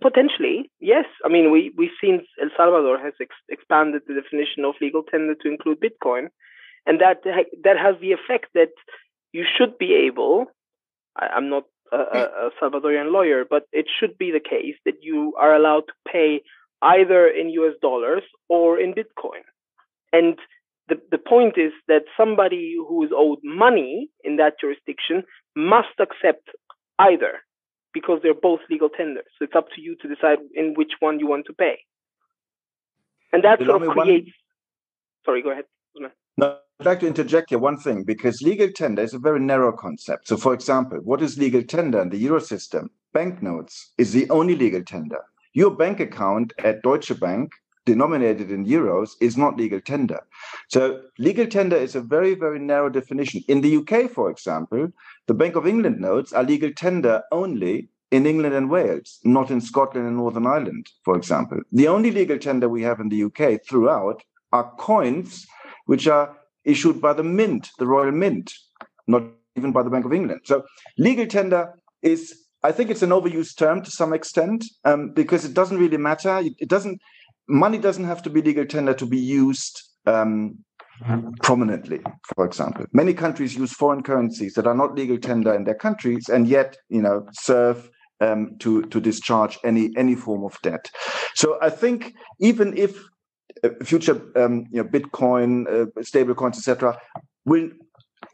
Potentially, 0.00 0.70
yes. 0.80 1.06
I 1.24 1.28
mean, 1.28 1.52
we 1.52 1.72
we've 1.76 1.96
seen 2.00 2.26
El 2.42 2.50
Salvador 2.56 2.98
has 2.98 3.14
ex- 3.20 3.46
expanded 3.48 4.02
the 4.08 4.14
definition 4.14 4.64
of 4.64 4.74
legal 4.80 5.04
tender 5.04 5.36
to 5.36 5.48
include 5.48 5.78
Bitcoin, 5.80 6.28
and 6.86 7.00
that 7.00 7.22
that 7.22 7.78
has 7.78 7.94
the 8.00 8.10
effect 8.10 8.46
that 8.54 8.72
you 9.32 9.44
should 9.56 9.78
be 9.78 9.94
able. 9.94 10.46
I, 11.16 11.28
I'm 11.28 11.48
not 11.48 11.64
a, 11.92 11.96
a, 11.96 12.50
Salvadorian 12.60 13.12
lawyer, 13.12 13.44
but 13.48 13.64
it 13.72 13.86
should 13.98 14.16
be 14.18 14.30
the 14.30 14.40
case 14.40 14.76
that 14.84 15.02
you 15.02 15.34
are 15.38 15.54
allowed 15.54 15.84
to 15.86 16.10
pay 16.10 16.42
either 16.82 17.26
in 17.26 17.50
US 17.50 17.74
dollars 17.82 18.22
or 18.48 18.78
in 18.78 18.94
Bitcoin. 18.94 19.42
And 20.12 20.38
the, 20.88 21.00
the 21.10 21.18
point 21.18 21.56
is 21.56 21.72
that 21.88 22.02
somebody 22.16 22.74
who 22.76 23.04
is 23.04 23.10
owed 23.14 23.38
money 23.44 24.08
in 24.24 24.36
that 24.36 24.54
jurisdiction 24.60 25.24
must 25.54 25.98
accept 25.98 26.48
either 26.98 27.40
because 27.92 28.20
they're 28.22 28.34
both 28.34 28.60
legal 28.70 28.88
tenders. 28.88 29.26
So 29.38 29.44
it's 29.44 29.54
up 29.54 29.68
to 29.74 29.80
you 29.80 29.96
to 30.02 30.08
decide 30.08 30.38
in 30.54 30.74
which 30.74 30.92
one 31.00 31.18
you 31.18 31.26
want 31.26 31.46
to 31.46 31.52
pay. 31.52 31.78
And 33.32 33.44
that 33.44 33.60
sort 33.64 33.82
of 33.82 33.88
creates. 33.90 34.26
One... 34.26 34.32
Sorry, 35.24 35.42
go 35.42 35.50
ahead. 35.50 35.64
I'd 36.80 36.86
like 36.86 37.00
to 37.00 37.06
interject 37.06 37.50
here 37.50 37.58
one 37.58 37.78
thing 37.78 38.04
because 38.04 38.40
legal 38.40 38.70
tender 38.72 39.02
is 39.02 39.12
a 39.12 39.18
very 39.18 39.40
narrow 39.40 39.72
concept. 39.72 40.28
So, 40.28 40.36
for 40.36 40.54
example, 40.54 40.98
what 41.04 41.20
is 41.20 41.38
legal 41.38 41.62
tender 41.62 42.00
in 42.00 42.08
the 42.08 42.16
euro 42.16 42.40
system? 42.40 42.90
Banknotes 43.12 43.92
is 43.98 44.12
the 44.12 44.28
only 44.30 44.54
legal 44.54 44.82
tender. 44.82 45.18
Your 45.52 45.70
bank 45.70 46.00
account 46.00 46.52
at 46.64 46.82
Deutsche 46.82 47.18
Bank, 47.20 47.50
denominated 47.84 48.50
in 48.50 48.64
euros, 48.64 49.10
is 49.20 49.36
not 49.36 49.56
legal 49.56 49.80
tender. 49.80 50.20
So, 50.68 51.02
legal 51.18 51.46
tender 51.46 51.76
is 51.76 51.96
a 51.96 52.00
very, 52.00 52.34
very 52.34 52.58
narrow 52.58 52.88
definition. 52.88 53.42
In 53.48 53.60
the 53.60 53.76
UK, 53.76 54.10
for 54.10 54.30
example, 54.30 54.90
the 55.26 55.34
Bank 55.34 55.56
of 55.56 55.66
England 55.66 56.00
notes 56.00 56.32
are 56.32 56.44
legal 56.44 56.72
tender 56.72 57.22
only 57.32 57.88
in 58.10 58.26
England 58.26 58.54
and 58.54 58.70
Wales, 58.70 59.18
not 59.24 59.50
in 59.50 59.60
Scotland 59.60 60.06
and 60.06 60.16
Northern 60.16 60.46
Ireland, 60.46 60.88
for 61.04 61.16
example. 61.16 61.60
The 61.72 61.88
only 61.88 62.10
legal 62.10 62.38
tender 62.38 62.68
we 62.68 62.82
have 62.82 63.00
in 63.00 63.08
the 63.08 63.24
UK 63.24 63.60
throughout 63.68 64.22
are 64.52 64.72
coins 64.78 65.46
which 65.90 66.06
are 66.06 66.36
issued 66.64 67.00
by 67.00 67.12
the 67.12 67.24
Mint, 67.24 67.70
the 67.80 67.86
Royal 67.94 68.12
Mint, 68.12 68.52
not 69.08 69.24
even 69.56 69.72
by 69.72 69.82
the 69.82 69.90
Bank 69.90 70.04
of 70.04 70.12
England. 70.12 70.42
So 70.44 70.62
legal 70.96 71.26
tender 71.26 71.74
is, 72.00 72.32
I 72.62 72.70
think 72.70 72.90
it's 72.90 73.02
an 73.02 73.10
overused 73.10 73.56
term 73.56 73.82
to 73.82 73.90
some 73.90 74.12
extent 74.12 74.64
um, 74.84 75.12
because 75.12 75.44
it 75.44 75.52
doesn't 75.52 75.78
really 75.78 75.96
matter. 75.96 76.40
It, 76.64 76.68
doesn't, 76.68 77.00
money 77.48 77.78
doesn't 77.78 78.04
have 78.04 78.22
to 78.22 78.30
be 78.30 78.40
legal 78.40 78.66
tender 78.66 78.94
to 78.94 79.04
be 79.04 79.18
used 79.18 79.82
um, 80.06 80.58
prominently, 81.42 82.00
for 82.36 82.44
example. 82.44 82.86
Many 82.92 83.12
countries 83.12 83.56
use 83.56 83.72
foreign 83.72 84.04
currencies 84.04 84.54
that 84.54 84.68
are 84.68 84.76
not 84.76 84.94
legal 84.94 85.18
tender 85.18 85.52
in 85.52 85.64
their 85.64 85.74
countries 85.86 86.28
and 86.28 86.46
yet, 86.46 86.76
you 86.88 87.02
know, 87.02 87.26
serve 87.32 87.90
um, 88.20 88.56
to 88.58 88.82
to 88.82 89.00
discharge 89.00 89.58
any 89.64 89.90
any 89.96 90.14
form 90.14 90.44
of 90.44 90.56
debt. 90.62 90.90
So 91.34 91.58
I 91.60 91.70
think 91.70 92.14
even 92.38 92.76
if 92.76 93.09
future 93.84 94.20
um, 94.36 94.66
you 94.70 94.82
know, 94.82 94.88
Bitcoin, 94.88 95.66
uh, 95.68 96.02
stable 96.02 96.34
coins, 96.34 96.58
etc., 96.58 96.98
will 97.44 97.70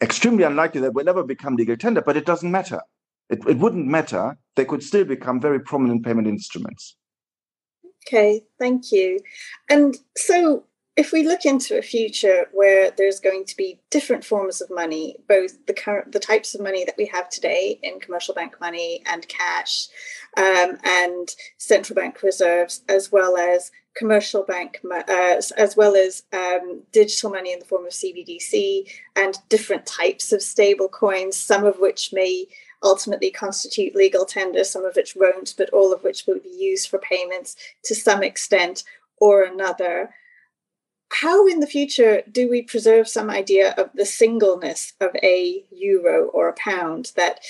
extremely 0.02 0.44
unlikely 0.44 0.80
that 0.80 0.94
will 0.94 1.08
ever 1.08 1.22
become 1.22 1.56
legal 1.56 1.76
tender, 1.76 2.02
but 2.02 2.16
it 2.16 2.26
doesn't 2.26 2.50
matter. 2.50 2.80
It, 3.28 3.40
it 3.46 3.58
wouldn't 3.58 3.86
matter. 3.86 4.38
They 4.54 4.64
could 4.64 4.82
still 4.82 5.04
become 5.04 5.40
very 5.40 5.60
prominent 5.60 6.04
payment 6.04 6.28
instruments. 6.28 6.96
Okay, 8.06 8.42
thank 8.58 8.92
you. 8.92 9.18
And 9.68 9.96
so, 10.16 10.64
if 10.96 11.12
we 11.12 11.26
look 11.26 11.44
into 11.44 11.78
a 11.78 11.82
future 11.82 12.46
where 12.52 12.90
there's 12.90 13.20
going 13.20 13.44
to 13.44 13.56
be 13.56 13.78
different 13.90 14.24
forms 14.24 14.62
of 14.62 14.70
money, 14.70 15.16
both 15.28 15.66
the 15.66 15.74
current 15.74 16.12
the 16.12 16.18
types 16.18 16.54
of 16.54 16.62
money 16.62 16.84
that 16.84 16.96
we 16.96 17.06
have 17.06 17.28
today 17.28 17.78
in 17.82 18.00
commercial 18.00 18.34
bank 18.34 18.56
money 18.60 19.02
and 19.06 19.28
cash, 19.28 19.88
um, 20.38 20.78
and 20.84 21.34
central 21.58 21.94
bank 21.94 22.22
reserves, 22.22 22.82
as 22.88 23.12
well 23.12 23.36
as 23.36 23.70
commercial 23.94 24.42
bank, 24.42 24.80
uh, 24.90 25.40
as 25.56 25.76
well 25.76 25.94
as 25.94 26.22
um, 26.32 26.82
digital 26.92 27.30
money 27.30 27.52
in 27.52 27.58
the 27.58 27.64
form 27.64 27.84
of 27.84 27.92
CBDC 27.92 28.90
and 29.16 29.38
different 29.48 29.84
types 29.86 30.32
of 30.32 30.42
stable 30.42 30.88
coins, 30.88 31.36
some 31.36 31.64
of 31.64 31.78
which 31.78 32.12
may 32.12 32.46
ultimately 32.82 33.30
constitute 33.30 33.94
legal 33.94 34.24
tender, 34.24 34.64
some 34.64 34.84
of 34.84 34.96
which 34.96 35.16
won't, 35.16 35.54
but 35.58 35.70
all 35.70 35.92
of 35.92 36.02
which 36.02 36.26
will 36.26 36.38
be 36.38 36.54
used 36.56 36.88
for 36.88 36.98
payments 36.98 37.56
to 37.84 37.94
some 37.94 38.22
extent 38.22 38.84
or 39.18 39.42
another. 39.42 40.10
How 41.20 41.46
in 41.46 41.60
the 41.60 41.66
future 41.66 42.22
do 42.30 42.46
we 42.48 42.60
preserve 42.60 43.08
some 43.08 43.30
idea 43.30 43.72
of 43.78 43.88
the 43.94 44.04
singleness 44.04 44.92
of 45.00 45.10
a 45.22 45.64
euro 45.70 46.26
or 46.26 46.48
a 46.48 46.52
pound? 46.52 47.12
That 47.16 47.40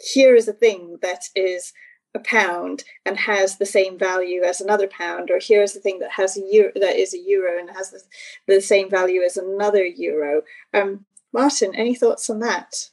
here 0.00 0.34
is 0.34 0.48
a 0.48 0.52
thing 0.52 0.98
that 1.00 1.28
is 1.36 1.72
a 2.12 2.18
pound 2.18 2.82
and 3.06 3.16
has 3.16 3.58
the 3.58 3.66
same 3.66 3.96
value 3.98 4.42
as 4.42 4.60
another 4.60 4.88
pound, 4.88 5.30
or 5.30 5.38
here's 5.40 5.74
the 5.74 5.80
thing 5.80 6.00
that 6.00 6.12
has 6.12 6.36
a 6.36 6.40
euro 6.40 6.72
that 6.74 6.96
is 6.96 7.14
a 7.14 7.18
euro 7.18 7.56
and 7.58 7.70
has 7.70 7.90
the, 7.90 8.00
the 8.48 8.60
same 8.60 8.90
value 8.90 9.22
as 9.22 9.36
another 9.36 9.84
euro. 9.84 10.42
Um, 10.72 11.04
Martin, 11.32 11.72
any 11.76 11.94
thoughts 11.94 12.28
on 12.28 12.40
that? 12.40 12.90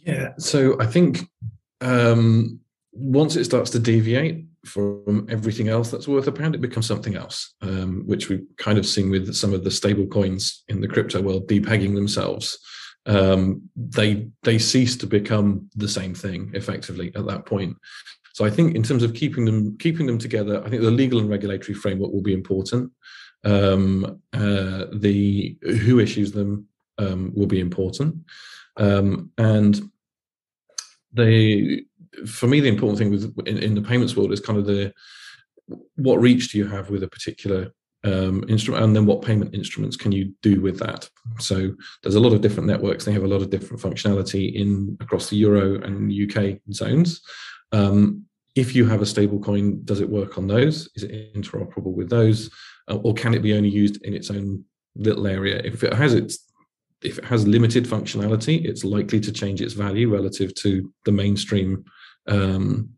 Yeah, 0.00 0.34
so 0.36 0.78
I 0.78 0.86
think 0.86 1.30
um, 1.80 2.60
once 2.92 3.34
it 3.34 3.44
starts 3.44 3.70
to 3.70 3.78
deviate 3.78 4.44
from 4.66 5.26
everything 5.30 5.68
else 5.68 5.90
that's 5.90 6.08
worth 6.08 6.26
a 6.26 6.32
pound, 6.32 6.54
it 6.54 6.60
becomes 6.60 6.86
something 6.86 7.16
else, 7.16 7.54
um, 7.62 8.02
which 8.06 8.28
we've 8.28 8.44
kind 8.58 8.78
of 8.78 8.86
seen 8.86 9.10
with 9.10 9.34
some 9.34 9.54
of 9.54 9.64
the 9.64 9.70
stable 9.70 10.06
coins 10.06 10.64
in 10.68 10.80
the 10.80 10.88
crypto 10.88 11.22
world 11.22 11.48
depegging 11.48 11.94
themselves 11.94 12.58
um, 13.06 13.62
they 13.76 14.28
they 14.42 14.58
cease 14.58 14.96
to 14.98 15.06
become 15.06 15.70
the 15.76 15.88
same 15.88 16.14
thing 16.14 16.50
effectively 16.54 17.12
at 17.14 17.26
that 17.26 17.46
point. 17.46 17.76
So 18.34 18.44
I 18.44 18.50
think 18.50 18.74
in 18.74 18.82
terms 18.82 19.02
of 19.02 19.14
keeping 19.14 19.44
them 19.44 19.78
keeping 19.78 20.06
them 20.06 20.18
together, 20.18 20.62
I 20.64 20.68
think 20.68 20.82
the 20.82 20.90
legal 20.90 21.20
and 21.20 21.30
regulatory 21.30 21.74
framework 21.74 22.12
will 22.12 22.22
be 22.22 22.34
important. 22.34 22.92
Um, 23.44 24.20
uh, 24.32 24.86
the 24.92 25.56
who 25.62 26.00
issues 26.00 26.32
them 26.32 26.66
um, 26.98 27.32
will 27.34 27.46
be 27.46 27.60
important, 27.60 28.16
um, 28.76 29.30
and 29.38 29.80
the 31.12 31.86
for 32.24 32.46
me 32.46 32.60
the 32.60 32.68
important 32.68 32.98
thing 32.98 33.10
with 33.10 33.36
in, 33.46 33.58
in 33.58 33.74
the 33.74 33.82
payments 33.82 34.16
world 34.16 34.32
is 34.32 34.40
kind 34.40 34.58
of 34.58 34.66
the 34.66 34.92
what 35.96 36.20
reach 36.20 36.52
do 36.52 36.58
you 36.58 36.66
have 36.66 36.90
with 36.90 37.02
a 37.02 37.08
particular 37.08 37.72
um, 38.04 38.44
instrument, 38.48 38.84
and 38.84 38.94
then 38.94 39.06
what 39.06 39.22
payment 39.22 39.54
instruments 39.54 39.96
can 39.96 40.12
you 40.12 40.32
do 40.42 40.60
with 40.60 40.78
that? 40.78 41.08
So 41.40 41.72
there's 42.02 42.14
a 42.14 42.20
lot 42.20 42.32
of 42.32 42.40
different 42.40 42.68
networks. 42.68 43.04
They 43.04 43.12
have 43.12 43.24
a 43.24 43.28
lot 43.28 43.42
of 43.42 43.50
different 43.50 43.82
functionality 43.82 44.54
in 44.54 44.96
across 45.00 45.28
the 45.28 45.36
euro 45.36 45.82
and 45.82 46.12
UK 46.12 46.60
zones. 46.72 47.20
Um, 47.72 48.24
if 48.54 48.74
you 48.74 48.86
have 48.86 49.02
a 49.02 49.06
stable 49.06 49.40
coin, 49.40 49.84
does 49.84 50.00
it 50.00 50.08
work 50.08 50.38
on 50.38 50.46
those? 50.46 50.88
Is 50.94 51.02
it 51.02 51.34
interoperable 51.34 51.92
with 51.92 52.08
those, 52.08 52.50
uh, 52.88 52.96
or 52.96 53.12
can 53.12 53.34
it 53.34 53.42
be 53.42 53.54
only 53.54 53.68
used 53.68 54.02
in 54.02 54.14
its 54.14 54.30
own 54.30 54.64
little 54.94 55.26
area? 55.26 55.60
If 55.64 55.82
it 55.82 55.92
has 55.92 56.14
its 56.14 56.38
if 57.02 57.18
it 57.18 57.24
has 57.24 57.46
limited 57.46 57.84
functionality, 57.84 58.64
it's 58.64 58.82
likely 58.82 59.20
to 59.20 59.30
change 59.30 59.60
its 59.60 59.74
value 59.74 60.12
relative 60.12 60.54
to 60.54 60.90
the 61.04 61.12
mainstream 61.12 61.84
um, 62.28 62.90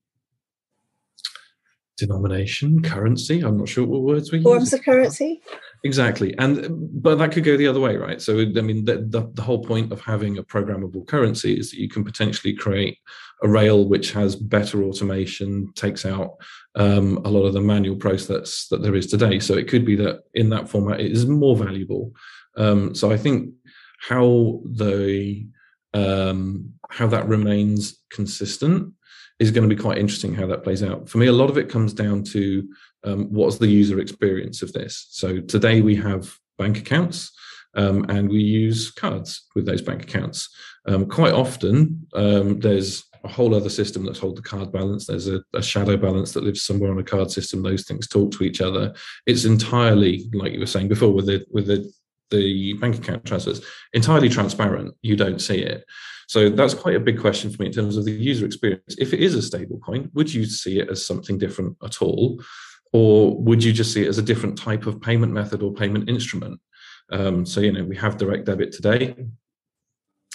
denomination, 1.98 2.80
currency. 2.80 3.40
I'm 3.40 3.58
not 3.58 3.68
sure 3.68 3.84
what 3.86 4.02
words 4.02 4.32
we 4.32 4.38
use. 4.38 4.44
Forms 4.44 4.72
of 4.72 4.82
currency. 4.82 5.42
Exactly, 5.84 6.36
and 6.38 6.66
but 7.02 7.16
that 7.16 7.32
could 7.32 7.44
go 7.44 7.56
the 7.56 7.68
other 7.68 7.80
way, 7.80 7.96
right? 7.96 8.20
So 8.20 8.40
I 8.40 8.44
mean, 8.46 8.84
the, 8.84 9.06
the, 9.08 9.30
the 9.34 9.42
whole 9.42 9.62
point 9.62 9.92
of 9.92 10.00
having 10.00 10.38
a 10.38 10.42
programmable 10.42 11.06
currency 11.06 11.58
is 11.58 11.70
that 11.70 11.78
you 11.78 11.88
can 11.88 12.04
potentially 12.04 12.54
create 12.54 12.98
a 13.42 13.48
rail 13.48 13.88
which 13.88 14.12
has 14.12 14.34
better 14.34 14.82
automation, 14.82 15.72
takes 15.74 16.04
out 16.04 16.36
um, 16.74 17.18
a 17.24 17.28
lot 17.28 17.44
of 17.44 17.52
the 17.52 17.60
manual 17.60 17.96
process 17.96 18.66
that 18.70 18.82
there 18.82 18.96
is 18.96 19.06
today. 19.06 19.38
So 19.38 19.54
it 19.54 19.68
could 19.68 19.84
be 19.84 19.94
that 19.96 20.22
in 20.34 20.50
that 20.50 20.68
format 20.68 21.00
it 21.00 21.12
is 21.12 21.26
more 21.26 21.56
valuable. 21.56 22.12
Um, 22.56 22.94
so 22.94 23.12
I 23.12 23.16
think 23.16 23.54
how 24.00 24.60
the 24.64 25.46
um, 25.94 26.72
how 26.90 27.06
that 27.08 27.28
remains 27.28 27.98
consistent 28.10 28.94
is 29.38 29.50
going 29.50 29.68
to 29.68 29.74
be 29.74 29.80
quite 29.80 29.98
interesting 29.98 30.34
how 30.34 30.46
that 30.46 30.64
plays 30.64 30.82
out. 30.82 31.08
For 31.08 31.18
me, 31.18 31.26
a 31.26 31.32
lot 31.32 31.50
of 31.50 31.58
it 31.58 31.68
comes 31.68 31.92
down 31.92 32.24
to 32.24 32.68
um, 33.04 33.26
what's 33.32 33.58
the 33.58 33.68
user 33.68 34.00
experience 34.00 34.62
of 34.62 34.72
this. 34.72 35.06
So 35.10 35.40
today 35.40 35.80
we 35.80 35.94
have 35.96 36.34
bank 36.58 36.78
accounts. 36.78 37.32
Um, 37.74 38.06
and 38.08 38.30
we 38.30 38.40
use 38.40 38.90
cards 38.90 39.46
with 39.54 39.66
those 39.66 39.82
bank 39.82 40.02
accounts. 40.02 40.48
Um, 40.86 41.06
quite 41.06 41.34
often, 41.34 42.06
um, 42.14 42.58
there's 42.60 43.04
a 43.24 43.28
whole 43.28 43.54
other 43.54 43.68
system 43.68 44.04
that's 44.04 44.18
hold 44.18 44.36
the 44.36 44.42
card 44.42 44.72
balance. 44.72 45.06
There's 45.06 45.28
a, 45.28 45.42
a, 45.54 45.62
shadow 45.62 45.96
balance 45.96 46.32
that 46.32 46.44
lives 46.44 46.62
somewhere 46.62 46.90
on 46.90 46.98
a 46.98 47.04
card 47.04 47.30
system. 47.30 47.62
Those 47.62 47.84
things 47.84 48.08
talk 48.08 48.32
to 48.32 48.44
each 48.44 48.60
other. 48.60 48.94
It's 49.26 49.44
entirely, 49.44 50.28
like 50.32 50.52
you 50.52 50.60
were 50.60 50.66
saying 50.66 50.88
before, 50.88 51.12
with 51.12 51.26
the 51.26 51.44
with 51.50 51.66
the 51.66 51.90
the 52.30 52.74
bank 52.74 52.96
account 52.96 53.24
transfers, 53.24 53.64
entirely 53.92 54.28
transparent. 54.28 54.94
You 55.02 55.16
don't 55.16 55.40
see 55.40 55.58
it. 55.58 55.84
So 56.28 56.50
that's 56.50 56.74
quite 56.74 56.94
a 56.94 57.00
big 57.00 57.18
question 57.18 57.50
for 57.50 57.62
me 57.62 57.68
in 57.68 57.72
terms 57.72 57.96
of 57.96 58.04
the 58.04 58.12
user 58.12 58.44
experience. 58.44 58.96
If 58.98 59.14
it 59.14 59.20
is 59.20 59.34
a 59.34 59.40
stable 59.40 59.78
coin, 59.78 60.10
would 60.12 60.32
you 60.32 60.44
see 60.44 60.78
it 60.78 60.90
as 60.90 61.04
something 61.04 61.38
different 61.38 61.78
at 61.82 62.02
all? 62.02 62.42
Or 62.92 63.34
would 63.42 63.64
you 63.64 63.72
just 63.72 63.94
see 63.94 64.04
it 64.04 64.08
as 64.08 64.18
a 64.18 64.22
different 64.22 64.58
type 64.58 64.86
of 64.86 65.00
payment 65.00 65.32
method 65.32 65.62
or 65.62 65.72
payment 65.72 66.08
instrument? 66.08 66.60
Um, 67.10 67.46
so, 67.46 67.62
you 67.62 67.72
know, 67.72 67.82
we 67.82 67.96
have 67.96 68.18
direct 68.18 68.44
debit 68.44 68.72
today. 68.72 69.16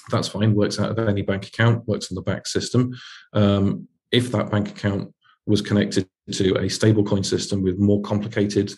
That's 0.09 0.27
fine, 0.27 0.55
works 0.55 0.79
out 0.79 0.89
of 0.89 1.07
any 1.07 1.21
bank 1.21 1.47
account, 1.47 1.87
works 1.87 2.11
on 2.11 2.15
the 2.15 2.23
BACS 2.23 2.47
system. 2.47 2.93
Um, 3.33 3.87
if 4.11 4.31
that 4.31 4.49
bank 4.49 4.69
account 4.69 5.13
was 5.45 5.61
connected 5.61 6.09
to 6.31 6.55
a 6.55 6.63
stablecoin 6.63 7.23
system 7.23 7.61
with 7.61 7.77
more 7.77 8.01
complicated 8.01 8.73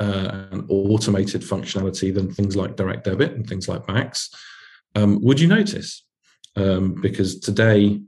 uh, 0.00 0.46
and 0.50 0.64
automated 0.70 1.42
functionality 1.42 2.12
than 2.12 2.32
things 2.32 2.56
like 2.56 2.76
direct 2.76 3.04
debit 3.04 3.32
and 3.32 3.46
things 3.46 3.68
like 3.68 3.86
BACS, 3.86 4.34
um, 4.94 5.22
would 5.22 5.38
you 5.38 5.46
notice? 5.46 6.04
Um, 6.56 6.94
because 7.00 7.40
today, 7.40 8.00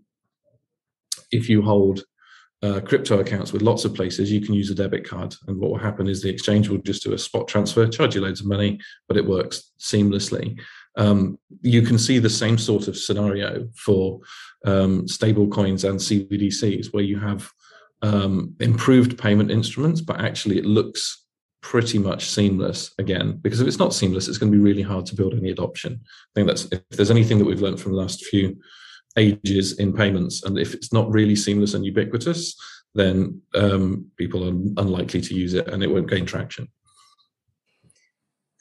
if 1.30 1.48
you 1.48 1.62
hold 1.62 2.04
uh, 2.62 2.80
crypto 2.80 3.20
accounts 3.20 3.52
with 3.52 3.62
lots 3.62 3.84
of 3.84 3.94
places, 3.94 4.30
you 4.30 4.40
can 4.40 4.54
use 4.54 4.70
a 4.70 4.74
debit 4.74 5.08
card. 5.08 5.34
And 5.46 5.58
what 5.58 5.70
will 5.70 5.78
happen 5.78 6.08
is 6.08 6.22
the 6.22 6.30
exchange 6.30 6.68
will 6.68 6.78
just 6.78 7.02
do 7.02 7.12
a 7.12 7.18
spot 7.18 7.48
transfer, 7.48 7.86
charge 7.86 8.14
you 8.14 8.20
loads 8.20 8.40
of 8.40 8.46
money, 8.46 8.78
but 9.08 9.16
it 9.16 9.26
works 9.26 9.72
seamlessly. 9.78 10.58
Um, 10.96 11.38
you 11.60 11.82
can 11.82 11.98
see 11.98 12.18
the 12.18 12.30
same 12.30 12.56
sort 12.56 12.88
of 12.88 12.96
scenario 12.96 13.68
for 13.76 14.20
um, 14.64 15.06
stable 15.06 15.48
coins 15.48 15.84
and 15.84 15.98
CBDCs, 15.98 16.92
where 16.92 17.04
you 17.04 17.18
have 17.18 17.50
um, 18.02 18.54
improved 18.60 19.18
payment 19.18 19.50
instruments, 19.50 20.00
but 20.00 20.20
actually 20.20 20.58
it 20.58 20.64
looks 20.64 21.25
pretty 21.70 21.98
much 21.98 22.30
seamless 22.30 22.94
again 22.96 23.40
because 23.42 23.60
if 23.60 23.66
it's 23.66 23.80
not 23.80 23.92
seamless 23.92 24.28
it's 24.28 24.38
going 24.38 24.52
to 24.52 24.56
be 24.56 24.62
really 24.62 24.82
hard 24.82 25.04
to 25.04 25.16
build 25.16 25.34
any 25.34 25.50
adoption. 25.50 26.00
I 26.00 26.32
think 26.32 26.46
that's 26.46 26.66
if 26.70 26.80
there's 26.90 27.10
anything 27.10 27.38
that 27.38 27.44
we've 27.44 27.60
learned 27.60 27.80
from 27.80 27.90
the 27.90 27.98
last 27.98 28.24
few 28.24 28.56
ages 29.18 29.76
in 29.80 29.92
payments 29.92 30.44
and 30.44 30.60
if 30.60 30.74
it's 30.74 30.92
not 30.92 31.10
really 31.10 31.34
seamless 31.34 31.74
and 31.74 31.84
ubiquitous 31.84 32.54
then 32.94 33.42
um, 33.56 34.06
people 34.16 34.44
are 34.44 34.80
unlikely 34.80 35.20
to 35.22 35.34
use 35.34 35.54
it 35.54 35.66
and 35.66 35.82
it 35.82 35.90
won't 35.90 36.08
gain 36.08 36.24
traction 36.24 36.68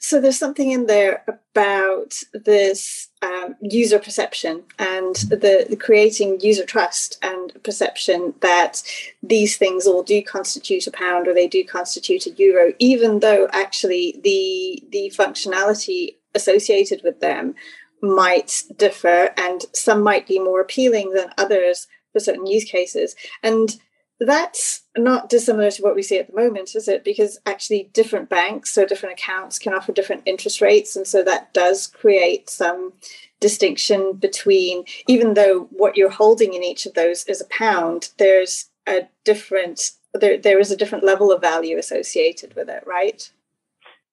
so 0.05 0.21
there's 0.21 0.37
something 0.37 0.69
in 0.69 0.85
there 0.85 1.23
about 1.27 2.13
this 2.31 3.09
um, 3.23 3.55
user 3.59 3.97
perception 3.97 4.61
and 4.77 5.15
the, 5.15 5.65
the, 5.67 5.75
creating 5.75 6.39
user 6.41 6.63
trust 6.63 7.17
and 7.23 7.51
perception 7.63 8.35
that 8.41 8.83
these 9.23 9.57
things 9.57 9.87
all 9.87 10.03
do 10.03 10.21
constitute 10.21 10.85
a 10.85 10.91
pound 10.91 11.27
or 11.27 11.33
they 11.33 11.47
do 11.47 11.63
constitute 11.65 12.27
a 12.27 12.31
euro, 12.33 12.73
even 12.77 13.19
though 13.19 13.47
actually 13.51 14.19
the 14.23 14.83
the 14.91 15.11
functionality 15.17 16.17
associated 16.35 17.01
with 17.03 17.19
them 17.19 17.55
might 17.99 18.61
differ 18.77 19.33
and 19.37 19.65
some 19.73 20.03
might 20.03 20.27
be 20.27 20.37
more 20.37 20.61
appealing 20.61 21.13
than 21.13 21.33
others 21.39 21.87
for 22.13 22.19
certain 22.19 22.45
use 22.45 22.65
cases. 22.65 23.15
And 23.41 23.75
that's 24.19 24.83
not 24.97 25.29
dissimilar 25.29 25.71
to 25.71 25.81
what 25.81 25.95
we 25.95 26.01
see 26.01 26.17
at 26.17 26.27
the 26.27 26.35
moment, 26.35 26.75
is 26.75 26.87
it? 26.87 27.03
Because 27.03 27.37
actually, 27.45 27.89
different 27.93 28.29
banks, 28.29 28.71
so 28.71 28.85
different 28.85 29.19
accounts, 29.19 29.59
can 29.59 29.73
offer 29.73 29.91
different 29.91 30.23
interest 30.25 30.61
rates. 30.61 30.95
And 30.95 31.05
so 31.05 31.23
that 31.23 31.53
does 31.53 31.87
create 31.87 32.49
some 32.49 32.93
distinction 33.41 34.13
between, 34.13 34.85
even 35.07 35.33
though 35.33 35.67
what 35.71 35.97
you're 35.97 36.09
holding 36.09 36.53
in 36.53 36.63
each 36.63 36.85
of 36.85 36.93
those 36.93 37.25
is 37.25 37.41
a 37.41 37.45
pound, 37.45 38.09
there's 38.17 38.69
a 38.87 39.07
different, 39.25 39.91
there, 40.13 40.37
there 40.37 40.59
is 40.59 40.71
a 40.71 40.77
different 40.77 41.03
level 41.03 41.31
of 41.31 41.41
value 41.41 41.77
associated 41.77 42.55
with 42.55 42.69
it, 42.69 42.83
right? 42.87 43.29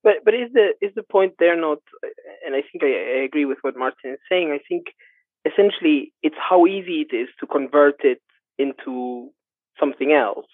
But 0.03 0.25
but 0.25 0.35
is 0.35 0.53
the 0.53 0.73
is 0.81 0.93
the 0.97 1.05
point 1.05 1.35
there 1.38 1.57
not? 1.57 1.79
And 2.45 2.57
I 2.57 2.62
think 2.62 2.83
I, 2.83 3.21
I 3.21 3.25
agree 3.25 3.45
with 3.45 3.59
what 3.62 3.77
Martin 3.77 4.15
is 4.15 4.19
saying. 4.29 4.51
I 4.51 4.59
think 4.69 4.87
essentially 5.45 6.12
it's 6.25 6.37
how 6.37 6.67
easy 6.67 7.07
it 7.09 7.15
is 7.15 7.29
to 7.38 7.47
convert 7.47 8.05
it 8.05 8.21
into 8.59 9.31
something 9.79 10.13
else, 10.13 10.47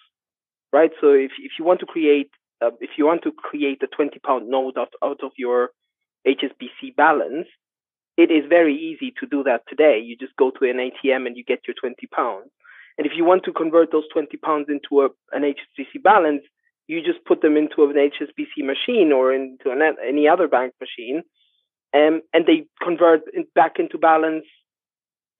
right? 0.72 0.90
So 1.00 1.12
if 1.12 1.32
if 1.38 1.52
you 1.58 1.64
want 1.64 1.80
to 1.80 1.86
create 1.86 2.30
uh, 2.62 2.70
if 2.80 2.90
you 2.96 3.06
want 3.06 3.22
to 3.22 3.32
create 3.32 3.82
a 3.82 3.86
20 3.86 4.18
pound 4.20 4.48
note 4.48 4.76
out, 4.76 4.92
out 5.02 5.22
of 5.22 5.32
your 5.36 5.70
HSBC 6.26 6.96
balance, 6.96 7.46
it 8.16 8.30
is 8.30 8.44
very 8.48 8.74
easy 8.74 9.14
to 9.20 9.26
do 9.26 9.44
that 9.44 9.62
today. 9.68 10.00
You 10.04 10.16
just 10.16 10.36
go 10.36 10.50
to 10.50 10.68
an 10.68 10.78
ATM 10.78 11.26
and 11.26 11.36
you 11.36 11.44
get 11.44 11.60
your 11.66 11.74
20 11.80 12.06
pounds. 12.08 12.50
And 12.96 13.06
if 13.06 13.12
you 13.16 13.24
want 13.24 13.44
to 13.44 13.52
convert 13.52 13.92
those 13.92 14.08
20 14.12 14.36
pounds 14.38 14.66
into 14.68 15.02
a, 15.02 15.08
an 15.30 15.42
HSBC 15.42 16.02
balance, 16.02 16.42
you 16.88 17.00
just 17.00 17.24
put 17.24 17.42
them 17.42 17.56
into 17.56 17.84
an 17.84 17.94
HSBC 17.94 18.66
machine 18.66 19.12
or 19.12 19.32
into 19.32 19.70
an, 19.70 19.80
any 20.06 20.26
other 20.26 20.48
bank 20.48 20.72
machine, 20.80 21.22
um, 21.94 22.22
and 22.32 22.44
they 22.46 22.66
convert 22.82 23.20
back 23.54 23.78
into 23.78 23.98
balance, 23.98 24.46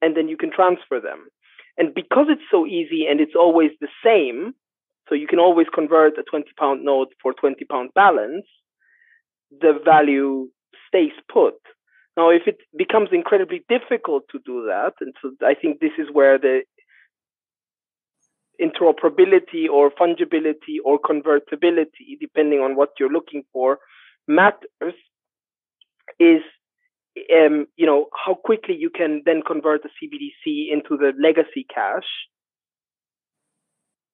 and 0.01 0.17
then 0.17 0.29
you 0.29 0.37
can 0.37 0.53
transfer 0.53 1.01
them. 1.01 1.27
And 1.79 1.95
because 1.95 2.27
it's 2.29 2.43
so 2.51 2.67
easy 2.67 3.07
and 3.09 3.21
it's 3.21 3.37
always 3.39 3.71
the 3.81 3.89
same, 4.05 4.53
so 5.09 5.15
you 5.15 5.29
can 5.29 5.39
always 5.39 5.69
convert 5.73 6.19
a 6.19 6.25
20 6.25 6.51
pound 6.59 6.85
note 6.85 7.13
for 7.23 7.33
20 7.33 7.65
pound 7.65 7.91
balance, 7.95 8.47
the 9.51 9.81
value 9.85 10.49
stays 10.89 11.13
put. 11.33 11.55
Now, 12.17 12.31
if 12.31 12.43
it 12.47 12.59
becomes 12.77 13.11
incredibly 13.13 13.65
difficult 13.69 14.25
to 14.33 14.41
do 14.45 14.67
that, 14.67 14.95
and 15.01 15.15
so 15.23 15.31
I 15.41 15.55
think 15.55 15.79
this 15.79 15.93
is 15.99 16.09
where 16.13 16.37
the 16.37 16.63
interoperability 18.61 19.69
or 19.73 19.93
fungibility 19.93 20.79
or 20.85 20.99
convertibility, 20.99 22.19
depending 22.21 22.59
on 22.59 22.75
what 22.75 22.91
you're 22.99 23.13
looking 23.13 23.45
for, 23.53 23.79
matters, 24.27 24.95
is 26.19 26.43
um, 27.37 27.67
you 27.77 27.87
know, 27.87 28.07
how 28.25 28.35
quickly 28.35 28.77
you 28.77 28.91
can 28.91 29.23
then 29.25 29.43
convert 29.47 29.83
the 29.83 29.89
CBDC 29.89 30.73
into 30.73 30.97
the 30.97 31.13
legacy 31.21 31.67
cash 31.73 32.07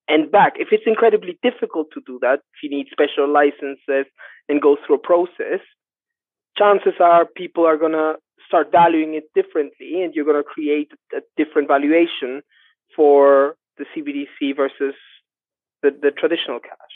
and 0.08 0.30
back. 0.30 0.54
If 0.56 0.68
it's 0.72 0.84
incredibly 0.86 1.38
difficult 1.42 1.88
to 1.94 2.00
do 2.06 2.18
that, 2.20 2.40
if 2.54 2.62
you 2.62 2.70
need 2.70 2.86
special 2.90 3.32
licenses 3.32 4.06
and 4.48 4.60
go 4.60 4.76
through 4.86 4.96
a 4.96 4.98
process, 4.98 5.60
chances 6.56 6.94
are 7.00 7.24
people 7.24 7.66
are 7.66 7.76
going 7.76 7.92
to 7.92 8.14
start 8.46 8.70
valuing 8.70 9.14
it 9.14 9.24
differently 9.34 10.02
and 10.02 10.14
you're 10.14 10.24
going 10.24 10.36
to 10.36 10.44
create 10.44 10.92
a 11.14 11.20
different 11.36 11.68
valuation 11.68 12.42
for 12.94 13.56
the 13.78 13.84
CBDC 13.96 14.56
versus 14.56 14.94
the, 15.82 15.90
the 15.90 16.10
traditional 16.10 16.60
cash. 16.60 16.94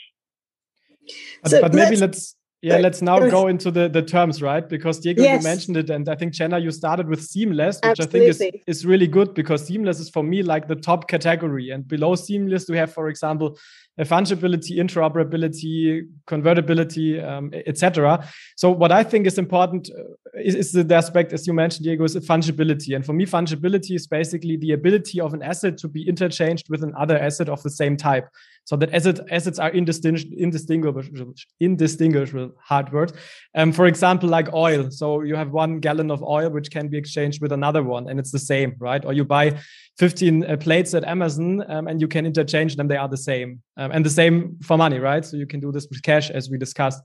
But, 1.41 1.51
so 1.51 1.61
but 1.61 1.73
maybe 1.73 1.95
let's, 1.95 2.01
let's 2.01 2.35
yeah, 2.61 2.77
let's 2.77 3.01
now 3.01 3.19
go 3.29 3.47
into 3.47 3.71
the, 3.71 3.87
the 3.87 4.01
terms, 4.01 4.41
right? 4.41 4.67
Because 4.67 4.99
Diego, 4.99 5.23
yes. 5.23 5.41
you 5.41 5.47
mentioned 5.47 5.77
it, 5.77 5.89
and 5.89 6.09
I 6.09 6.15
think 6.15 6.33
Jenna, 6.33 6.59
you 6.59 6.71
started 6.71 7.07
with 7.07 7.23
seamless, 7.23 7.77
which 7.77 7.99
Absolutely. 7.99 8.29
I 8.29 8.33
think 8.33 8.55
is, 8.67 8.79
is 8.79 8.85
really 8.85 9.07
good 9.07 9.33
because 9.33 9.65
seamless 9.65 9.99
is 9.99 10.09
for 10.09 10.23
me 10.23 10.43
like 10.43 10.67
the 10.67 10.75
top 10.75 11.07
category. 11.07 11.69
And 11.69 11.87
below 11.87 12.15
seamless, 12.15 12.67
we 12.67 12.75
have, 12.75 12.91
for 12.91 13.07
example, 13.07 13.57
fungibility, 13.99 14.77
interoperability, 14.77 16.01
convertibility, 16.27 17.19
um, 17.21 17.51
etc. 17.65 18.27
So 18.57 18.71
what 18.71 18.91
I 18.91 19.03
think 19.03 19.25
is 19.25 19.37
important 19.37 19.89
uh, 19.97 20.39
is, 20.43 20.55
is, 20.55 20.71
the 20.73 20.95
aspect, 20.95 21.31
as 21.33 21.47
you 21.47 21.53
mentioned, 21.53 21.85
Diego, 21.85 22.03
is 22.03 22.15
fungibility. 22.15 22.95
And 22.95 23.05
for 23.05 23.13
me, 23.13 23.25
fungibility 23.25 23.95
is 23.95 24.07
basically 24.07 24.57
the 24.57 24.73
ability 24.73 25.19
of 25.21 25.33
an 25.33 25.41
asset 25.41 25.77
to 25.79 25.87
be 25.87 26.07
interchanged 26.07 26.67
with 26.69 26.83
another 26.83 27.17
asset 27.17 27.47
of 27.47 27.63
the 27.63 27.69
same 27.69 27.97
type 27.97 28.27
so 28.69 28.75
that 28.75 28.93
asset, 28.93 29.19
assets 29.31 29.57
are 29.57 29.71
indistinguishable, 29.71 31.33
indistinguishable, 31.59 32.51
hard 32.59 32.93
word. 32.93 33.13
Um, 33.55 33.71
for 33.71 33.87
example, 33.87 34.29
like 34.29 34.53
oil. 34.53 34.91
So 34.91 35.23
you 35.23 35.35
have 35.35 35.49
one 35.49 35.79
gallon 35.79 36.11
of 36.11 36.21
oil, 36.21 36.51
which 36.51 36.69
can 36.69 36.87
be 36.87 36.95
exchanged 36.95 37.41
with 37.41 37.51
another 37.51 37.81
one, 37.81 38.07
and 38.07 38.19
it's 38.19 38.31
the 38.31 38.37
same, 38.37 38.75
right? 38.77 39.03
Or 39.03 39.11
you 39.11 39.25
buy 39.25 39.57
15 39.97 40.43
uh, 40.43 40.57
plates 40.57 40.93
at 40.93 41.03
Amazon 41.03 41.63
um, 41.67 41.87
and 41.87 41.99
you 41.99 42.07
can 42.07 42.27
interchange 42.27 42.75
them, 42.75 42.87
they 42.87 42.95
are 42.95 43.09
the 43.09 43.17
same. 43.17 43.63
Um, 43.75 43.89
and 43.89 44.05
the 44.05 44.11
same 44.11 44.57
for 44.61 44.77
money, 44.77 44.99
right? 44.99 45.25
So 45.25 45.35
you 45.35 45.47
can 45.47 45.59
do 45.59 45.71
this 45.71 45.87
with 45.89 46.03
cash, 46.03 46.29
as 46.29 46.47
we 46.51 46.59
discussed. 46.59 47.01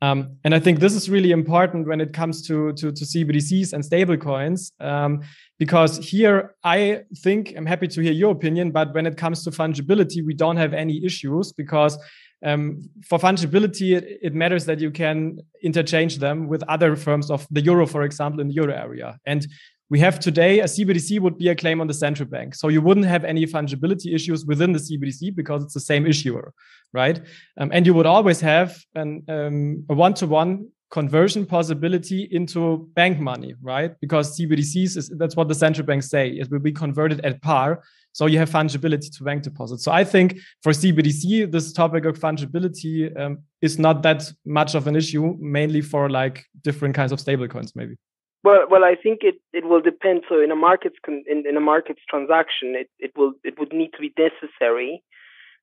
Um, 0.00 0.38
and 0.42 0.54
I 0.54 0.58
think 0.58 0.80
this 0.80 0.94
is 0.94 1.08
really 1.08 1.30
important 1.30 1.86
when 1.86 2.00
it 2.00 2.12
comes 2.12 2.42
to 2.48 2.72
to, 2.72 2.90
to 2.90 3.04
CBDCs 3.04 3.72
and 3.72 3.84
stablecoins, 3.84 4.72
um, 4.80 5.22
because 5.58 5.98
here 5.98 6.54
I 6.64 7.02
think 7.18 7.54
I'm 7.56 7.66
happy 7.66 7.86
to 7.88 8.00
hear 8.00 8.12
your 8.12 8.32
opinion. 8.32 8.72
But 8.72 8.94
when 8.94 9.06
it 9.06 9.16
comes 9.16 9.44
to 9.44 9.50
fungibility, 9.50 10.24
we 10.24 10.34
don't 10.34 10.56
have 10.56 10.74
any 10.74 11.04
issues 11.04 11.52
because 11.52 11.98
um, 12.44 12.90
for 13.08 13.18
fungibility, 13.18 13.96
it, 13.96 14.18
it, 14.20 14.34
matters 14.34 14.64
that 14.66 14.80
you 14.80 14.90
can 14.90 15.38
interchange 15.62 16.18
them 16.18 16.48
with 16.48 16.64
other 16.64 16.96
firms 16.96 17.30
of 17.30 17.46
the 17.50 17.60
euro, 17.60 17.86
for 17.86 18.02
example, 18.02 18.40
in 18.40 18.48
the 18.48 18.54
euro 18.54 18.74
area. 18.74 19.18
And 19.26 19.46
we 19.92 19.98
have 19.98 20.18
today 20.18 20.60
a 20.60 20.64
CBDC 20.64 21.20
would 21.20 21.36
be 21.36 21.48
a 21.50 21.54
claim 21.54 21.78
on 21.82 21.86
the 21.86 21.92
central 21.92 22.26
bank. 22.26 22.54
So 22.54 22.68
you 22.68 22.80
wouldn't 22.80 23.04
have 23.04 23.24
any 23.26 23.44
fungibility 23.44 24.14
issues 24.14 24.46
within 24.46 24.72
the 24.72 24.78
CBDC 24.78 25.36
because 25.36 25.62
it's 25.62 25.74
the 25.74 25.86
same 25.92 26.06
issuer, 26.06 26.54
right? 26.94 27.20
Um, 27.58 27.68
and 27.74 27.84
you 27.84 27.92
would 27.92 28.06
always 28.06 28.40
have 28.40 28.82
an, 28.94 29.22
um, 29.28 29.84
a 29.90 29.94
one-to-one 29.94 30.68
conversion 30.90 31.44
possibility 31.44 32.26
into 32.30 32.88
bank 32.94 33.20
money, 33.20 33.54
right? 33.60 33.92
Because 34.00 34.38
CBDCs 34.38 34.96
is 34.96 35.12
that's 35.18 35.36
what 35.36 35.48
the 35.48 35.54
central 35.54 35.86
banks 35.86 36.08
say. 36.08 36.30
It 36.30 36.50
will 36.50 36.64
be 36.70 36.72
converted 36.72 37.20
at 37.22 37.42
par. 37.42 37.82
So 38.12 38.24
you 38.24 38.38
have 38.38 38.48
fungibility 38.48 39.14
to 39.14 39.24
bank 39.24 39.42
deposits. 39.42 39.84
So 39.84 39.92
I 39.92 40.04
think 40.04 40.38
for 40.62 40.72
CBDC, 40.72 41.52
this 41.52 41.70
topic 41.70 42.06
of 42.06 42.18
fungibility 42.18 42.94
um, 43.20 43.40
is 43.60 43.78
not 43.78 44.02
that 44.04 44.32
much 44.46 44.74
of 44.74 44.86
an 44.86 44.96
issue, 44.96 45.36
mainly 45.38 45.82
for 45.82 46.08
like 46.08 46.46
different 46.62 46.94
kinds 46.94 47.12
of 47.12 47.18
stablecoins, 47.18 47.72
maybe. 47.74 47.96
Well, 48.44 48.66
well, 48.68 48.84
I 48.84 48.96
think 49.00 49.20
it, 49.22 49.36
it 49.52 49.64
will 49.64 49.80
depend. 49.80 50.22
So 50.28 50.40
in 50.40 50.50
a 50.50 50.56
markets 50.56 50.96
con- 51.04 51.24
in, 51.28 51.44
in 51.48 51.56
a 51.56 51.60
markets 51.60 52.00
transaction, 52.08 52.74
it, 52.74 52.90
it 52.98 53.12
will 53.16 53.34
it 53.44 53.58
would 53.58 53.72
need 53.72 53.90
to 53.94 54.00
be 54.00 54.12
necessary 54.18 55.02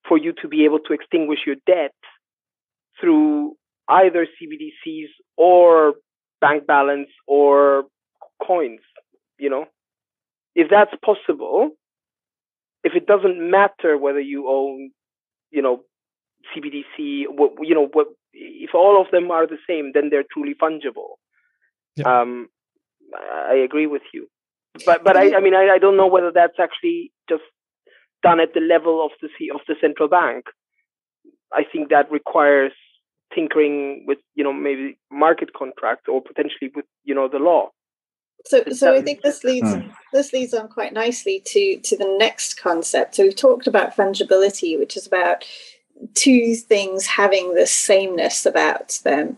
for 0.08 0.18
you 0.18 0.34
to 0.42 0.48
be 0.48 0.64
able 0.64 0.80
to 0.80 0.94
extinguish 0.94 1.40
your 1.46 1.58
debt 1.68 1.94
through 3.00 3.56
either 3.90 4.26
CBDCs 4.26 5.10
or 5.36 5.96
bank 6.40 6.68
balance 6.68 7.10
or 7.28 7.84
coins. 8.46 8.80
You 9.38 9.50
know, 9.50 9.66
if 10.56 10.70
that's 10.70 10.94
possible, 11.04 11.72
if 12.84 12.94
it 12.96 13.06
doesn't 13.06 13.52
matter 13.52 13.98
whether 13.98 14.22
you 14.22 14.48
own, 14.50 14.92
you 15.52 15.62
know, 15.62 15.84
CBDC, 16.56 17.26
what 17.30 17.52
you 17.62 17.76
know, 17.76 17.90
what 17.92 18.08
if 18.32 18.74
all 18.74 19.02
of 19.02 19.12
them 19.12 19.32
are 19.32 19.46
the 19.46 19.58
same, 19.68 19.92
then 19.94 20.10
they're 20.10 20.24
truly 20.32 20.56
fungible. 20.56 21.16
Yeah. 21.98 22.22
Um, 22.22 22.48
I 23.16 23.56
agree 23.56 23.88
with 23.88 24.04
you. 24.14 24.28
But 24.86 25.04
but 25.04 25.18
I, 25.18 25.36
I 25.36 25.42
mean 25.42 25.56
I, 25.56 25.76
I 25.76 25.78
don't 25.80 25.98
know 25.98 26.08
whether 26.08 26.32
that's 26.34 26.60
actually 26.60 27.12
just 27.28 27.44
done 28.22 28.40
at 28.40 28.54
the 28.54 28.60
level 28.60 29.04
of 29.04 29.12
the 29.22 29.30
of 29.54 29.62
the 29.68 29.76
central 29.82 30.10
bank. 30.10 30.46
I 31.54 31.64
think 31.72 31.90
that 31.90 32.12
requires 32.12 32.74
tinkering 33.34 34.06
with 34.08 34.20
you 34.36 34.44
know 34.44 34.54
maybe 34.54 34.98
market 35.12 35.54
contracts 35.54 36.06
or 36.08 36.22
potentially 36.22 36.72
with 36.76 36.86
you 37.04 37.16
know 37.16 37.28
the 37.28 37.40
law. 37.40 37.70
So 38.46 38.64
so 38.72 38.94
I 38.94 39.02
think 39.02 39.22
this 39.22 39.44
leads 39.44 39.74
hmm. 39.74 39.90
this 40.14 40.32
leads 40.32 40.54
on 40.54 40.70
quite 40.70 40.94
nicely 40.94 41.42
to 41.48 41.80
to 41.80 41.98
the 41.98 42.16
next 42.18 42.56
concept. 42.56 43.16
So 43.16 43.24
we've 43.24 43.36
talked 43.36 43.68
about 43.68 43.96
fungibility, 43.96 44.78
which 44.78 44.96
is 44.96 45.06
about 45.06 45.46
two 46.14 46.56
things 46.56 47.06
having 47.06 47.56
the 47.56 47.68
sameness 47.68 48.46
about 48.46 49.00
them, 49.04 49.38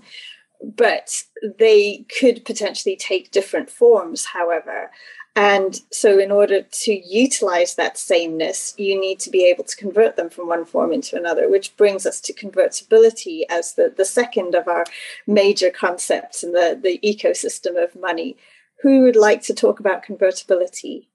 but 0.64 1.24
they 1.60 2.06
could 2.20 2.46
potentially 2.46 2.96
take 2.96 3.32
different 3.32 3.70
forms, 3.70 4.26
however. 4.26 4.92
And 5.36 5.80
so, 5.92 6.20
in 6.20 6.30
order 6.30 6.62
to 6.62 6.94
utilize 6.94 7.76
that 7.76 7.98
sameness, 7.98 8.74
you 8.78 9.00
need 9.00 9.20
to 9.22 9.30
be 9.30 9.46
able 9.46 9.64
to 9.64 9.76
convert 9.78 10.18
them 10.18 10.30
from 10.30 10.50
one 10.50 10.66
form 10.66 10.92
into 10.92 11.16
another, 11.16 11.50
which 11.50 11.76
brings 11.78 12.06
us 12.06 12.20
to 12.22 12.34
convertibility 12.34 13.46
as 13.50 13.76
the, 13.76 13.94
the 13.96 14.04
second 14.04 14.56
of 14.56 14.68
our 14.68 14.84
major 15.28 15.70
concepts 15.70 16.44
in 16.44 16.52
the, 16.52 16.78
the 16.82 17.00
ecosystem 17.00 17.82
of 17.82 17.96
money. 17.96 18.36
Who 18.82 19.02
would 19.04 19.16
like 19.16 19.42
to 19.44 19.54
talk 19.54 19.80
about 19.80 20.04
convertibility? 20.04 21.08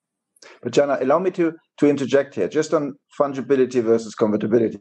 But 0.63 0.73
Jana, 0.73 0.99
allow 1.01 1.19
me 1.19 1.31
to 1.33 1.55
to 1.79 1.87
interject 1.87 2.37
here, 2.37 2.49
just 2.49 2.73
on 2.73 2.97
fungibility 3.21 3.83
versus 3.83 4.15
convertibility. 4.15 4.79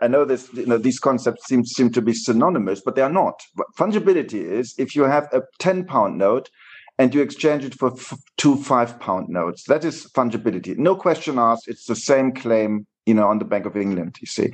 I, 0.00 0.06
know 0.06 0.24
this, 0.24 0.52
you 0.52 0.66
know, 0.66 0.78
these 0.78 0.98
concepts 0.98 1.46
seem 1.46 1.64
seem 1.64 1.90
to 1.90 2.02
be 2.02 2.14
synonymous, 2.14 2.80
but 2.80 2.94
they 2.94 3.02
are 3.02 3.10
not. 3.10 3.42
Fungibility 3.76 4.44
is 4.44 4.74
if 4.78 4.94
you 4.94 5.02
have 5.02 5.28
a 5.32 5.42
ten 5.58 5.84
pound 5.84 6.18
note 6.18 6.50
and 6.98 7.14
you 7.14 7.20
exchange 7.20 7.64
it 7.64 7.74
for 7.74 7.92
f- 7.92 8.18
two 8.36 8.56
five 8.56 9.00
pound 9.00 9.28
notes. 9.28 9.64
That 9.64 9.84
is 9.84 10.06
fungibility. 10.12 10.76
No 10.76 10.94
question 10.94 11.38
asked. 11.38 11.66
It's 11.66 11.86
the 11.86 11.96
same 11.96 12.32
claim, 12.32 12.86
you 13.04 13.14
know, 13.14 13.26
on 13.26 13.38
the 13.38 13.44
Bank 13.44 13.66
of 13.66 13.76
England. 13.76 14.16
You 14.20 14.26
see, 14.26 14.52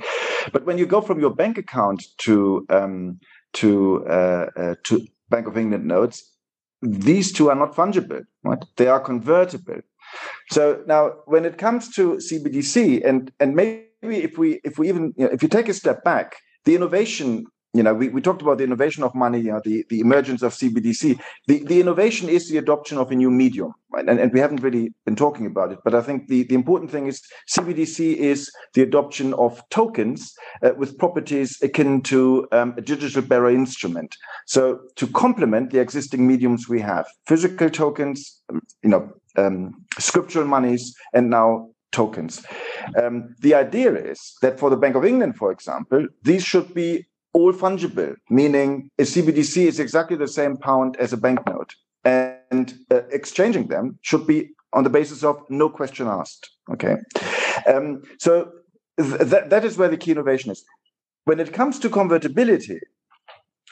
but 0.51 0.65
when 0.65 0.77
you 0.77 0.85
go 0.85 1.01
from 1.01 1.19
your 1.19 1.33
bank 1.33 1.57
account 1.57 2.03
to 2.19 2.65
um, 2.69 3.19
to 3.53 4.05
uh, 4.07 4.47
uh, 4.57 4.75
to 4.85 5.05
Bank 5.29 5.47
of 5.47 5.57
England 5.57 5.85
notes, 5.85 6.31
these 6.81 7.31
two 7.31 7.49
are 7.49 7.55
not 7.55 7.75
fungible. 7.75 8.23
Right? 8.43 8.63
They 8.77 8.87
are 8.87 8.99
convertible. 8.99 9.81
So 10.49 10.83
now, 10.87 11.13
when 11.25 11.45
it 11.45 11.57
comes 11.57 11.93
to 11.95 12.15
CBDC, 12.15 13.05
and 13.05 13.31
and 13.39 13.55
maybe 13.55 13.90
if 14.01 14.37
we 14.37 14.59
if 14.63 14.77
we 14.77 14.89
even 14.89 15.13
you 15.17 15.25
know, 15.25 15.31
if 15.31 15.43
you 15.43 15.49
take 15.49 15.69
a 15.69 15.73
step 15.73 16.03
back, 16.03 16.37
the 16.65 16.75
innovation 16.75 17.45
you 17.73 17.83
know, 17.83 17.93
we, 17.93 18.09
we 18.09 18.19
talked 18.19 18.41
about 18.41 18.57
the 18.57 18.65
innovation 18.65 19.01
of 19.01 19.15
money, 19.15 19.39
you 19.39 19.51
know, 19.51 19.61
the, 19.63 19.85
the 19.89 20.01
emergence 20.01 20.41
of 20.41 20.53
CBDC. 20.53 21.19
The, 21.47 21.63
the 21.63 21.79
innovation 21.79 22.27
is 22.27 22.49
the 22.49 22.57
adoption 22.57 22.97
of 22.97 23.11
a 23.11 23.15
new 23.15 23.31
medium, 23.31 23.71
right? 23.93 24.07
And, 24.07 24.19
and 24.19 24.33
we 24.33 24.41
haven't 24.41 24.61
really 24.61 24.93
been 25.05 25.15
talking 25.15 25.45
about 25.45 25.71
it, 25.71 25.79
but 25.85 25.95
I 25.95 26.01
think 26.01 26.27
the, 26.27 26.43
the 26.43 26.55
important 26.55 26.91
thing 26.91 27.07
is 27.07 27.21
CBDC 27.55 28.15
is 28.15 28.51
the 28.73 28.81
adoption 28.81 29.33
of 29.35 29.63
tokens 29.69 30.33
uh, 30.63 30.71
with 30.77 30.97
properties 30.97 31.57
akin 31.61 32.01
to 32.03 32.45
um, 32.51 32.73
a 32.77 32.81
digital 32.81 33.21
bearer 33.21 33.49
instrument. 33.49 34.17
So 34.47 34.79
to 34.97 35.07
complement 35.07 35.71
the 35.71 35.79
existing 35.79 36.27
mediums 36.27 36.67
we 36.67 36.81
have, 36.81 37.05
physical 37.25 37.69
tokens, 37.69 38.41
um, 38.49 38.61
you 38.83 38.89
know, 38.89 39.09
um, 39.37 39.85
scriptural 39.97 40.45
monies, 40.45 40.93
and 41.13 41.29
now 41.29 41.69
tokens. 41.91 42.43
Um, 43.01 43.35
the 43.39 43.53
idea 43.53 43.93
is 43.93 44.35
that 44.41 44.59
for 44.59 44.69
the 44.69 44.77
Bank 44.77 44.95
of 44.95 45.05
England, 45.05 45.35
for 45.35 45.51
example, 45.51 46.07
these 46.23 46.43
should 46.43 46.73
be 46.73 47.05
all 47.33 47.53
fungible, 47.53 48.15
meaning 48.29 48.89
a 48.99 49.03
CBDC 49.03 49.67
is 49.67 49.79
exactly 49.79 50.17
the 50.17 50.27
same 50.27 50.57
pound 50.57 50.97
as 50.97 51.13
a 51.13 51.17
banknote. 51.17 51.75
And 52.03 52.73
uh, 52.89 53.01
exchanging 53.11 53.67
them 53.67 53.99
should 54.01 54.25
be 54.25 54.49
on 54.73 54.83
the 54.83 54.89
basis 54.89 55.23
of 55.23 55.41
no 55.49 55.69
question 55.69 56.07
asked. 56.07 56.49
Okay. 56.71 56.95
Um, 57.67 58.01
so 58.17 58.51
th- 58.99 59.21
that, 59.21 59.49
that 59.49 59.65
is 59.65 59.77
where 59.77 59.89
the 59.89 59.97
key 59.97 60.11
innovation 60.11 60.51
is. 60.51 60.63
When 61.25 61.39
it 61.39 61.53
comes 61.53 61.77
to 61.79 61.89
convertibility, 61.89 62.79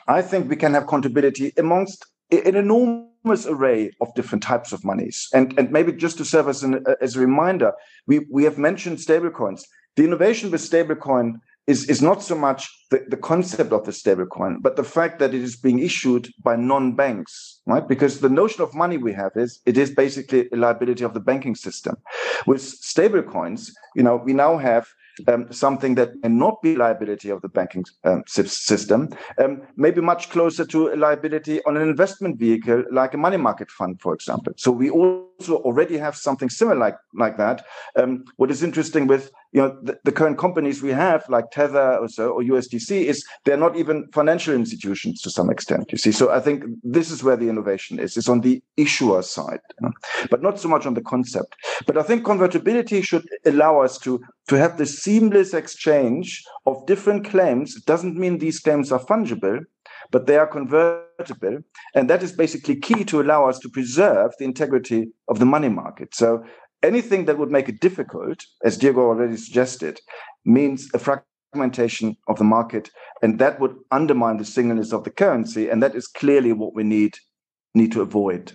I 0.07 0.21
think 0.21 0.49
we 0.49 0.55
can 0.55 0.73
have 0.73 0.87
convertibility 0.87 1.53
amongst 1.57 2.05
an 2.31 2.55
enormous 2.55 3.08
array 3.25 3.91
of 4.01 4.13
different 4.15 4.43
types 4.43 4.71
of 4.71 4.83
monies. 4.83 5.27
And, 5.33 5.57
and 5.57 5.71
maybe 5.71 5.91
just 5.91 6.17
to 6.17 6.25
serve 6.25 6.47
as, 6.47 6.63
an, 6.63 6.83
as 7.01 7.15
a 7.15 7.19
reminder, 7.19 7.73
we, 8.07 8.25
we 8.31 8.43
have 8.43 8.57
mentioned 8.57 8.97
stablecoins. 8.97 9.61
The 9.95 10.03
innovation 10.03 10.51
with 10.51 10.61
stablecoin 10.61 11.35
is, 11.67 11.87
is 11.87 12.01
not 12.01 12.23
so 12.23 12.35
much 12.35 12.67
the, 12.89 13.05
the 13.09 13.17
concept 13.17 13.71
of 13.71 13.85
the 13.85 13.91
stablecoin, 13.91 14.61
but 14.61 14.75
the 14.75 14.83
fact 14.83 15.19
that 15.19 15.33
it 15.35 15.41
is 15.41 15.55
being 15.55 15.79
issued 15.79 16.29
by 16.41 16.55
non-banks, 16.55 17.61
right? 17.67 17.87
Because 17.87 18.21
the 18.21 18.29
notion 18.29 18.63
of 18.63 18.73
money 18.73 18.97
we 18.97 19.13
have 19.13 19.33
is 19.35 19.59
it 19.67 19.77
is 19.77 19.91
basically 19.91 20.49
a 20.51 20.55
liability 20.55 21.03
of 21.03 21.13
the 21.13 21.19
banking 21.19 21.53
system. 21.53 21.95
With 22.47 22.61
stablecoins, 22.61 23.71
you 23.95 24.01
know, 24.01 24.15
we 24.15 24.33
now 24.33 24.57
have 24.57 24.87
um, 25.27 25.51
something 25.51 25.95
that 25.95 26.21
may 26.23 26.29
not 26.29 26.61
be 26.61 26.75
liability 26.75 27.29
of 27.29 27.41
the 27.41 27.49
banking 27.49 27.83
um, 28.03 28.23
system, 28.25 29.09
um, 29.37 29.61
maybe 29.75 30.01
much 30.01 30.29
closer 30.29 30.65
to 30.65 30.93
a 30.93 30.95
liability 30.95 31.63
on 31.65 31.77
an 31.77 31.87
investment 31.87 32.37
vehicle 32.37 32.83
like 32.91 33.13
a 33.13 33.17
money 33.17 33.37
market 33.37 33.69
fund, 33.71 33.99
for 34.01 34.13
example. 34.13 34.53
So 34.55 34.71
we 34.71 34.89
also 34.89 35.57
already 35.57 35.97
have 35.97 36.15
something 36.15 36.49
similar 36.49 36.77
like 36.77 36.97
like 37.13 37.37
that. 37.37 37.65
Um, 37.95 38.25
what 38.37 38.51
is 38.51 38.63
interesting 38.63 39.07
with 39.07 39.31
you 39.51 39.61
know 39.61 39.75
the, 39.81 39.97
the, 40.03 40.11
current 40.11 40.37
companies 40.37 40.81
we 40.81 40.89
have 40.89 41.23
like 41.29 41.49
tether 41.51 41.97
or 41.97 42.07
so 42.07 42.31
or 42.31 42.41
usdc 42.43 42.91
is 42.91 43.25
they're 43.45 43.57
not 43.57 43.75
even 43.75 44.07
financial 44.13 44.53
institutions 44.53 45.21
to 45.21 45.29
some 45.29 45.49
extent 45.49 45.91
you 45.91 45.97
see. 45.97 46.11
So 46.11 46.31
i 46.31 46.39
think 46.39 46.63
this 46.83 47.09
is 47.09 47.23
where 47.23 47.37
the 47.37 47.49
innovation 47.49 47.99
is 47.99 48.17
it's 48.17 48.29
on 48.29 48.41
the 48.41 48.61
issuer 48.77 49.21
side 49.21 49.59
you 49.79 49.87
know? 49.87 49.93
but 50.29 50.41
not 50.41 50.59
so 50.59 50.67
much 50.67 50.85
on 50.85 50.93
the 50.93 51.01
concept. 51.01 51.55
But 51.85 51.97
i 51.97 52.03
think 52.03 52.25
convertibility 52.25 53.01
should 53.01 53.27
allow 53.45 53.81
us 53.81 53.97
to 53.99 54.21
to 54.49 54.55
have 54.55 54.77
the 54.77 54.85
seamless 54.85 55.53
exchange 55.53 56.43
of 56.65 56.85
different 56.87 57.23
claims. 57.23 57.75
It 57.75 57.85
doesn't 57.85 58.17
mean 58.17 58.39
these 58.39 58.59
claims 58.59 58.91
are 58.91 58.99
fungible 58.99 59.59
but 60.11 60.25
they 60.25 60.37
are 60.37 60.47
convertible 60.47 61.59
and 61.93 62.09
that 62.09 62.23
is 62.23 62.31
basically 62.31 62.75
key 62.75 63.03
to 63.03 63.21
allow 63.21 63.47
us 63.47 63.59
to 63.59 63.69
preserve 63.69 64.31
the 64.39 64.45
integrity 64.45 65.07
of 65.27 65.39
the 65.39 65.45
money 65.45 65.69
market. 65.69 66.15
So 66.15 66.43
anything 66.83 67.25
that 67.25 67.37
would 67.37 67.51
make 67.51 67.69
it 67.69 67.79
difficult, 67.79 68.43
as 68.63 68.77
Diego 68.77 69.01
already 69.01 69.37
suggested, 69.37 69.99
means 70.45 70.89
a 70.93 70.99
fragmentation 70.99 72.15
of 72.27 72.37
the 72.37 72.43
market, 72.43 72.89
and 73.21 73.39
that 73.39 73.59
would 73.59 73.75
undermine 73.91 74.37
the 74.37 74.45
singleness 74.45 74.93
of 74.93 75.03
the 75.03 75.09
currency, 75.09 75.69
and 75.69 75.81
that 75.83 75.95
is 75.95 76.07
clearly 76.07 76.53
what 76.53 76.73
we 76.73 76.83
need 76.83 77.15
need 77.75 77.91
to 77.91 78.01
avoid. 78.01 78.53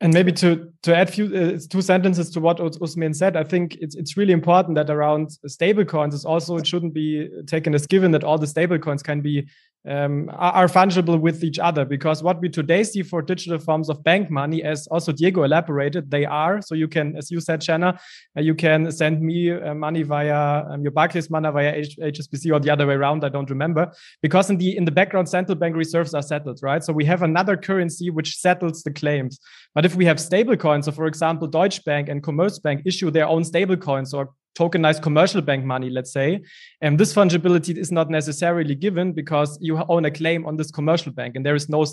And 0.00 0.12
maybe 0.12 0.32
to 0.32 0.70
to 0.82 0.94
add 0.94 1.08
few 1.08 1.26
uh, 1.34 1.58
two 1.70 1.80
sentences 1.80 2.30
to 2.30 2.40
what 2.40 2.58
Ousmène 2.58 3.14
said, 3.14 3.36
I 3.36 3.44
think 3.44 3.76
it's 3.80 3.94
it's 3.94 4.16
really 4.16 4.32
important 4.32 4.74
that 4.74 4.90
around 4.90 5.30
stablecoins 5.46 6.12
is 6.12 6.24
also 6.24 6.56
it 6.56 6.66
shouldn't 6.66 6.94
be 6.94 7.28
taken 7.46 7.74
as 7.74 7.86
given 7.86 8.10
that 8.10 8.24
all 8.24 8.36
the 8.36 8.46
stablecoins 8.46 9.02
can 9.02 9.20
be 9.20 9.48
um, 9.86 10.30
are, 10.32 10.66
fungible 10.66 11.20
with 11.20 11.44
each 11.44 11.58
other 11.58 11.84
because 11.84 12.22
what 12.22 12.40
we 12.40 12.48
today 12.48 12.82
see 12.84 13.02
for 13.02 13.20
digital 13.20 13.58
forms 13.58 13.90
of 13.90 14.02
bank 14.02 14.30
money, 14.30 14.62
as 14.62 14.86
also 14.86 15.12
Diego 15.12 15.42
elaborated, 15.42 16.10
they 16.10 16.24
are. 16.24 16.62
So 16.62 16.74
you 16.74 16.88
can, 16.88 17.16
as 17.16 17.30
you 17.30 17.40
said, 17.40 17.60
Jana, 17.60 17.98
uh, 18.36 18.40
you 18.40 18.54
can 18.54 18.90
send 18.90 19.20
me 19.20 19.50
uh, 19.50 19.74
money 19.74 20.02
via 20.02 20.64
um, 20.70 20.82
your 20.82 20.92
Barclays 20.92 21.28
money 21.28 21.50
via 21.50 21.74
H- 21.74 21.98
HSBC 21.98 22.52
or 22.52 22.60
the 22.60 22.70
other 22.70 22.86
way 22.86 22.94
around. 22.94 23.24
I 23.24 23.28
don't 23.28 23.50
remember 23.50 23.92
because 24.22 24.48
in 24.48 24.56
the 24.56 24.76
in 24.76 24.84
the 24.84 24.90
background, 24.90 25.28
central 25.28 25.56
bank 25.56 25.76
reserves 25.76 26.14
are 26.14 26.22
settled, 26.22 26.60
right? 26.62 26.82
So 26.82 26.92
we 26.92 27.04
have 27.04 27.22
another 27.22 27.56
currency 27.56 28.08
which 28.10 28.36
settles 28.36 28.82
the 28.82 28.90
claims. 28.90 29.38
But 29.74 29.84
if 29.84 29.94
we 29.96 30.06
have 30.06 30.18
stable 30.18 30.56
coins, 30.56 30.86
so 30.86 30.92
for 30.92 31.06
example, 31.06 31.46
Deutsche 31.46 31.84
Bank 31.84 32.08
and 32.08 32.22
Commerzbank 32.22 32.82
issue 32.86 33.10
their 33.10 33.26
own 33.26 33.44
stable 33.44 33.76
coins 33.76 34.14
or 34.14 34.30
tokenized 34.54 35.02
commercial 35.02 35.40
bank 35.40 35.64
money, 35.64 35.90
let's 35.90 36.12
say, 36.12 36.42
and 36.80 36.98
this 36.98 37.12
fungibility 37.12 37.76
is 37.76 37.90
not 37.90 38.10
necessarily 38.10 38.74
given 38.74 39.12
because 39.12 39.58
you 39.60 39.82
own 39.88 40.04
a 40.04 40.10
claim 40.10 40.46
on 40.46 40.56
this 40.56 40.70
commercial 40.70 41.12
bank 41.12 41.36
and 41.36 41.44
there 41.44 41.54
is 41.54 41.68
no 41.68 41.84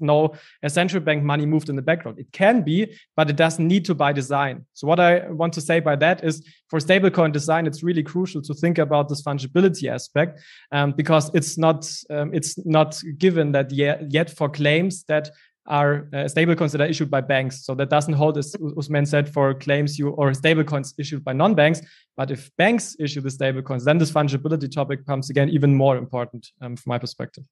no 0.00 0.34
central 0.68 1.02
bank 1.02 1.22
money 1.22 1.46
moved 1.46 1.68
in 1.68 1.76
the 1.76 1.82
background. 1.82 2.18
It 2.18 2.30
can 2.32 2.62
be, 2.62 2.96
but 3.16 3.30
it 3.30 3.36
doesn't 3.36 3.66
need 3.66 3.84
to 3.86 3.94
by 3.94 4.12
design. 4.12 4.66
So 4.74 4.86
what 4.86 5.00
I 5.00 5.28
want 5.30 5.52
to 5.54 5.60
say 5.60 5.80
by 5.80 5.96
that 5.96 6.22
is 6.24 6.44
for 6.68 6.78
stablecoin 6.78 7.32
design, 7.32 7.66
it's 7.66 7.82
really 7.82 8.02
crucial 8.02 8.42
to 8.42 8.54
think 8.54 8.78
about 8.78 9.08
this 9.08 9.22
fungibility 9.22 9.88
aspect 9.88 10.40
um, 10.72 10.92
because 10.92 11.30
it's 11.34 11.58
not 11.58 11.90
um, 12.10 12.32
it's 12.34 12.58
not 12.64 13.00
given 13.18 13.52
that 13.52 13.70
yet, 13.70 14.10
yet 14.10 14.30
for 14.30 14.48
claims 14.48 15.04
that 15.04 15.30
are 15.66 16.08
uh, 16.12 16.24
stablecoins 16.24 16.72
that 16.72 16.80
are 16.80 16.86
issued 16.86 17.10
by 17.10 17.20
banks. 17.20 17.64
So 17.64 17.74
that 17.74 17.90
doesn't 17.90 18.14
hold, 18.14 18.38
as 18.38 18.54
Ousmène 18.56 19.06
said, 19.06 19.32
for 19.32 19.54
claims 19.54 19.98
you 19.98 20.08
or 20.10 20.30
stablecoins 20.32 20.94
issued 20.98 21.24
by 21.24 21.32
non-banks. 21.32 21.80
But 22.16 22.30
if 22.30 22.50
banks 22.56 22.96
issue 22.98 23.20
the 23.20 23.28
stablecoins, 23.28 23.84
then 23.84 23.98
this 23.98 24.10
fungibility 24.10 24.70
topic 24.70 25.06
comes 25.06 25.30
again 25.30 25.48
even 25.48 25.74
more 25.74 25.96
important 25.96 26.48
um, 26.60 26.76
from 26.76 26.90
my 26.90 26.98
perspective. 26.98 27.44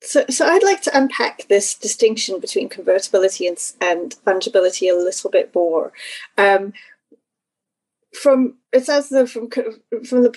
So, 0.00 0.24
so 0.30 0.46
I'd 0.46 0.62
like 0.62 0.82
to 0.82 0.96
unpack 0.96 1.48
this 1.48 1.74
distinction 1.74 2.38
between 2.38 2.68
convertibility 2.68 3.48
and, 3.48 3.58
and 3.80 4.14
fungibility 4.24 4.88
a 4.88 4.94
little 4.94 5.30
bit 5.30 5.52
more. 5.54 5.92
Um, 6.36 6.72
from 8.12 8.56
it 8.72 8.86
says 8.86 9.08
the 9.08 9.26
from 9.26 9.50
from 9.50 10.22
the 10.22 10.30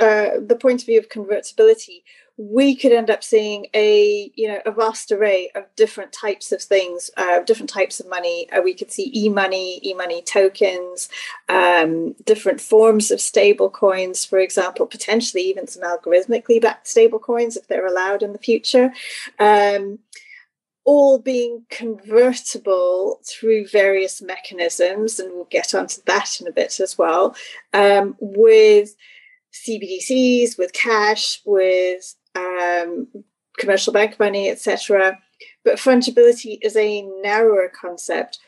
uh, 0.00 0.40
the 0.44 0.56
point 0.56 0.80
of 0.82 0.86
view 0.86 0.98
of 0.98 1.08
convertibility, 1.08 2.04
we 2.36 2.74
could 2.74 2.92
end 2.92 3.10
up 3.10 3.22
seeing 3.22 3.66
a 3.74 4.30
you 4.34 4.48
know 4.48 4.60
a 4.64 4.72
vast 4.72 5.12
array 5.12 5.50
of 5.54 5.64
different 5.76 6.12
types 6.12 6.50
of 6.50 6.62
things 6.62 7.10
uh, 7.16 7.40
different 7.40 7.70
types 7.70 8.00
of 8.00 8.08
money. 8.08 8.50
Uh, 8.50 8.60
we 8.62 8.74
could 8.74 8.90
see 8.90 9.12
e-money 9.14 9.80
e-money 9.84 10.22
tokens 10.22 11.08
um, 11.48 12.14
different 12.24 12.60
forms 12.60 13.10
of 13.10 13.20
stable 13.20 13.70
coins 13.70 14.24
for 14.24 14.38
example 14.38 14.86
potentially 14.86 15.42
even 15.42 15.66
some 15.66 15.82
algorithmically 15.82 16.60
backed 16.60 16.88
stable 16.88 17.18
coins 17.18 17.56
if 17.56 17.68
they're 17.68 17.86
allowed 17.86 18.22
in 18.22 18.32
the 18.32 18.38
future. 18.38 18.92
Um, 19.38 19.98
all 20.84 21.20
being 21.20 21.64
convertible 21.70 23.20
through 23.24 23.68
various 23.68 24.20
mechanisms 24.20 25.20
and 25.20 25.32
we'll 25.32 25.44
get 25.44 25.74
onto 25.74 26.02
that 26.06 26.40
in 26.40 26.48
a 26.48 26.52
bit 26.52 26.80
as 26.80 26.98
well 26.98 27.36
um, 27.72 28.16
with 28.18 28.96
CBDCs, 29.52 30.58
with 30.58 30.72
cash, 30.72 31.40
with 31.44 32.16
um, 32.34 33.08
commercial 33.58 33.92
bank 33.92 34.18
money, 34.18 34.50
etc. 34.50 35.18
But 35.64 35.76
fungibility 35.76 36.58
is 36.62 36.76
a 36.76 37.02
narrower 37.22 37.70
concept. 37.74 38.38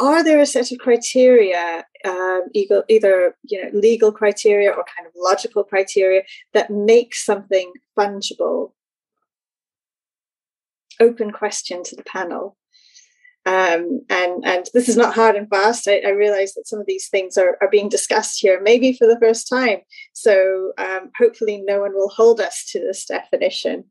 Are 0.00 0.22
there 0.22 0.40
a 0.40 0.46
set 0.46 0.70
of 0.70 0.78
criteria, 0.78 1.84
um, 2.04 2.42
either, 2.54 2.84
either 2.88 3.36
you 3.44 3.62
know 3.62 3.70
legal 3.78 4.12
criteria 4.12 4.70
or 4.70 4.84
kind 4.96 5.06
of 5.06 5.12
logical 5.16 5.64
criteria 5.64 6.22
that 6.54 6.70
make 6.70 7.14
something 7.14 7.72
fungible? 7.98 8.72
Open 11.00 11.32
question 11.32 11.82
to 11.84 11.96
the 11.96 12.04
panel. 12.04 12.56
Um, 13.48 14.02
and 14.10 14.44
and 14.44 14.66
this 14.74 14.90
is 14.90 14.96
not 14.98 15.14
hard 15.14 15.34
and 15.34 15.48
fast. 15.48 15.88
I, 15.88 16.02
I, 16.06 16.10
realize 16.10 16.52
that 16.52 16.68
some 16.68 16.80
of 16.80 16.86
these 16.86 17.08
things 17.08 17.38
are, 17.38 17.56
are 17.62 17.70
being 17.70 17.88
discussed 17.88 18.40
here, 18.42 18.60
maybe 18.60 18.92
for 18.92 19.06
the 19.06 19.18
first 19.18 19.48
time. 19.48 19.78
So 20.12 20.72
um, 20.76 21.10
hopefully, 21.16 21.62
no 21.64 21.80
one 21.80 21.94
will 21.94 22.10
hold 22.10 22.42
us 22.42 22.66
to 22.72 22.78
this 22.78 23.06
definition. 23.06 23.84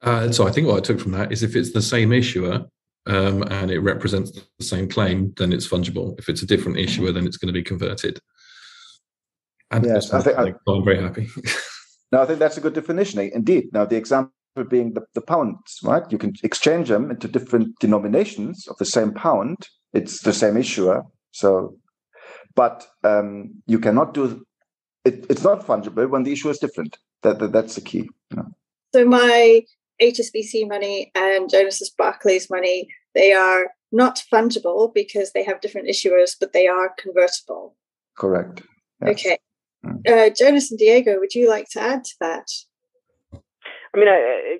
Uh, 0.00 0.32
so 0.32 0.48
I 0.48 0.50
think 0.50 0.66
what 0.66 0.78
I 0.78 0.80
took 0.80 0.98
from 0.98 1.12
that 1.12 1.30
is 1.30 1.42
if 1.42 1.56
it's 1.56 1.74
the 1.74 1.82
same 1.82 2.10
issuer 2.10 2.64
um, 3.04 3.42
and 3.50 3.70
it 3.70 3.80
represents 3.80 4.30
the 4.30 4.64
same 4.64 4.88
claim, 4.88 5.34
then 5.36 5.52
it's 5.52 5.68
fungible. 5.68 6.18
If 6.18 6.30
it's 6.30 6.40
a 6.40 6.46
different 6.46 6.78
issuer, 6.78 7.12
then 7.12 7.26
it's 7.26 7.36
going 7.36 7.52
to 7.52 7.60
be 7.60 7.62
converted. 7.62 8.18
And 9.70 9.84
yes, 9.84 10.10
I 10.14 10.22
think 10.22 10.38
I, 10.38 10.54
I'm 10.66 10.84
very 10.86 11.02
happy. 11.02 11.28
no, 12.12 12.22
I 12.22 12.24
think 12.24 12.38
that's 12.38 12.56
a 12.56 12.62
good 12.62 12.72
definition. 12.72 13.18
Indeed. 13.18 13.74
Now 13.74 13.84
the 13.84 13.96
example 13.96 14.32
being 14.64 14.94
the, 14.94 15.02
the 15.14 15.20
pounds, 15.20 15.78
right? 15.82 16.02
You 16.10 16.18
can 16.18 16.34
exchange 16.42 16.88
them 16.88 17.10
into 17.10 17.28
different 17.28 17.78
denominations 17.78 18.66
of 18.68 18.76
the 18.78 18.84
same 18.84 19.12
pound. 19.12 19.68
It's 19.92 20.22
the 20.22 20.32
same 20.32 20.56
issuer. 20.56 21.04
So, 21.32 21.76
but 22.54 22.86
um, 23.04 23.62
you 23.66 23.78
cannot 23.78 24.14
do 24.14 24.44
it. 25.04 25.26
It's 25.30 25.44
not 25.44 25.66
fungible 25.66 26.08
when 26.08 26.24
the 26.24 26.32
issue 26.32 26.50
is 26.50 26.58
different. 26.58 26.98
That, 27.22 27.38
that 27.38 27.52
that's 27.52 27.74
the 27.74 27.80
key. 27.80 28.08
Know? 28.30 28.46
So 28.94 29.04
my 29.04 29.62
HSBC 30.00 30.68
money 30.68 31.10
and 31.14 31.50
Jonas's 31.50 31.90
Barclays 31.90 32.50
money, 32.50 32.88
they 33.14 33.32
are 33.32 33.68
not 33.92 34.22
fungible 34.32 34.92
because 34.92 35.32
they 35.32 35.42
have 35.42 35.60
different 35.60 35.88
issuers, 35.88 36.36
but 36.38 36.52
they 36.52 36.66
are 36.66 36.94
convertible. 36.98 37.76
Correct. 38.16 38.62
Yes. 39.02 39.10
Okay. 39.10 39.38
Mm. 39.84 40.08
Uh, 40.08 40.30
Jonas 40.34 40.70
and 40.70 40.78
Diego, 40.78 41.18
would 41.18 41.34
you 41.34 41.48
like 41.48 41.68
to 41.70 41.80
add 41.80 42.04
to 42.04 42.14
that? 42.20 42.48
I 43.98 44.00
mean, 44.00 44.08
I, 44.08 44.58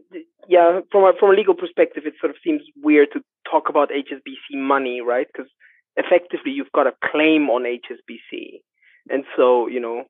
yeah, 0.48 0.80
from 0.90 1.04
a, 1.04 1.12
from 1.18 1.30
a 1.30 1.34
legal 1.34 1.54
perspective, 1.54 2.04
it 2.06 2.14
sort 2.20 2.30
of 2.30 2.36
seems 2.42 2.62
weird 2.82 3.08
to 3.12 3.20
talk 3.50 3.68
about 3.68 3.90
HSBC 3.90 4.56
money, 4.58 5.00
right? 5.00 5.26
Because 5.32 5.50
effectively, 5.96 6.52
you've 6.52 6.72
got 6.74 6.86
a 6.86 6.92
claim 7.12 7.48
on 7.48 7.62
HSBC, 7.62 8.62
and 9.08 9.24
so 9.36 9.68
you 9.68 9.80
know, 9.80 10.04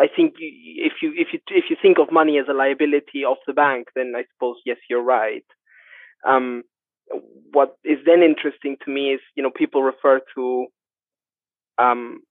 I 0.00 0.08
think 0.14 0.34
if 0.38 0.94
you 1.02 1.12
if 1.14 1.28
you 1.32 1.40
if 1.48 1.64
you 1.70 1.76
think 1.80 1.98
of 1.98 2.10
money 2.10 2.38
as 2.38 2.46
a 2.48 2.54
liability 2.54 3.24
of 3.28 3.36
the 3.46 3.52
bank, 3.52 3.88
then 3.94 4.14
I 4.16 4.24
suppose 4.34 4.56
yes, 4.66 4.78
you're 4.90 5.02
right. 5.02 5.44
Um, 6.26 6.62
what 7.52 7.76
is 7.84 7.98
then 8.06 8.22
interesting 8.22 8.76
to 8.84 8.90
me 8.90 9.12
is 9.12 9.20
you 9.36 9.42
know 9.42 9.50
people 9.54 9.82
refer 9.82 10.20
to 10.34 10.66
um, 11.78 12.22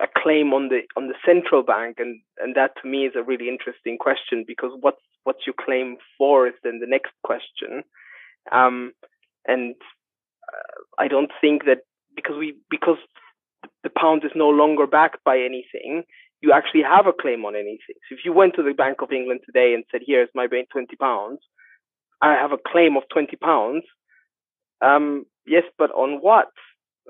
a 0.00 0.06
claim 0.16 0.52
on 0.52 0.68
the 0.68 0.82
on 0.96 1.08
the 1.08 1.14
central 1.24 1.62
bank, 1.62 1.96
and 1.98 2.20
and 2.38 2.54
that 2.54 2.72
to 2.82 2.88
me 2.88 3.06
is 3.06 3.14
a 3.16 3.22
really 3.22 3.48
interesting 3.48 3.98
question 3.98 4.44
because 4.46 4.72
what's 4.80 5.00
what's 5.24 5.46
your 5.46 5.54
claim 5.58 5.96
for 6.18 6.46
is 6.46 6.54
then 6.62 6.80
the 6.80 6.86
next 6.86 7.12
question, 7.24 7.82
um, 8.52 8.92
and 9.46 9.74
uh, 10.52 11.02
I 11.02 11.08
don't 11.08 11.30
think 11.40 11.64
that 11.64 11.80
because 12.14 12.36
we 12.38 12.56
because 12.70 12.98
the 13.82 13.90
pound 13.90 14.24
is 14.24 14.32
no 14.34 14.48
longer 14.48 14.86
backed 14.86 15.22
by 15.24 15.38
anything, 15.38 16.04
you 16.40 16.52
actually 16.52 16.82
have 16.82 17.06
a 17.06 17.12
claim 17.12 17.44
on 17.44 17.54
anything. 17.54 17.96
So 18.08 18.14
if 18.16 18.24
you 18.24 18.32
went 18.32 18.54
to 18.56 18.62
the 18.62 18.74
Bank 18.74 19.02
of 19.02 19.12
England 19.12 19.40
today 19.46 19.74
and 19.74 19.84
said, 19.90 20.02
"Here's 20.06 20.28
my 20.34 20.46
20 20.46 20.96
pounds," 20.96 21.40
I 22.20 22.32
have 22.34 22.52
a 22.52 22.58
claim 22.58 22.96
of 22.96 23.04
20 23.12 23.36
pounds. 23.36 23.84
Um, 24.80 25.26
yes, 25.46 25.64
but 25.78 25.90
on 25.92 26.20
what? 26.20 26.50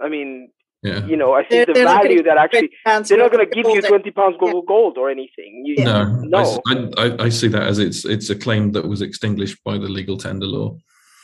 I 0.02 0.08
mean, 0.08 0.50
yeah. 0.82 1.04
You 1.06 1.16
know, 1.16 1.32
I 1.32 1.44
think 1.44 1.66
the 1.66 1.74
value 1.74 2.22
that 2.22 2.36
actually 2.36 2.70
they're 2.84 3.18
not 3.18 3.32
going 3.32 3.48
to 3.48 3.54
give 3.54 3.66
you 3.66 3.82
twenty 3.82 4.10
pounds 4.10 4.36
gold, 4.38 4.54
yeah. 4.54 4.68
gold 4.68 4.98
or 4.98 5.10
anything. 5.10 5.62
You, 5.64 5.84
no, 5.84 6.04
no. 6.20 6.62
I, 6.66 6.88
I, 6.96 7.24
I, 7.24 7.28
see 7.28 7.48
that 7.48 7.62
as 7.62 7.78
it's 7.78 8.04
it's 8.04 8.30
a 8.30 8.36
claim 8.36 8.72
that 8.72 8.86
was 8.86 9.02
extinguished 9.02 9.62
by 9.64 9.78
the 9.78 9.88
legal 9.88 10.16
tender 10.16 10.46
law. 10.46 10.76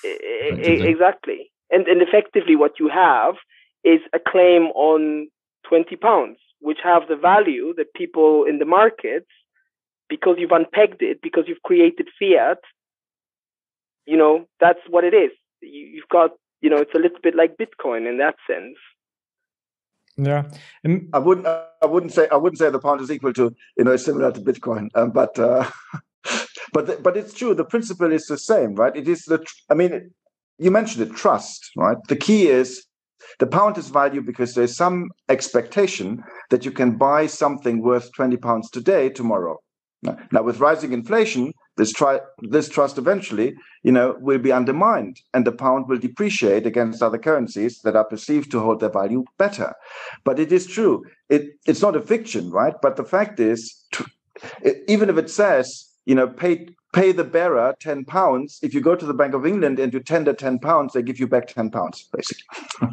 Exactly, 0.05 1.53
and 1.71 1.87
and 1.87 2.03
effectively, 2.03 2.57
what 2.57 2.81
you 2.81 2.89
have 2.89 3.35
is 3.85 4.01
a 4.13 4.19
claim 4.19 4.65
on 4.75 5.29
twenty 5.69 5.97
pounds, 5.97 6.39
which 6.61 6.79
have 6.83 7.03
the 7.09 7.17
value 7.17 7.75
that 7.77 7.95
people 7.95 8.45
in 8.45 8.59
the 8.59 8.65
markets, 8.65 9.31
because 10.09 10.37
you've 10.39 10.51
unpegged 10.51 11.03
it, 11.03 11.21
because 11.23 11.45
you've 11.47 11.63
created 11.63 12.09
fiat. 12.19 12.59
You 14.07 14.17
know, 14.17 14.47
that's 14.59 14.81
what 14.89 15.05
it 15.05 15.15
is. 15.15 15.31
You, 15.61 15.87
you've 15.95 16.09
got, 16.11 16.31
you 16.61 16.69
know, 16.69 16.79
it's 16.79 16.95
a 16.95 16.99
little 16.99 17.21
bit 17.23 17.37
like 17.37 17.57
Bitcoin 17.57 18.09
in 18.09 18.19
that 18.19 18.35
sense. 18.49 18.77
Yeah, 20.17 20.45
and 20.85 21.09
I 21.13 21.19
wouldn't. 21.19 21.47
I 21.47 21.87
wouldn't 21.87 22.13
say. 22.13 22.29
I 22.31 22.37
wouldn't 22.37 22.59
say 22.59 22.71
the 22.71 22.79
pound 22.79 23.01
is 23.01 23.11
equal 23.11 23.33
to 23.35 23.55
you 23.77 23.85
know 23.85 23.97
similar 23.97 24.31
to 24.33 24.41
Bitcoin. 24.41 24.89
Um, 24.95 25.11
but 25.11 25.39
uh, 25.39 25.71
but 26.73 26.87
the, 26.87 26.99
but 27.03 27.17
it's 27.17 27.33
true. 27.33 27.55
The 27.55 27.65
principle 27.65 28.13
is 28.13 28.27
the 28.27 28.39
same, 28.39 28.75
right? 28.75 28.95
It 28.95 29.09
is 29.09 29.25
the. 29.25 29.45
I 29.71 29.75
mean, 29.75 30.11
you 30.59 30.71
mentioned 30.71 31.09
it. 31.09 31.17
Trust, 31.17 31.71
right? 31.77 31.97
The 32.09 32.17
key 32.17 32.49
is 32.49 32.85
the 33.39 33.47
pound 33.47 33.79
is 33.79 33.89
value 33.89 34.21
because 34.21 34.55
there's 34.55 34.77
some 34.77 35.11
expectation 35.31 36.23
that 36.51 36.65
you 36.65 36.73
can 36.73 36.99
buy 36.99 37.27
something 37.27 37.81
worth 37.81 38.13
twenty 38.13 38.37
pounds 38.37 38.71
today 38.71 39.09
tomorrow. 39.09 39.59
Now, 40.03 40.43
with 40.43 40.59
rising 40.59 40.93
inflation, 40.93 41.53
this, 41.77 41.93
tri- 41.93 42.21
this 42.41 42.69
trust 42.69 42.99
eventually, 42.99 43.55
you 43.83 43.93
know, 43.93 44.17
will 44.21 44.39
be 44.39 44.53
undermined, 44.53 45.21
and 45.33 45.47
the 45.47 45.53
pound 45.53 45.89
will 45.89 45.99
depreciate 45.99 46.67
against 46.67 47.03
other 47.03 47.19
currencies 47.19 47.81
that 47.83 47.97
are 47.97 48.05
perceived 48.05 48.51
to 48.51 48.61
hold 48.61 48.81
their 48.81 48.91
value 48.91 49.25
better. 49.39 49.75
But 50.25 50.39
it 50.39 50.53
is 50.53 50.67
true; 50.67 51.05
it, 51.29 51.59
it's 51.67 51.83
not 51.83 51.97
a 51.97 52.03
fiction, 52.03 52.51
right? 52.51 52.75
But 52.83 52.97
the 52.97 53.05
fact 53.05 53.41
is, 53.41 53.85
even 54.87 55.09
if 55.09 55.17
it 55.17 55.31
says, 55.31 55.89
you 56.05 56.15
know, 56.15 56.29
pay 56.29 56.69
pay 56.93 57.13
the 57.13 57.25
bearer 57.25 57.75
ten 57.81 58.05
pounds, 58.05 58.59
if 58.63 58.75
you 58.75 58.81
go 58.81 58.95
to 58.95 59.07
the 59.07 59.15
Bank 59.15 59.35
of 59.35 59.47
England 59.47 59.79
and 59.79 59.93
you 59.93 60.01
tender 60.01 60.35
ten 60.35 60.59
pounds, 60.59 60.93
they 60.93 61.03
give 61.03 61.19
you 61.19 61.27
back 61.27 61.49
ten 61.49 61.71
pounds, 61.71 62.09
basically. 62.13 62.45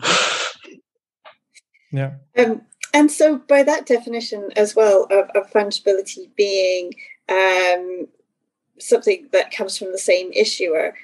yeah. 1.91 2.13
Um, 2.38 2.61
and 2.93 3.11
so, 3.11 3.38
by 3.38 3.63
that 3.63 3.86
definition 3.86 4.49
as 4.55 4.75
well 4.75 5.05
of, 5.11 5.30
of 5.36 5.51
fungibility 5.51 6.30
being 6.36 6.93
um, 7.30 8.07
something 8.82 9.27
that 9.32 9.51
comes 9.51 9.77
from 9.77 9.91
the 9.91 9.97
same 9.97 10.32
issuer, 10.34 10.95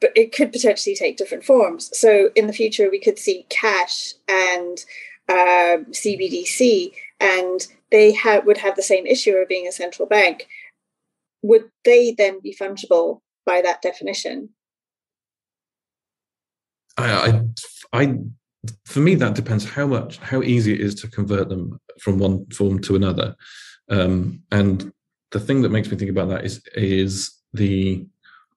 but 0.00 0.12
it 0.16 0.32
could 0.32 0.52
potentially 0.52 0.94
take 0.94 1.16
different 1.16 1.44
forms. 1.44 1.96
So, 1.96 2.30
in 2.34 2.46
the 2.46 2.52
future, 2.52 2.90
we 2.90 3.00
could 3.00 3.18
see 3.18 3.46
cash 3.48 4.14
and 4.28 4.78
um, 5.28 5.86
CBDC, 5.92 6.92
and 7.20 7.66
they 7.90 8.12
ha- 8.14 8.42
would 8.44 8.58
have 8.58 8.76
the 8.76 8.82
same 8.82 9.06
issuer 9.06 9.44
being 9.46 9.66
a 9.66 9.72
central 9.72 10.06
bank. 10.06 10.48
Would 11.42 11.70
they 11.84 12.12
then 12.12 12.40
be 12.40 12.54
fungible 12.54 13.20
by 13.46 13.62
that 13.62 13.82
definition? 13.82 14.50
I, 16.96 17.42
I, 17.92 18.02
I 18.02 18.18
for 18.84 19.00
me 19.00 19.14
that 19.14 19.34
depends 19.34 19.64
how 19.64 19.86
much 19.86 20.18
how 20.18 20.42
easy 20.42 20.74
it 20.74 20.80
is 20.80 20.94
to 20.96 21.08
convert 21.08 21.48
them 21.48 21.80
from 21.98 22.18
one 22.18 22.46
form 22.50 22.78
to 22.80 22.96
another 22.96 23.34
um, 23.88 24.42
and 24.50 24.92
the 25.30 25.40
thing 25.40 25.62
that 25.62 25.70
makes 25.70 25.90
me 25.90 25.96
think 25.96 26.10
about 26.10 26.28
that 26.28 26.44
is 26.44 26.62
is 26.74 27.38
the 27.52 28.06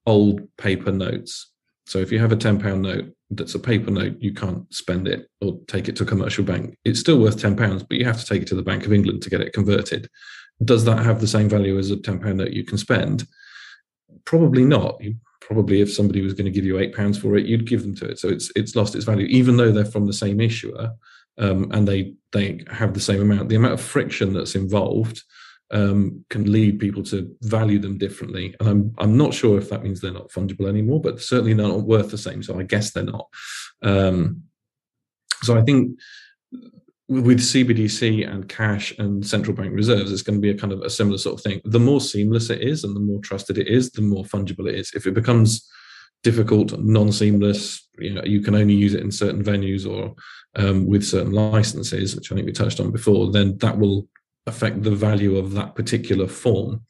old 0.05 0.41
paper 0.57 0.91
notes. 0.91 1.51
So 1.85 1.99
if 1.99 2.11
you 2.11 2.19
have 2.19 2.31
a 2.31 2.37
10 2.37 2.59
pound 2.59 2.81
note 2.81 3.13
that's 3.31 3.55
a 3.55 3.59
paper 3.59 3.89
note 3.89 4.15
you 4.19 4.33
can't 4.33 4.71
spend 4.73 5.07
it 5.07 5.27
or 5.41 5.59
take 5.67 5.87
it 5.87 5.95
to 5.97 6.03
a 6.03 6.07
commercial 6.07 6.43
bank. 6.43 6.77
It's 6.85 6.99
still 6.99 7.19
worth 7.19 7.39
10 7.39 7.55
pounds 7.55 7.83
but 7.83 7.97
you 7.97 8.05
have 8.05 8.19
to 8.19 8.25
take 8.25 8.41
it 8.41 8.47
to 8.49 8.55
the 8.55 8.63
bank 8.63 8.85
of 8.85 8.93
england 8.93 9.21
to 9.23 9.29
get 9.29 9.41
it 9.41 9.53
converted. 9.53 10.09
Does 10.63 10.85
that 10.85 11.03
have 11.03 11.19
the 11.19 11.27
same 11.27 11.49
value 11.49 11.77
as 11.77 11.89
a 11.91 11.97
10 11.97 12.19
pound 12.19 12.37
note 12.37 12.51
you 12.51 12.63
can 12.63 12.77
spend? 12.77 13.25
Probably 14.25 14.65
not. 14.65 15.01
You 15.01 15.15
probably 15.41 15.81
if 15.81 15.91
somebody 15.91 16.21
was 16.21 16.33
going 16.33 16.45
to 16.45 16.51
give 16.51 16.65
you 16.65 16.79
eight 16.79 16.95
pounds 16.95 17.17
for 17.17 17.35
it, 17.35 17.45
you'd 17.45 17.67
give 17.67 17.81
them 17.81 17.95
to 17.95 18.09
it. 18.09 18.19
So 18.19 18.29
it's 18.29 18.51
it's 18.55 18.75
lost 18.75 18.95
its 18.95 19.05
value, 19.05 19.25
even 19.27 19.57
though 19.57 19.71
they're 19.71 19.85
from 19.85 20.05
the 20.05 20.13
same 20.13 20.39
issuer 20.39 20.91
um, 21.37 21.69
and 21.71 21.87
they 21.87 22.13
they 22.31 22.63
have 22.69 22.93
the 22.93 22.99
same 22.99 23.21
amount. 23.21 23.49
The 23.49 23.55
amount 23.55 23.73
of 23.73 23.81
friction 23.81 24.33
that's 24.33 24.55
involved 24.55 25.23
um, 25.73 26.23
can 26.29 26.49
lead 26.51 26.79
people 26.79 27.03
to 27.03 27.35
value 27.41 27.79
them 27.79 27.97
differently. 27.97 28.55
And 28.59 28.69
I'm 28.69 28.95
I'm 28.97 29.17
not 29.17 29.33
sure 29.33 29.57
if 29.57 29.69
that 29.69 29.83
means 29.83 29.99
they're 29.99 30.11
not 30.11 30.31
fungible 30.31 30.69
anymore, 30.69 31.01
but 31.01 31.21
certainly 31.21 31.53
they're 31.53 31.67
not 31.67 31.81
worth 31.81 32.11
the 32.11 32.17
same. 32.17 32.41
So 32.43 32.59
I 32.59 32.63
guess 32.63 32.91
they're 32.91 33.03
not. 33.03 33.27
Um, 33.81 34.43
so 35.41 35.57
I 35.57 35.61
think 35.61 35.99
with 37.09 37.39
CBDC 37.39 38.29
and 38.31 38.47
cash 38.47 38.97
and 38.97 39.25
central 39.25 39.55
bank 39.55 39.73
reserves, 39.73 40.11
it's 40.11 40.21
going 40.21 40.37
to 40.37 40.41
be 40.41 40.51
a 40.51 40.57
kind 40.57 40.71
of 40.71 40.81
a 40.81 40.89
similar 40.89 41.17
sort 41.17 41.35
of 41.37 41.43
thing. 41.43 41.59
The 41.65 41.79
more 41.79 41.99
seamless 41.99 42.49
it 42.49 42.61
is 42.61 42.85
and 42.85 42.95
the 42.95 43.01
more 43.01 43.19
trusted 43.19 43.57
it 43.57 43.67
is, 43.67 43.91
the 43.91 44.01
more 44.01 44.23
fungible 44.23 44.69
it 44.69 44.75
is. 44.75 44.91
If 44.95 45.05
it 45.05 45.13
becomes 45.13 45.69
difficult, 46.23 46.77
non-seamless. 46.79 47.87
You 47.99 48.13
know, 48.13 48.23
you 48.23 48.41
can 48.41 48.55
only 48.55 48.73
use 48.73 48.93
it 48.93 49.01
in 49.01 49.11
certain 49.11 49.43
venues 49.43 49.87
or 49.87 50.15
um, 50.55 50.87
with 50.87 51.03
certain 51.03 51.33
licenses, 51.33 52.15
which 52.15 52.31
I 52.31 52.35
think 52.35 52.47
we 52.47 52.53
touched 52.53 52.79
on 52.79 52.91
before. 52.91 53.31
Then 53.31 53.57
that 53.57 53.77
will 53.77 54.07
affect 54.45 54.83
the 54.83 54.91
value 54.95 55.37
of 55.37 55.53
that 55.53 55.75
particular 55.75 56.27
form. 56.27 56.81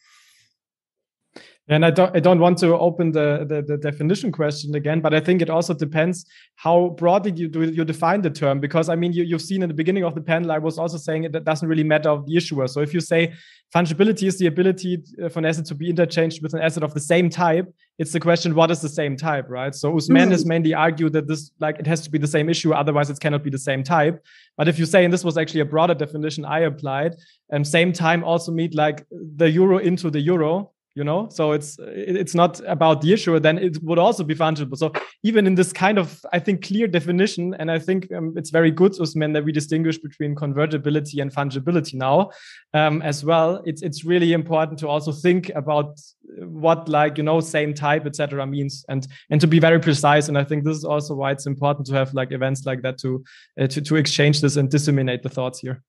And 1.69 1.85
I 1.85 1.91
don't, 1.91 2.13
I 2.13 2.19
don't 2.19 2.39
want 2.39 2.57
to 2.57 2.77
open 2.77 3.13
the, 3.13 3.45
the, 3.47 3.61
the, 3.61 3.77
definition 3.77 4.33
question 4.33 4.75
again, 4.75 4.99
but 4.99 5.13
I 5.13 5.21
think 5.21 5.41
it 5.41 5.49
also 5.49 5.73
depends 5.73 6.25
how 6.55 6.89
broadly 6.97 7.31
you 7.31 7.47
do 7.47 7.63
you 7.63 7.85
define 7.85 8.21
the 8.21 8.29
term. 8.29 8.59
Because 8.59 8.89
I 8.89 8.95
mean, 8.95 9.13
you, 9.13 9.23
you've 9.23 9.41
seen 9.41 9.63
in 9.63 9.69
the 9.69 9.73
beginning 9.73 10.03
of 10.03 10.13
the 10.13 10.19
panel, 10.19 10.51
I 10.51 10.57
was 10.57 10.77
also 10.77 10.97
saying 10.97 11.23
it 11.23 11.45
doesn't 11.45 11.67
really 11.67 11.85
matter 11.85 12.09
of 12.09 12.25
the 12.25 12.35
issuer. 12.35 12.67
So 12.67 12.81
if 12.81 12.93
you 12.93 12.99
say 12.99 13.33
fungibility 13.73 14.27
is 14.27 14.37
the 14.37 14.47
ability 14.47 15.03
uh, 15.23 15.29
for 15.29 15.39
an 15.39 15.45
asset 15.45 15.65
to 15.67 15.75
be 15.75 15.89
interchanged 15.89 16.43
with 16.43 16.53
an 16.53 16.61
asset 16.61 16.83
of 16.83 16.93
the 16.93 16.99
same 16.99 17.29
type, 17.29 17.73
it's 17.97 18.11
the 18.11 18.19
question, 18.19 18.55
what 18.55 18.69
is 18.69 18.81
the 18.81 18.89
same 18.89 19.15
type, 19.15 19.45
right? 19.47 19.73
So 19.73 19.93
Ousmène 19.93 20.27
mm. 20.27 20.31
has 20.31 20.45
mainly 20.45 20.73
argued 20.73 21.13
that 21.13 21.27
this, 21.27 21.51
like, 21.59 21.79
it 21.79 21.87
has 21.87 22.01
to 22.01 22.11
be 22.11 22.17
the 22.17 22.27
same 22.27 22.49
issue, 22.49 22.73
otherwise 22.73 23.09
it 23.09 23.19
cannot 23.21 23.41
be 23.41 23.49
the 23.49 23.57
same 23.57 23.83
type. 23.83 24.21
But 24.57 24.67
if 24.67 24.77
you 24.77 24.85
say, 24.85 25.05
and 25.05 25.13
this 25.13 25.23
was 25.23 25.37
actually 25.37 25.61
a 25.61 25.65
broader 25.65 25.93
definition 25.93 26.43
I 26.43 26.61
applied, 26.61 27.15
um, 27.53 27.63
same 27.63 27.93
time 27.93 28.23
also 28.23 28.51
meet 28.51 28.75
like 28.75 29.05
the 29.11 29.49
euro 29.49 29.77
into 29.77 30.09
the 30.09 30.19
euro, 30.19 30.72
you 30.95 31.03
know? 31.03 31.27
So 31.29 31.51
it's 31.51 31.77
it's 31.79 32.35
not 32.35 32.61
about 32.67 33.01
the 33.01 33.13
issue 33.13 33.39
then 33.39 33.57
it 33.57 33.81
would 33.83 33.99
also 33.99 34.23
be 34.23 34.35
fungible. 34.35 34.77
So 34.77 34.91
even 35.23 35.47
in 35.47 35.55
this 35.55 35.73
kind 35.73 35.97
of 35.97 36.25
i 36.31 36.39
think 36.39 36.65
clear 36.65 36.87
definition 36.87 37.53
and 37.59 37.71
i 37.71 37.79
think 37.79 38.11
um, 38.11 38.33
it's 38.35 38.49
very 38.49 38.71
good 38.71 38.93
ousmène 38.93 39.33
that 39.33 39.43
we 39.43 39.51
distinguish 39.51 39.97
between 39.97 40.35
convertibility 40.35 41.19
and 41.19 41.31
fungibility 41.31 41.95
now 41.95 42.29
um, 42.73 43.01
as 43.01 43.23
well. 43.23 43.61
It's 43.65 43.81
it's 43.81 44.03
really 44.03 44.33
important 44.33 44.79
to 44.79 44.87
also 44.87 45.11
think 45.11 45.49
about 45.55 45.99
what 46.39 46.89
like 46.89 47.17
you 47.17 47.23
know 47.23 47.39
same 47.39 47.73
type 47.73 48.05
etc 48.05 48.45
means. 48.45 48.85
And 48.89 49.07
and 49.29 49.41
to 49.41 49.47
be 49.47 49.59
very 49.59 49.79
precise 49.79 50.27
and 50.29 50.37
i 50.37 50.43
think 50.43 50.63
this 50.63 50.77
is 50.77 50.85
also 50.85 51.15
why 51.15 51.31
it's 51.31 51.45
important 51.45 51.87
to 51.87 51.93
have 51.93 52.13
like 52.13 52.31
events 52.31 52.65
like 52.65 52.81
that 52.81 52.97
to 52.99 53.23
uh, 53.59 53.67
to 53.67 53.81
to 53.81 53.95
exchange 53.95 54.41
this 54.41 54.55
and 54.57 54.69
disseminate 54.69 55.23
the 55.23 55.29
thoughts 55.29 55.59
here 55.59 55.81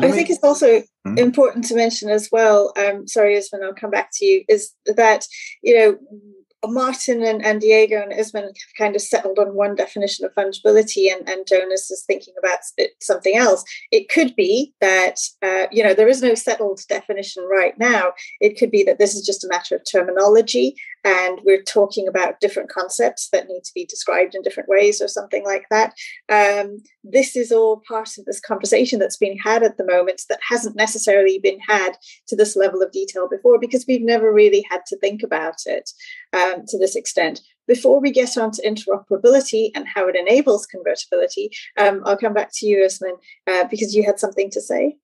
I 0.00 0.10
think 0.10 0.30
it's 0.30 0.42
also 0.42 0.82
hmm? 1.04 1.18
important 1.18 1.64
to 1.66 1.76
mention 1.76 2.10
as 2.10 2.28
well. 2.30 2.72
Um, 2.76 3.06
sorry, 3.06 3.36
Ousmène, 3.36 3.64
I'll 3.64 3.74
come 3.74 3.90
back 3.90 4.10
to 4.14 4.24
you. 4.24 4.44
Is 4.48 4.72
that 4.86 5.26
you 5.62 5.78
know 5.78 5.98
Martin 6.66 7.22
and, 7.22 7.44
and 7.44 7.60
Diego 7.60 8.00
and 8.00 8.12
Ousmène 8.12 8.44
have 8.44 8.54
kind 8.78 8.94
of 8.94 9.02
settled 9.02 9.38
on 9.38 9.54
one 9.54 9.74
definition 9.74 10.24
of 10.24 10.34
fungibility, 10.34 11.12
and, 11.12 11.28
and 11.28 11.46
Jonas 11.46 11.90
is 11.90 12.04
thinking 12.06 12.34
about 12.38 12.58
something 13.00 13.36
else. 13.36 13.64
It 13.90 14.08
could 14.08 14.34
be 14.36 14.72
that, 14.80 15.18
uh, 15.42 15.66
you 15.70 15.82
know, 15.82 15.94
there 15.94 16.08
is 16.08 16.22
no 16.22 16.34
settled 16.34 16.80
definition 16.88 17.46
right 17.50 17.78
now. 17.78 18.12
It 18.40 18.58
could 18.58 18.70
be 18.70 18.82
that 18.84 18.98
this 18.98 19.14
is 19.14 19.26
just 19.26 19.44
a 19.44 19.48
matter 19.48 19.76
of 19.76 19.82
terminology, 19.90 20.76
and 21.04 21.40
we're 21.44 21.62
talking 21.62 22.08
about 22.08 22.40
different 22.40 22.70
concepts 22.70 23.28
that 23.30 23.46
need 23.46 23.62
to 23.64 23.72
be 23.74 23.84
described 23.84 24.34
in 24.34 24.42
different 24.42 24.68
ways, 24.68 25.00
or 25.00 25.08
something 25.08 25.44
like 25.44 25.66
that. 25.70 25.94
Um, 26.28 26.78
this 27.02 27.36
is 27.36 27.52
all 27.52 27.82
part 27.86 28.16
of 28.18 28.24
this 28.24 28.40
conversation 28.40 28.98
that's 28.98 29.18
being 29.18 29.38
had 29.42 29.62
at 29.62 29.76
the 29.76 29.84
moment 29.84 30.22
that 30.28 30.40
hasn't 30.48 30.76
necessarily 30.76 31.38
been 31.38 31.60
had 31.60 31.92
to 32.28 32.36
this 32.36 32.56
level 32.56 32.82
of 32.82 32.92
detail 32.92 33.28
before 33.28 33.58
because 33.60 33.84
we've 33.86 34.02
never 34.04 34.32
really 34.32 34.64
had 34.70 34.80
to 34.86 34.98
think 34.98 35.22
about 35.22 35.56
it 35.66 35.90
um, 36.32 36.64
to 36.66 36.78
this 36.78 36.96
extent. 36.96 37.40
Before 37.66 38.00
we 38.00 38.10
get 38.10 38.36
on 38.36 38.50
to 38.52 38.62
interoperability 38.62 39.70
and 39.74 39.86
how 39.88 40.06
it 40.08 40.16
enables 40.16 40.66
convertibility, 40.66 41.50
um, 41.78 42.02
I'll 42.04 42.16
come 42.16 42.34
back 42.34 42.50
to 42.54 42.66
you, 42.66 42.86
Ousmène, 42.86 43.18
uh, 43.46 43.66
because 43.70 43.94
you 43.94 44.04
had 44.04 44.18
something 44.20 44.50
to 44.50 44.60
say. 44.60 44.96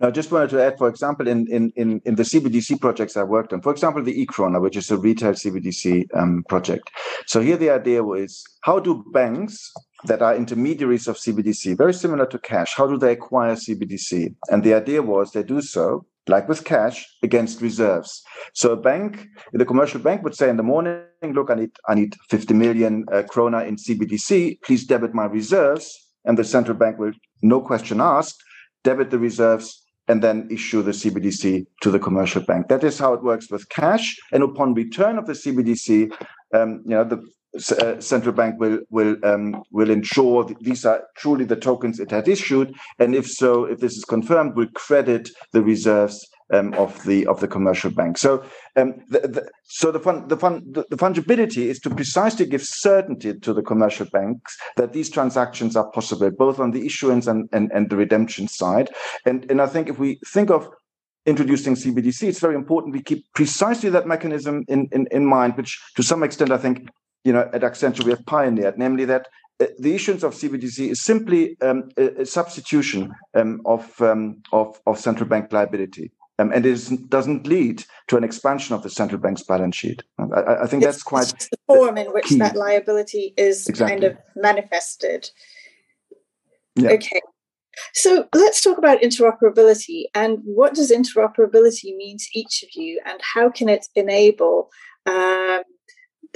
I 0.00 0.10
just 0.10 0.30
wanted 0.30 0.50
to 0.50 0.62
add, 0.62 0.76
for 0.76 0.88
example, 0.88 1.26
in, 1.26 1.46
in, 1.50 1.72
in, 1.74 2.02
in 2.04 2.16
the 2.16 2.22
CBDC 2.22 2.80
projects 2.82 3.16
I 3.16 3.22
worked 3.22 3.54
on, 3.54 3.62
for 3.62 3.72
example, 3.72 4.02
the 4.02 4.20
e-krona, 4.20 4.60
which 4.60 4.76
is 4.76 4.90
a 4.90 4.98
retail 4.98 5.32
CBDC 5.32 6.06
um, 6.14 6.44
project. 6.50 6.90
So 7.26 7.40
here 7.40 7.56
the 7.56 7.70
idea 7.70 8.02
was 8.02 8.44
how 8.60 8.78
do 8.78 9.02
banks 9.12 9.72
that 10.04 10.20
are 10.20 10.36
intermediaries 10.36 11.08
of 11.08 11.16
CBDC, 11.16 11.78
very 11.78 11.94
similar 11.94 12.26
to 12.26 12.38
cash, 12.38 12.74
how 12.76 12.86
do 12.86 12.98
they 12.98 13.12
acquire 13.12 13.54
CBDC? 13.54 14.34
And 14.50 14.62
the 14.62 14.74
idea 14.74 15.00
was 15.00 15.32
they 15.32 15.42
do 15.42 15.62
so 15.62 16.04
like 16.28 16.48
with 16.48 16.64
cash 16.64 17.06
against 17.22 17.62
reserves. 17.62 18.22
So 18.52 18.72
a 18.72 18.76
bank, 18.76 19.26
the 19.52 19.64
commercial 19.64 20.00
bank 20.00 20.22
would 20.24 20.34
say 20.34 20.50
in 20.50 20.56
the 20.56 20.62
morning, 20.62 21.04
look, 21.22 21.50
I 21.50 21.54
need, 21.54 21.70
I 21.88 21.94
need 21.94 22.16
50 22.28 22.52
million 22.52 23.04
uh, 23.12 23.22
krona 23.22 23.66
in 23.66 23.76
CBDC. 23.76 24.60
Please 24.62 24.84
debit 24.84 25.14
my 25.14 25.24
reserves. 25.24 25.96
And 26.24 26.36
the 26.36 26.44
central 26.44 26.76
bank 26.76 26.98
will, 26.98 27.12
no 27.42 27.60
question 27.60 28.00
asked, 28.00 28.42
debit 28.82 29.10
the 29.10 29.18
reserves 29.18 29.85
and 30.08 30.22
then 30.22 30.48
issue 30.50 30.82
the 30.82 30.92
CBDC 30.92 31.66
to 31.82 31.90
the 31.90 31.98
commercial 31.98 32.42
bank. 32.42 32.68
That 32.68 32.84
is 32.84 32.98
how 32.98 33.12
it 33.14 33.22
works 33.22 33.50
with 33.50 33.68
cash. 33.68 34.16
And 34.32 34.42
upon 34.42 34.74
return 34.74 35.18
of 35.18 35.26
the 35.26 35.32
CBDC, 35.32 36.12
um, 36.54 36.82
you 36.84 36.94
know, 36.94 37.04
the 37.04 37.22
uh, 37.80 37.98
central 38.00 38.34
bank 38.34 38.60
will 38.60 38.80
will 38.90 39.16
um, 39.24 39.62
will 39.70 39.88
ensure 39.88 40.46
these 40.60 40.84
are 40.84 41.04
truly 41.16 41.44
the 41.44 41.56
tokens 41.56 41.98
it 41.98 42.10
had 42.10 42.28
issued, 42.28 42.74
and 42.98 43.14
if 43.14 43.26
so, 43.26 43.64
if 43.64 43.78
this 43.80 43.96
is 43.96 44.04
confirmed, 44.04 44.54
will 44.56 44.68
credit 44.74 45.30
the 45.52 45.62
reserves 45.62 46.26
um, 46.52 46.74
of 46.74 47.02
the 47.04 47.26
of 47.26 47.40
the 47.40 47.48
commercial 47.48 47.90
bank. 47.90 48.18
So, 48.18 48.44
um, 48.76 48.94
the, 49.08 49.20
the, 49.20 49.50
so 49.64 49.90
the 49.90 50.00
fun, 50.00 50.28
the 50.28 50.36
fun, 50.36 50.62
the, 50.70 50.84
the, 50.90 50.96
fungibility 50.96 51.66
is 51.66 51.80
to 51.80 51.90
precisely 51.90 52.46
give 52.46 52.62
certainty 52.62 53.38
to 53.38 53.52
the 53.52 53.62
commercial 53.62 54.06
banks 54.12 54.56
that 54.76 54.92
these 54.92 55.10
transactions 55.10 55.76
are 55.76 55.90
possible, 55.90 56.30
both 56.30 56.60
on 56.60 56.70
the 56.70 56.86
issuance 56.86 57.26
and, 57.26 57.48
and, 57.52 57.70
and 57.72 57.90
the 57.90 57.96
redemption 57.96 58.48
side. 58.48 58.90
And 59.24 59.50
and 59.50 59.60
I 59.60 59.66
think 59.66 59.88
if 59.88 59.98
we 59.98 60.20
think 60.26 60.50
of 60.50 60.68
introducing 61.26 61.74
CBDC, 61.74 62.28
it's 62.28 62.40
very 62.40 62.54
important 62.54 62.94
we 62.94 63.02
keep 63.02 63.24
precisely 63.34 63.90
that 63.90 64.06
mechanism 64.06 64.64
in, 64.68 64.88
in, 64.92 65.08
in 65.10 65.26
mind, 65.26 65.56
which 65.56 65.80
to 65.96 66.02
some 66.02 66.22
extent 66.22 66.52
I 66.52 66.58
think 66.58 66.88
you 67.26 67.32
know, 67.32 67.50
at 67.52 67.62
Accenture 67.62 68.04
we 68.04 68.12
have 68.12 68.24
pioneered, 68.24 68.78
namely 68.78 69.04
that 69.04 69.26
uh, 69.60 69.66
the 69.80 69.94
issuance 69.94 70.22
of 70.22 70.32
CBDC 70.32 70.90
is 70.90 71.02
simply 71.02 71.56
um, 71.60 71.88
a, 71.96 72.22
a, 72.22 72.26
substitution 72.26 73.12
um, 73.34 73.60
of, 73.66 74.00
um, 74.00 74.42
of, 74.52 74.80
of 74.86 74.98
central 74.98 75.28
bank 75.28 75.52
liability. 75.52 76.12
Um, 76.38 76.52
and 76.52 76.66
it 76.66 77.08
doesn't 77.08 77.46
lead 77.46 77.84
to 78.08 78.16
an 78.16 78.24
expansion 78.24 78.74
of 78.74 78.82
the 78.82 78.90
central 78.90 79.20
bank's 79.20 79.42
balance 79.42 79.76
sheet. 79.76 80.02
I, 80.18 80.64
I 80.64 80.66
think 80.66 80.82
it's, 80.82 80.96
that's 80.96 81.02
quite 81.02 81.28
the 81.50 81.56
form 81.66 81.96
in 81.96 82.12
which 82.12 82.26
key. 82.26 82.38
that 82.38 82.56
liability 82.56 83.32
is 83.36 83.66
exactly. 83.66 83.94
kind 83.94 84.04
of 84.04 84.18
manifested. 84.36 85.30
Yeah. 86.74 86.90
Okay, 86.90 87.22
so 87.94 88.28
let's 88.34 88.62
talk 88.62 88.78
about 88.78 89.00
interoperability 89.00 90.04
and 90.14 90.40
what 90.44 90.74
does 90.74 90.90
interoperability 90.90 91.96
mean 91.96 92.18
to 92.18 92.26
each 92.38 92.62
of 92.62 92.68
you, 92.74 93.00
and 93.06 93.18
how 93.34 93.48
can 93.48 93.68
it 93.68 93.86
enable 93.94 94.70
um, 95.06 95.62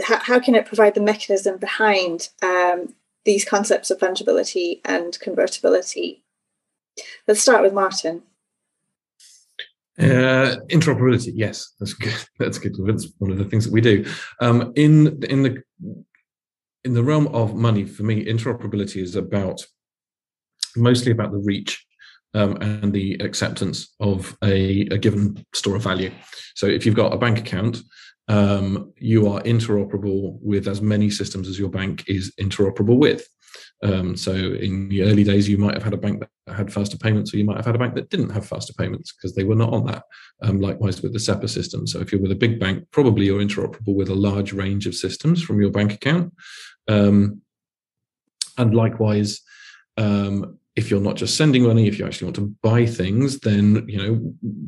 how, 0.03 0.19
how 0.19 0.41
can 0.41 0.55
it 0.55 0.67
provide 0.67 0.95
the 0.95 1.01
mechanism 1.01 1.59
behind 1.59 2.29
um, 2.43 2.95
these 3.25 3.45
concepts 3.45 3.91
of 3.91 3.99
fungibility 3.99 4.81
and 4.85 5.19
convertibility? 5.21 6.25
Let's 7.27 7.41
start 7.41 7.63
with 7.63 7.73
Martin. 7.73 8.23
Uh, 9.99 10.57
interoperability, 10.69 11.33
yes, 11.35 11.75
that's 11.79 11.93
good. 11.93 12.15
That's 12.39 12.59
good. 12.59 12.75
That's 12.87 13.09
one 13.19 13.31
of 13.31 13.39
the 13.39 13.45
things 13.45 13.65
that 13.65 13.73
we 13.73 13.83
do. 13.83 14.07
Um, 14.41 14.73
in 14.77 15.23
in 15.25 15.43
the 15.43 15.63
in 16.85 16.95
the 16.95 17.03
realm 17.03 17.27
of 17.29 17.55
money, 17.55 17.85
for 17.85 18.05
me, 18.05 18.25
interoperability 18.25 19.03
is 19.03 19.15
about 19.17 19.61
mostly 20.77 21.13
about 21.13 21.33
the 21.33 21.39
reach 21.39 21.85
um, 22.33 22.57
and 22.63 22.93
the 22.95 23.15
acceptance 23.21 23.95
of 24.01 24.39
a, 24.43 24.83
a, 24.91 24.97
given 24.97 25.45
store 25.55 25.77
of 25.77 25.83
value. 25.83 26.11
So, 26.55 26.67
if 26.67 26.87
you've 26.87 26.95
got 26.95 27.13
a 27.13 27.19
bank 27.19 27.39
account 27.39 27.83
um, 28.31 28.93
you 28.97 29.27
are 29.27 29.43
interoperable 29.43 30.39
with 30.41 30.69
as 30.69 30.81
many 30.81 31.11
systems 31.11 31.49
as 31.49 31.59
your 31.59 31.69
bank 31.69 32.05
is 32.07 32.33
interoperable 32.41 32.97
with. 32.97 33.27
Um, 33.83 34.17
so 34.17 34.33
in 34.33 34.89
the 34.89 35.03
early 35.03 35.25
days, 35.25 35.49
you 35.49 35.57
might 35.57 35.75
have 35.75 35.83
had 35.83 35.95
a 35.95 35.99
bank 35.99 36.21
that 36.21 36.55
had 36.55 36.73
faster 36.73 36.99
payments, 36.99 37.33
or 37.33 37.39
you 37.39 37.45
might 37.45 37.57
have 37.57 37.67
had 37.67 37.75
a 37.75 37.79
bank 37.79 37.95
that 37.95 38.11
didn't 38.11 38.31
have 38.31 38.47
faster 38.47 38.75
payments 38.75 39.13
because 39.13 39.35
they 39.35 39.45
were 39.45 39.55
not 39.55 39.73
on 39.73 39.87
that. 39.87 40.05
Um, 40.43 40.61
likewise 40.61 41.03
with 41.03 41.13
the 41.13 41.19
SEPA 41.19 41.49
system. 41.49 41.87
So 41.87 42.01
if 42.01 42.13
you're 42.13 42.21
with 42.21 42.33
a 42.33 42.37
big 42.37 42.61
bank, 42.61 42.87
probably 42.91 43.27
you're 43.27 43.41
interoperable 43.41 43.95
with 43.95 44.09
a 44.09 44.15
large 44.15 44.53
range 44.53 44.87
of 44.87 44.95
systems 44.95 45.43
from 45.43 45.61
your 45.61 45.71
bank 45.71 45.95
account. 45.95 46.35
Um, 46.89 47.41
and 48.59 48.75
likewise, 48.75 49.41
um, 49.97 50.59
if 50.77 50.91
you're 50.91 51.01
not 51.01 51.17
just 51.17 51.37
sending 51.37 51.65
money, 51.65 51.89
if 51.89 51.99
you 51.99 52.07
actually 52.07 52.27
want 52.27 52.37
to 52.37 52.55
buy 52.63 52.87
things, 52.87 53.41
then 53.41 53.85
you 53.89 53.99
know 53.99 54.15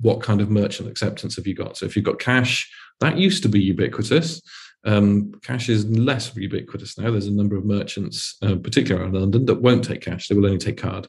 what 0.00 0.22
kind 0.22 0.40
of 0.40 0.50
merchant 0.50 0.88
acceptance 0.88 1.36
have 1.36 1.46
you 1.46 1.54
got? 1.54 1.76
So 1.76 1.86
if 1.86 1.96
you've 1.96 2.04
got 2.04 2.18
cash, 2.18 2.70
that 3.00 3.18
used 3.18 3.42
to 3.42 3.48
be 3.48 3.60
ubiquitous. 3.60 4.42
Um, 4.84 5.32
cash 5.42 5.68
is 5.68 5.86
less 5.86 6.34
ubiquitous 6.34 6.98
now. 6.98 7.10
There's 7.10 7.26
a 7.26 7.32
number 7.32 7.56
of 7.56 7.64
merchants, 7.64 8.36
uh, 8.42 8.56
particularly 8.56 9.04
around 9.04 9.14
London, 9.14 9.46
that 9.46 9.62
won't 9.62 9.84
take 9.84 10.02
cash. 10.02 10.28
They 10.28 10.34
will 10.34 10.46
only 10.46 10.58
take 10.58 10.78
card, 10.78 11.06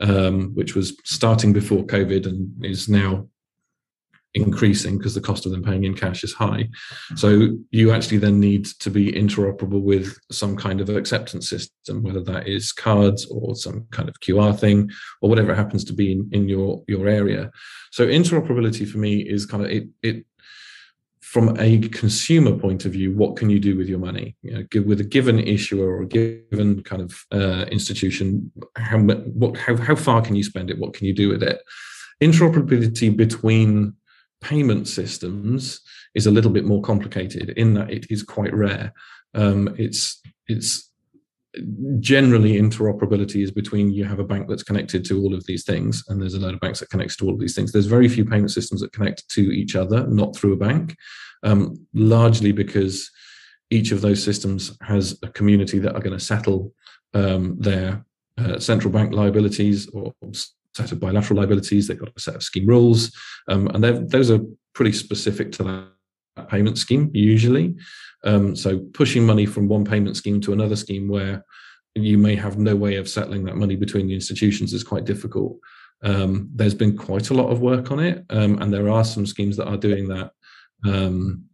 um, 0.00 0.54
which 0.54 0.74
was 0.74 0.96
starting 1.04 1.52
before 1.52 1.84
COVID 1.84 2.26
and 2.26 2.64
is 2.64 2.88
now 2.88 3.28
increasing 4.34 4.96
because 4.96 5.14
the 5.14 5.20
cost 5.20 5.44
of 5.44 5.52
them 5.52 5.62
paying 5.62 5.84
in 5.84 5.94
cash 5.94 6.24
is 6.24 6.32
high. 6.32 6.68
So 7.16 7.50
you 7.70 7.92
actually 7.92 8.18
then 8.18 8.40
need 8.40 8.64
to 8.80 8.90
be 8.90 9.12
interoperable 9.12 9.82
with 9.82 10.16
some 10.30 10.56
kind 10.56 10.80
of 10.80 10.88
acceptance 10.88 11.48
system, 11.48 12.02
whether 12.02 12.22
that 12.22 12.48
is 12.48 12.72
cards 12.72 13.26
or 13.26 13.54
some 13.54 13.86
kind 13.90 14.08
of 14.08 14.18
QR 14.20 14.58
thing 14.58 14.90
or 15.20 15.28
whatever 15.28 15.52
it 15.52 15.56
happens 15.56 15.84
to 15.84 15.92
be 15.92 16.12
in, 16.12 16.28
in 16.32 16.48
your 16.48 16.82
your 16.88 17.08
area. 17.08 17.50
So 17.90 18.06
interoperability 18.06 18.88
for 18.88 18.98
me 18.98 19.20
is 19.20 19.44
kind 19.44 19.64
of 19.64 19.70
it 19.70 19.88
it 20.02 20.24
from 21.32 21.58
a 21.58 21.78
consumer 21.88 22.54
point 22.58 22.84
of 22.84 22.92
view, 22.92 23.10
what 23.10 23.36
can 23.36 23.48
you 23.48 23.58
do 23.58 23.74
with 23.74 23.88
your 23.88 23.98
money? 23.98 24.36
You 24.42 24.52
know, 24.52 24.82
with 24.82 25.00
a 25.00 25.04
given 25.04 25.38
issuer 25.38 25.88
or 25.88 26.02
a 26.02 26.06
given 26.06 26.82
kind 26.82 27.00
of 27.00 27.24
uh, 27.32 27.64
institution, 27.72 28.52
how, 28.76 28.98
what, 28.98 29.56
how, 29.56 29.74
how 29.78 29.94
far 29.94 30.20
can 30.20 30.36
you 30.36 30.44
spend 30.44 30.68
it? 30.68 30.78
What 30.78 30.92
can 30.92 31.06
you 31.06 31.14
do 31.14 31.30
with 31.30 31.42
it? 31.42 31.62
Interoperability 32.22 33.16
between 33.16 33.94
payment 34.42 34.88
systems 34.88 35.80
is 36.14 36.26
a 36.26 36.30
little 36.30 36.50
bit 36.50 36.66
more 36.66 36.82
complicated 36.82 37.48
in 37.56 37.72
that 37.74 37.90
it 37.90 38.04
is 38.10 38.22
quite 38.22 38.52
rare. 38.52 38.92
Um, 39.32 39.74
it's 39.78 40.20
it's 40.48 40.91
generally 42.00 42.54
interoperability 42.54 43.42
is 43.42 43.50
between 43.50 43.92
you 43.92 44.04
have 44.04 44.18
a 44.18 44.24
bank 44.24 44.48
that's 44.48 44.62
connected 44.62 45.04
to 45.04 45.20
all 45.22 45.34
of 45.34 45.44
these 45.44 45.64
things 45.64 46.02
and 46.08 46.20
there's 46.20 46.34
a 46.34 46.40
load 46.40 46.54
of 46.54 46.60
banks 46.60 46.80
that 46.80 46.88
connects 46.88 47.16
to 47.16 47.26
all 47.26 47.34
of 47.34 47.40
these 47.40 47.54
things. 47.54 47.72
There's 47.72 47.86
very 47.86 48.08
few 48.08 48.24
payment 48.24 48.50
systems 48.50 48.80
that 48.80 48.92
connect 48.92 49.28
to 49.30 49.40
each 49.52 49.76
other 49.76 50.06
not 50.06 50.34
through 50.34 50.54
a 50.54 50.56
bank 50.56 50.96
um, 51.42 51.86
largely 51.92 52.52
because 52.52 53.10
each 53.70 53.92
of 53.92 54.00
those 54.00 54.22
systems 54.22 54.76
has 54.82 55.18
a 55.22 55.28
community 55.28 55.78
that 55.78 55.94
are 55.94 56.00
going 56.00 56.18
to 56.18 56.24
settle 56.24 56.72
um, 57.14 57.56
their 57.58 58.04
uh, 58.38 58.58
central 58.58 58.92
bank 58.92 59.12
liabilities 59.12 59.88
or 59.90 60.12
set 60.74 60.90
of 60.90 61.00
bilateral 61.00 61.38
liabilities. 61.38 61.86
They've 61.86 61.98
got 61.98 62.12
a 62.16 62.20
set 62.20 62.34
of 62.34 62.42
scheme 62.42 62.66
rules 62.66 63.14
um, 63.48 63.66
and 63.68 64.10
those 64.10 64.30
are 64.30 64.40
pretty 64.74 64.92
specific 64.92 65.52
to 65.52 65.64
that 65.64 66.48
payment 66.48 66.78
scheme 66.78 67.10
usually 67.12 67.74
um, 68.24 68.54
so 68.54 68.78
pushing 68.78 69.26
money 69.26 69.46
from 69.46 69.68
one 69.68 69.84
payment 69.84 70.16
scheme 70.16 70.40
to 70.42 70.52
another 70.52 70.76
scheme 70.76 71.08
where 71.08 71.44
you 71.94 72.16
may 72.18 72.34
have 72.36 72.58
no 72.58 72.74
way 72.74 72.96
of 72.96 73.08
settling 73.08 73.44
that 73.44 73.56
money 73.56 73.76
between 73.76 74.06
the 74.06 74.14
institutions 74.14 74.72
is 74.72 74.84
quite 74.84 75.04
difficult. 75.04 75.58
Um, 76.02 76.48
there's 76.54 76.74
been 76.74 76.96
quite 76.96 77.30
a 77.30 77.34
lot 77.34 77.50
of 77.50 77.60
work 77.60 77.90
on 77.90 78.00
it, 78.00 78.24
um, 78.30 78.60
and 78.60 78.72
there 78.72 78.90
are 78.90 79.04
some 79.04 79.26
schemes 79.26 79.56
that 79.56 79.68
are 79.68 79.76
doing 79.76 80.08
that, 80.08 80.32
um, 80.84 81.44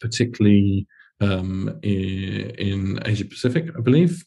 particularly 0.00 0.86
um, 1.20 1.78
in, 1.82 2.50
in, 2.58 3.00
Asia 3.04 3.24
Pacific, 3.24 3.66
I 3.76 3.80
believe. 3.80 4.24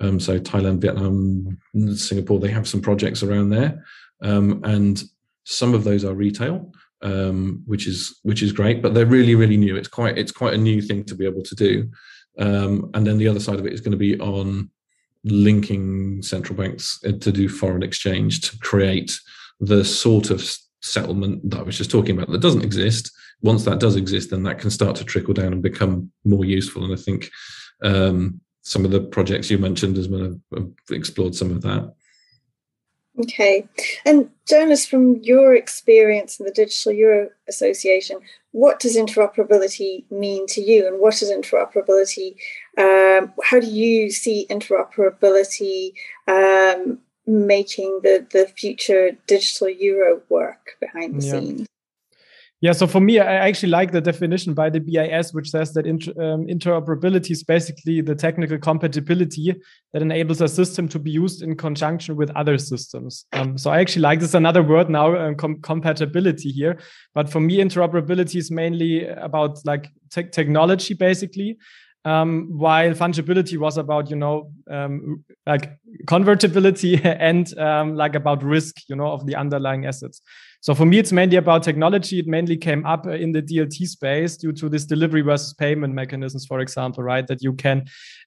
Um, 0.00 0.18
so 0.18 0.38
Thailand, 0.38 0.80
Vietnam, 0.80 1.58
Singapore, 1.96 2.40
they 2.40 2.50
have 2.50 2.68
some 2.68 2.80
projects 2.80 3.22
around 3.22 3.50
there, 3.50 3.84
and 4.20 5.02
some 5.44 5.74
of 5.74 5.84
those 5.84 6.04
are 6.04 6.14
retail 6.14 6.72
um, 7.02 7.62
which 7.66 7.86
is 7.86 8.18
which 8.22 8.42
is 8.42 8.52
great. 8.52 8.82
But 8.82 8.94
they're 8.94 9.06
really 9.06 9.34
really 9.34 9.56
new. 9.56 9.76
It's 9.76 9.88
quite 9.88 10.18
it's 10.18 10.32
quite 10.32 10.54
a 10.54 10.58
new 10.58 10.80
thing 10.80 11.04
to 11.04 11.14
be 11.14 11.26
able 11.26 11.42
to 11.42 11.54
do. 11.54 11.90
Um, 12.38 12.90
and 12.94 13.06
then 13.06 13.18
the 13.18 13.28
other 13.28 13.40
side 13.40 13.58
of 13.58 13.66
it 13.66 13.72
is 13.72 13.80
going 13.80 13.92
to 13.92 13.98
be 13.98 14.18
on 14.20 14.70
linking 15.24 16.22
central 16.22 16.56
banks 16.56 17.00
uh, 17.04 17.12
to 17.12 17.32
do 17.32 17.48
foreign 17.48 17.82
exchange 17.82 18.42
to 18.42 18.58
create 18.58 19.18
the 19.60 19.84
sort 19.84 20.30
of 20.30 20.46
settlement 20.82 21.50
that 21.50 21.60
I 21.60 21.62
was 21.62 21.78
just 21.78 21.90
talking 21.90 22.16
about 22.16 22.30
that 22.30 22.42
doesn't 22.42 22.64
exist. 22.64 23.10
Once 23.42 23.64
that 23.64 23.80
does 23.80 23.96
exist, 23.96 24.30
then 24.30 24.44
that 24.44 24.58
can 24.58 24.70
start 24.70 24.96
to 24.96 25.04
trickle 25.04 25.34
down 25.34 25.52
and 25.52 25.62
become 25.62 26.10
more 26.24 26.44
useful. 26.44 26.84
And 26.84 26.92
I 26.92 26.96
think 26.96 27.30
um, 27.82 28.40
some 28.62 28.84
of 28.84 28.90
the 28.90 29.00
projects 29.00 29.50
you 29.50 29.58
mentioned 29.58 29.98
as 29.98 30.08
well 30.08 30.40
have 30.54 30.68
explored 30.90 31.34
some 31.34 31.50
of 31.50 31.62
that. 31.62 31.92
Okay. 33.18 33.66
And 34.04 34.30
Jonas, 34.46 34.86
from 34.86 35.16
your 35.22 35.54
experience 35.54 36.38
in 36.38 36.44
the 36.46 36.52
Digital 36.52 36.92
Euro 36.92 37.30
Association, 37.48 38.18
what 38.52 38.80
does 38.80 38.96
interoperability 38.96 40.10
mean 40.10 40.46
to 40.48 40.60
you? 40.60 40.86
And 40.86 41.00
what 41.00 41.22
is 41.22 41.30
interoperability? 41.30 42.36
Um, 42.78 43.32
how 43.42 43.60
do 43.60 43.66
you 43.66 44.10
see 44.10 44.46
interoperability 44.50 45.92
um, 46.26 46.98
making 47.26 48.00
the, 48.02 48.26
the 48.30 48.46
future 48.46 49.12
digital 49.26 49.68
euro 49.68 50.22
work 50.28 50.76
behind 50.80 51.20
the 51.20 51.26
yeah. 51.26 51.32
scenes? 51.32 51.68
Yeah, 52.62 52.72
so 52.72 52.86
for 52.86 53.00
me, 53.00 53.18
I 53.20 53.34
actually 53.34 53.68
like 53.68 53.92
the 53.92 54.00
definition 54.00 54.54
by 54.54 54.70
the 54.70 54.80
BIS, 54.80 55.34
which 55.34 55.50
says 55.50 55.74
that 55.74 55.86
inter, 55.86 56.12
um, 56.12 56.46
interoperability 56.46 57.32
is 57.32 57.44
basically 57.44 58.00
the 58.00 58.14
technical 58.14 58.56
compatibility 58.56 59.54
that 59.92 60.00
enables 60.00 60.40
a 60.40 60.48
system 60.48 60.88
to 60.88 60.98
be 60.98 61.10
used 61.10 61.42
in 61.42 61.54
conjunction 61.56 62.16
with 62.16 62.30
other 62.30 62.56
systems. 62.56 63.26
Um, 63.34 63.58
so 63.58 63.70
I 63.70 63.80
actually 63.80 64.02
like 64.02 64.20
this 64.20 64.32
another 64.32 64.62
word 64.62 64.88
now, 64.88 65.14
um, 65.16 65.34
com 65.34 65.60
compatibility 65.60 66.50
here. 66.50 66.78
But 67.14 67.28
for 67.28 67.40
me, 67.40 67.58
interoperability 67.58 68.36
is 68.36 68.50
mainly 68.50 69.06
about 69.06 69.58
like 69.66 69.90
te 70.10 70.22
technology, 70.24 70.94
basically. 70.94 71.58
Um, 72.06 72.46
while 72.56 72.92
fungibility 72.92 73.58
was 73.58 73.76
about 73.76 74.08
you 74.10 74.16
know 74.16 74.52
um, 74.70 75.24
like 75.44 75.76
convertibility 76.06 77.00
and 77.04 77.58
um, 77.58 77.96
like 77.96 78.14
about 78.14 78.44
risk 78.44 78.76
you 78.88 78.96
know 78.96 79.08
of 79.08 79.26
the 79.26 79.34
underlying 79.34 79.86
assets 79.86 80.22
so 80.60 80.74
for 80.74 80.84
me, 80.84 80.98
it's 80.98 81.12
mainly 81.12 81.36
about 81.36 81.62
technology. 81.62 82.18
It 82.18 82.26
mainly 82.26 82.56
came 82.56 82.84
up 82.86 83.06
in 83.06 83.32
the 83.32 83.42
DLT 83.42 83.86
space 83.86 84.36
due 84.36 84.52
to 84.52 84.68
this 84.68 84.84
delivery 84.84 85.20
versus 85.20 85.54
payment 85.54 85.94
mechanisms, 85.94 86.46
for 86.46 86.60
example, 86.60 87.04
right? 87.04 87.26
That 87.26 87.42
you 87.42 87.52
can, 87.52 87.84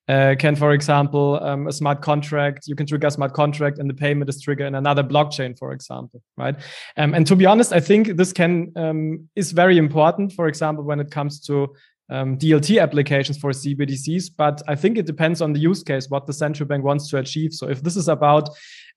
uh, 0.07 0.35
can 0.39 0.55
for 0.55 0.73
example, 0.73 1.39
um, 1.41 1.67
a 1.67 1.71
smart 1.71 2.01
contract, 2.01 2.67
you 2.67 2.75
can 2.75 2.85
trigger 2.85 3.07
a 3.07 3.11
smart 3.11 3.33
contract 3.33 3.79
and 3.79 3.89
the 3.89 3.93
payment 3.93 4.29
is 4.29 4.41
triggered 4.41 4.67
in 4.67 4.75
another 4.75 5.03
blockchain, 5.03 5.57
for 5.57 5.71
example, 5.71 6.21
right? 6.37 6.55
Um, 6.97 7.13
and 7.13 7.25
to 7.27 7.35
be 7.35 7.45
honest, 7.45 7.73
I 7.73 7.79
think 7.79 8.15
this 8.15 8.31
can 8.31 8.71
um, 8.75 9.29
is 9.35 9.51
very 9.51 9.77
important, 9.77 10.33
for 10.33 10.47
example, 10.47 10.83
when 10.83 10.99
it 10.99 11.11
comes 11.11 11.39
to 11.41 11.73
um, 12.09 12.37
DLT 12.37 12.81
applications 12.81 13.37
for 13.37 13.51
CBDCs, 13.51 14.31
but 14.35 14.61
I 14.67 14.75
think 14.75 14.97
it 14.97 15.05
depends 15.05 15.41
on 15.41 15.53
the 15.53 15.59
use 15.59 15.83
case, 15.83 16.09
what 16.09 16.25
the 16.25 16.33
central 16.33 16.67
bank 16.67 16.83
wants 16.83 17.07
to 17.09 17.17
achieve. 17.17 17.53
So 17.53 17.69
if 17.69 17.83
this 17.83 17.95
is 17.95 18.07
about 18.07 18.49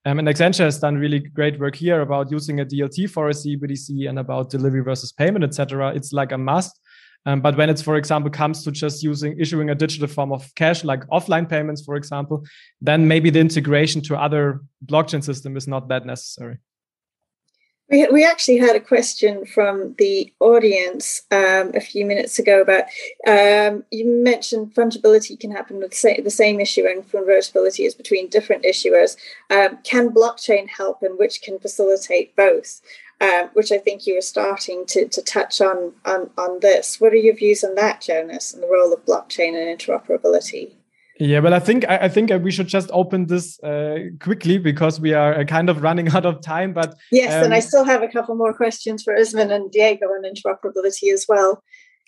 um, 0.05 0.19
and 0.19 0.27
Accenture 0.27 0.65
has 0.65 0.79
done 0.79 0.97
really 0.97 1.19
great 1.19 1.59
work 1.59 1.75
here 1.75 2.01
about 2.01 2.29
using 2.29 2.59
a 2.59 2.65
DLT 2.65 3.09
for 3.09 3.29
a 3.29 3.33
CBDC 3.33 4.09
and 4.09 4.19
about 4.19 4.49
delivery 4.49 4.81
versus 4.81 5.11
payment, 5.13 5.45
etc. 5.45 5.93
It's 5.95 6.11
like 6.11 6.31
a 6.31 6.37
must. 6.37 6.79
Um, 7.25 7.39
but 7.39 7.55
when 7.55 7.69
it's, 7.69 7.81
for 7.81 7.95
example, 7.95 8.29
comes 8.29 8.65
to 8.65 8.71
just 8.71 9.01
using 9.01 9.39
issuing 9.39 9.69
a 9.69 9.75
digital 9.75 10.07
form 10.07 10.33
of 10.33 10.53
cash, 10.55 10.83
like 10.83 11.07
offline 11.07 11.47
payments, 11.47 11.83
for 11.85 11.95
example, 11.95 12.45
then 12.81 13.07
maybe 13.07 13.29
the 13.29 13.39
integration 13.39 14.01
to 14.01 14.17
other 14.17 14.59
blockchain 14.85 15.23
system 15.23 15.55
is 15.55 15.65
not 15.65 15.87
that 15.87 16.05
necessary. 16.05 16.57
We, 17.93 18.25
actually 18.25 18.57
had 18.57 18.75
a 18.75 18.79
question 18.79 19.45
from 19.45 19.93
the 19.99 20.33
audience 20.39 21.21
um, 21.29 21.75
a 21.75 21.79
few 21.79 22.05
minutes 22.05 22.39
ago 22.39 22.59
about 22.59 22.85
um, 23.27 23.83
you 23.91 24.07
mentioned 24.07 24.73
fungibility 24.73 25.39
can 25.39 25.51
happen 25.51 25.77
with 25.77 25.93
say, 25.93 26.19
the 26.19 26.31
same 26.31 26.59
issue 26.59 26.87
and 26.87 27.07
convertibility 27.11 27.83
is 27.83 27.93
between 27.93 28.29
different 28.29 28.63
issuers. 28.63 29.15
Um, 29.51 29.77
can 29.83 30.09
blockchain 30.09 30.67
help 30.69 31.03
and 31.03 31.19
which 31.19 31.43
can 31.43 31.59
facilitate 31.59 32.35
both? 32.35 32.81
Um, 33.21 33.51
which 33.53 33.71
I 33.71 33.77
think 33.77 34.07
you 34.07 34.15
were 34.15 34.21
starting 34.21 34.87
to, 34.87 35.07
to 35.07 35.21
touch 35.21 35.61
on, 35.61 35.93
on 36.03 36.31
on 36.35 36.61
this. 36.61 36.99
What 36.99 37.13
are 37.13 37.17
your 37.17 37.35
views 37.35 37.63
on 37.63 37.75
that, 37.75 38.01
Jonas, 38.01 38.55
and 38.55 38.63
the 38.63 38.67
role 38.67 38.91
of 38.91 39.05
blockchain 39.05 39.49
and 39.49 39.79
interoperability? 39.79 40.73
Yeah, 41.23 41.39
well, 41.39 41.53
I 41.53 41.59
think 41.59 41.85
I, 41.87 41.97
I 41.99 42.09
think 42.09 42.31
we 42.43 42.51
should 42.51 42.67
just 42.67 42.89
open 42.91 43.27
this 43.27 43.57
uh, 43.63 43.99
quickly 44.19 44.57
because 44.57 44.99
we 44.99 45.13
are 45.13 45.39
uh, 45.39 45.45
kind 45.45 45.69
of 45.69 45.81
running 45.81 46.09
out 46.09 46.25
of 46.25 46.41
time. 46.41 46.73
But 46.73 46.95
yes, 47.13 47.33
um, 47.33 47.45
and 47.45 47.53
I 47.53 47.57
um, 47.57 47.61
still 47.61 47.85
have 47.85 48.03
a 48.03 48.09
couple 48.09 48.35
more 48.35 48.53
questions 48.53 49.03
for 49.03 49.15
Usman 49.15 49.49
and 49.49 49.71
Diego 49.71 50.07
on 50.07 50.23
interoperability 50.23 51.13
as 51.13 51.25
well. 51.29 51.63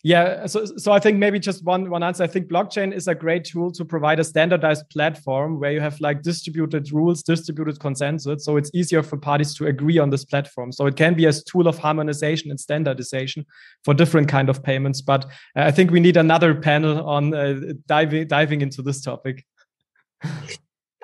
Yeah, 0.06 0.45
so 0.45 0.66
so 0.66 0.91
I 0.91 0.99
think 0.99 1.18
maybe 1.18 1.39
just 1.39 1.64
one 1.66 1.89
one 1.89 2.03
answer. 2.03 2.24
I 2.24 2.28
think 2.28 2.47
blockchain 2.47 2.93
is 2.93 3.08
a 3.08 3.16
great 3.16 3.43
tool 3.43 3.72
to 3.72 3.84
provide 3.84 4.20
a 4.20 4.24
standardized 4.24 4.88
platform 4.91 5.60
where 5.60 5.72
you 5.72 5.82
have 5.82 5.99
like 5.99 6.22
distributed 6.22 6.91
rules, 6.91 7.24
distributed 7.24 7.80
consensus, 7.80 8.45
so 8.45 8.56
it's 8.56 8.70
easier 8.76 9.01
for 9.01 9.18
parties 9.18 9.56
to 9.56 9.66
agree 9.66 9.97
on 9.97 10.12
this 10.12 10.24
platform. 10.24 10.72
So 10.72 10.86
it 10.86 10.95
can 10.95 11.16
be 11.16 11.26
a 11.26 11.34
tool 11.34 11.68
of 11.68 11.80
harmonization 11.80 12.51
and 12.51 12.60
standardization 12.60 13.47
for 13.84 13.95
different 13.95 14.28
kind 14.28 14.47
of 14.47 14.62
payments. 14.62 15.01
But 15.01 15.26
I 15.56 15.72
think 15.72 15.89
we 15.89 15.99
need 15.99 16.18
another 16.18 16.53
panel 16.53 17.03
on 17.10 17.34
uh, 17.34 17.74
diving 17.88 18.28
diving 18.28 18.62
into 18.62 18.84
this 18.84 19.01
topic. 19.01 19.43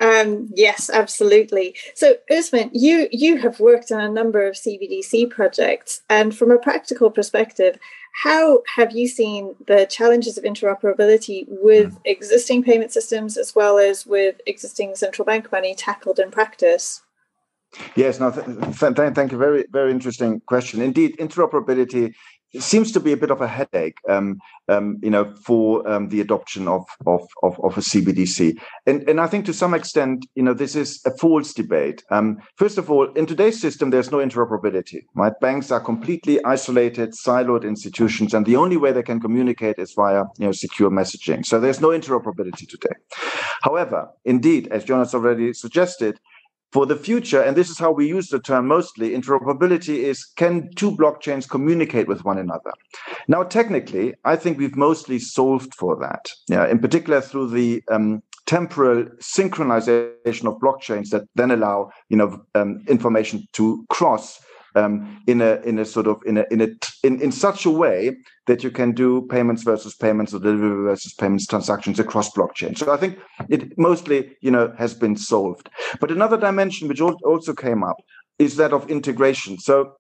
Um, 0.02 0.50
yes, 0.56 0.90
absolutely. 0.92 1.76
So, 1.94 2.16
Ousmène, 2.32 2.72
you 2.74 3.08
you 3.12 3.38
have 3.38 3.60
worked 3.60 3.92
on 3.92 4.02
a 4.02 4.10
number 4.10 4.48
of 4.48 4.56
CBDC 4.56 5.30
projects, 5.30 6.02
and 6.10 6.36
from 6.36 6.50
a 6.50 6.58
practical 6.58 7.12
perspective, 7.12 7.78
how 8.14 8.62
have 8.76 8.92
you 8.92 9.08
seen 9.08 9.56
the 9.68 9.86
challenges 9.86 10.38
of 10.38 10.44
interoperability 10.44 11.46
with 11.48 11.94
mm. 11.94 12.02
existing 12.06 12.64
payment 12.64 12.92
systems 12.92 13.38
as 13.38 13.56
well 13.56 13.78
as 13.78 14.06
with 14.06 14.42
existing 14.46 14.96
central 14.96 15.26
bank 15.26 15.52
money 15.52 15.74
tackled 15.74 16.20
in 16.20 16.32
practice? 16.32 17.02
Yes, 17.96 18.20
no, 18.20 18.32
th- 18.32 18.46
th- 18.46 19.14
thank 19.14 19.32
you. 19.32 19.38
Very, 19.38 19.66
very 19.72 19.92
interesting 19.92 20.42
question. 20.42 20.82
Indeed, 20.82 21.16
interoperability 21.18 22.14
it 22.54 22.64
seems 22.64 22.92
to 22.92 23.00
be 23.00 23.12
a 23.14 23.18
bit 23.18 23.32
of 23.32 23.42
a 23.42 23.48
headache, 23.48 23.98
um, 24.10 24.40
um, 24.68 24.98
you 25.02 25.10
know, 25.10 25.34
for 25.36 25.88
um, 25.90 26.10
the 26.10 26.22
adoption 26.22 26.68
of, 26.68 26.86
of, 27.06 27.28
of 27.44 27.60
of 27.62 27.78
a 27.78 27.82
CBDC, 27.82 28.60
and 28.86 29.08
and 29.08 29.22
I 29.22 29.28
think 29.28 29.46
to 29.46 29.54
some 29.54 29.74
extent, 29.74 30.26
you 30.36 30.44
know, 30.44 30.54
this 30.54 30.76
is 30.76 31.02
a 31.06 31.12
false 31.18 31.54
debate. 31.54 32.04
Um, 32.12 32.40
first 32.58 32.78
of 32.78 32.92
all, 32.92 33.12
in 33.14 33.26
today's 33.26 33.60
system, 33.60 33.90
there's 33.90 34.12
no 34.12 34.18
interoperability. 34.18 35.06
Right, 35.16 35.34
banks 35.40 35.72
are 35.72 35.80
completely 35.80 36.44
isolated, 36.44 37.12
siloed 37.12 37.64
institutions, 37.64 38.34
and 38.34 38.46
the 38.46 38.56
only 38.56 38.78
way 38.78 38.92
they 38.92 39.04
can 39.04 39.20
communicate 39.20 39.80
is 39.80 39.94
via 39.94 40.24
you 40.38 40.46
know 40.46 40.52
secure 40.52 40.90
messaging. 40.90 41.46
So 41.46 41.60
there's 41.60 41.82
no 41.82 41.90
interoperability 41.90 42.68
today. 42.68 42.96
However, 43.62 44.10
indeed, 44.26 44.68
as 44.70 44.84
Jonas 44.84 45.14
already 45.14 45.54
suggested, 45.54 46.20
for 46.72 46.86
the 46.86 46.96
future, 46.96 47.42
and 47.42 47.56
this 47.56 47.70
is 47.70 47.78
how 47.78 47.92
we 47.92 48.08
use 48.08 48.30
the 48.30 48.40
term 48.40 48.68
mostly, 48.68 49.10
interoperability 49.10 50.04
is 50.04 50.26
can 50.26 50.70
two 50.76 50.92
blockchains 50.92 51.50
communicate 51.50 52.08
with 52.08 52.24
one 52.24 52.38
another? 52.38 52.72
Now, 53.28 53.44
technically, 53.44 54.14
I 54.24 54.36
think 54.36 54.58
we've 54.58 54.76
mostly 54.76 55.20
solved 55.20 55.74
for 55.76 55.98
that. 56.00 56.30
Yeah, 56.48 56.68
in 56.68 56.80
particular 56.80 57.22
through 57.22 57.50
the 57.50 57.84
um, 57.92 58.24
temporal 58.46 59.06
synchronization 59.20 60.46
of 60.46 60.60
blockchains 60.60 61.10
that 61.10 61.24
then 61.36 61.52
allow 61.52 61.92
you 62.10 62.18
know 62.18 62.42
um, 62.56 62.84
information 62.88 63.48
to 63.54 63.86
cross 63.90 64.40
um, 64.76 65.22
in 65.28 65.42
a 65.42 65.56
in 65.62 65.80
a 65.80 65.86
sort 65.86 66.08
of 66.08 66.22
in 66.26 66.38
a 66.38 66.46
in 66.52 66.62
a 66.62 66.68
in, 67.04 67.22
in 67.22 67.32
such 67.32 67.66
a 67.66 67.70
way 67.70 68.18
that 68.48 68.64
you 68.64 68.72
can 68.72 68.92
do 68.92 69.28
payments 69.30 69.64
versus 69.64 69.96
payments 69.96 70.34
or 70.34 70.40
delivery 70.40 70.84
versus 70.84 71.14
payments 71.14 71.46
transactions 71.46 72.00
across 72.00 72.32
blockchain. 72.32 72.78
So 72.78 72.92
I 72.92 72.98
think 72.98 73.20
it 73.50 73.78
mostly 73.78 74.36
you 74.42 74.52
know 74.52 74.74
has 74.78 74.94
been 74.94 75.16
solved. 75.16 75.70
But 76.00 76.12
another 76.12 76.38
dimension 76.38 76.88
which 76.88 77.02
also 77.02 77.54
came 77.54 77.84
up 77.84 77.98
is 78.40 78.56
that 78.58 78.74
of 78.74 78.90
integration. 78.90 79.60
So 79.60 79.94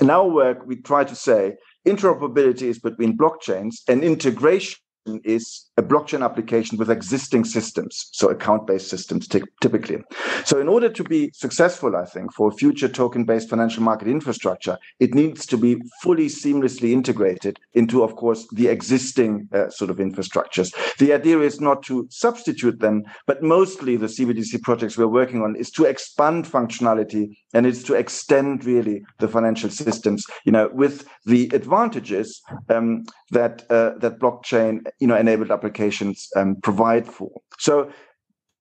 in 0.00 0.10
our 0.10 0.28
work 0.28 0.66
we 0.66 0.76
try 0.76 1.04
to 1.04 1.14
say 1.14 1.56
interoperability 1.86 2.62
is 2.62 2.78
between 2.78 3.16
blockchains 3.16 3.76
and 3.88 4.04
integration 4.04 4.78
is 5.24 5.70
a 5.76 5.82
blockchain 5.82 6.24
application 6.24 6.78
with 6.78 6.90
existing 6.90 7.44
systems, 7.44 8.08
so 8.12 8.28
account 8.28 8.66
based 8.66 8.88
systems 8.88 9.26
typically. 9.26 9.98
So, 10.44 10.60
in 10.60 10.68
order 10.68 10.88
to 10.88 11.04
be 11.04 11.30
successful, 11.34 11.96
I 11.96 12.04
think, 12.04 12.32
for 12.32 12.52
future 12.52 12.88
token 12.88 13.24
based 13.24 13.50
financial 13.50 13.82
market 13.82 14.08
infrastructure, 14.08 14.78
it 15.00 15.14
needs 15.14 15.46
to 15.46 15.56
be 15.56 15.76
fully 16.02 16.26
seamlessly 16.26 16.92
integrated 16.92 17.58
into, 17.74 18.02
of 18.02 18.16
course, 18.16 18.46
the 18.52 18.68
existing 18.68 19.48
uh, 19.52 19.70
sort 19.70 19.90
of 19.90 19.96
infrastructures. 19.96 20.72
The 20.98 21.12
idea 21.12 21.40
is 21.40 21.60
not 21.60 21.82
to 21.84 22.06
substitute 22.10 22.80
them, 22.80 23.04
but 23.26 23.42
mostly 23.42 23.96
the 23.96 24.06
CBDC 24.06 24.62
projects 24.62 24.96
we're 24.96 25.06
working 25.06 25.42
on 25.42 25.56
is 25.56 25.70
to 25.72 25.84
expand 25.84 26.44
functionality 26.44 27.36
and 27.52 27.66
it's 27.66 27.82
to 27.84 27.94
extend 27.94 28.64
really 28.64 29.04
the 29.18 29.28
financial 29.28 29.70
systems, 29.70 30.24
you 30.44 30.52
know, 30.52 30.70
with 30.72 31.06
the 31.26 31.50
advantages 31.52 32.40
um, 32.68 33.04
that 33.30 33.64
uh, 33.70 33.92
that 33.98 34.18
blockchain, 34.18 34.86
you 35.00 35.06
know, 35.06 35.16
enabled 35.16 35.50
applications 35.50 36.28
um, 36.36 36.56
provide 36.62 37.06
for. 37.06 37.30
So, 37.58 37.90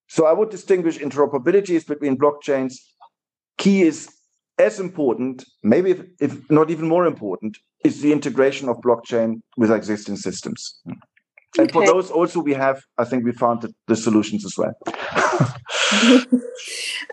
so 0.07 0.25
I 0.25 0.33
would 0.33 0.49
distinguish 0.49 0.97
interoperabilities 0.99 1.87
between 1.87 2.17
blockchains. 2.17 2.75
Key 3.57 3.83
is 3.83 4.09
as 4.57 4.79
important, 4.79 5.45
maybe 5.63 5.91
if, 5.91 6.01
if 6.19 6.51
not 6.51 6.69
even 6.69 6.87
more 6.87 7.05
important, 7.05 7.57
is 7.83 8.01
the 8.01 8.11
integration 8.11 8.69
of 8.69 8.77
blockchain 8.77 9.41
with 9.57 9.71
existing 9.71 10.17
systems. 10.17 10.79
And 11.57 11.69
okay. 11.69 11.73
for 11.73 11.85
those 11.85 12.09
also 12.09 12.39
we 12.39 12.53
have, 12.53 12.83
I 12.97 13.03
think 13.03 13.25
we 13.25 13.33
found 13.33 13.61
the, 13.61 13.73
the 13.87 13.95
solutions 13.95 14.45
as 14.45 14.57
well. 14.57 14.73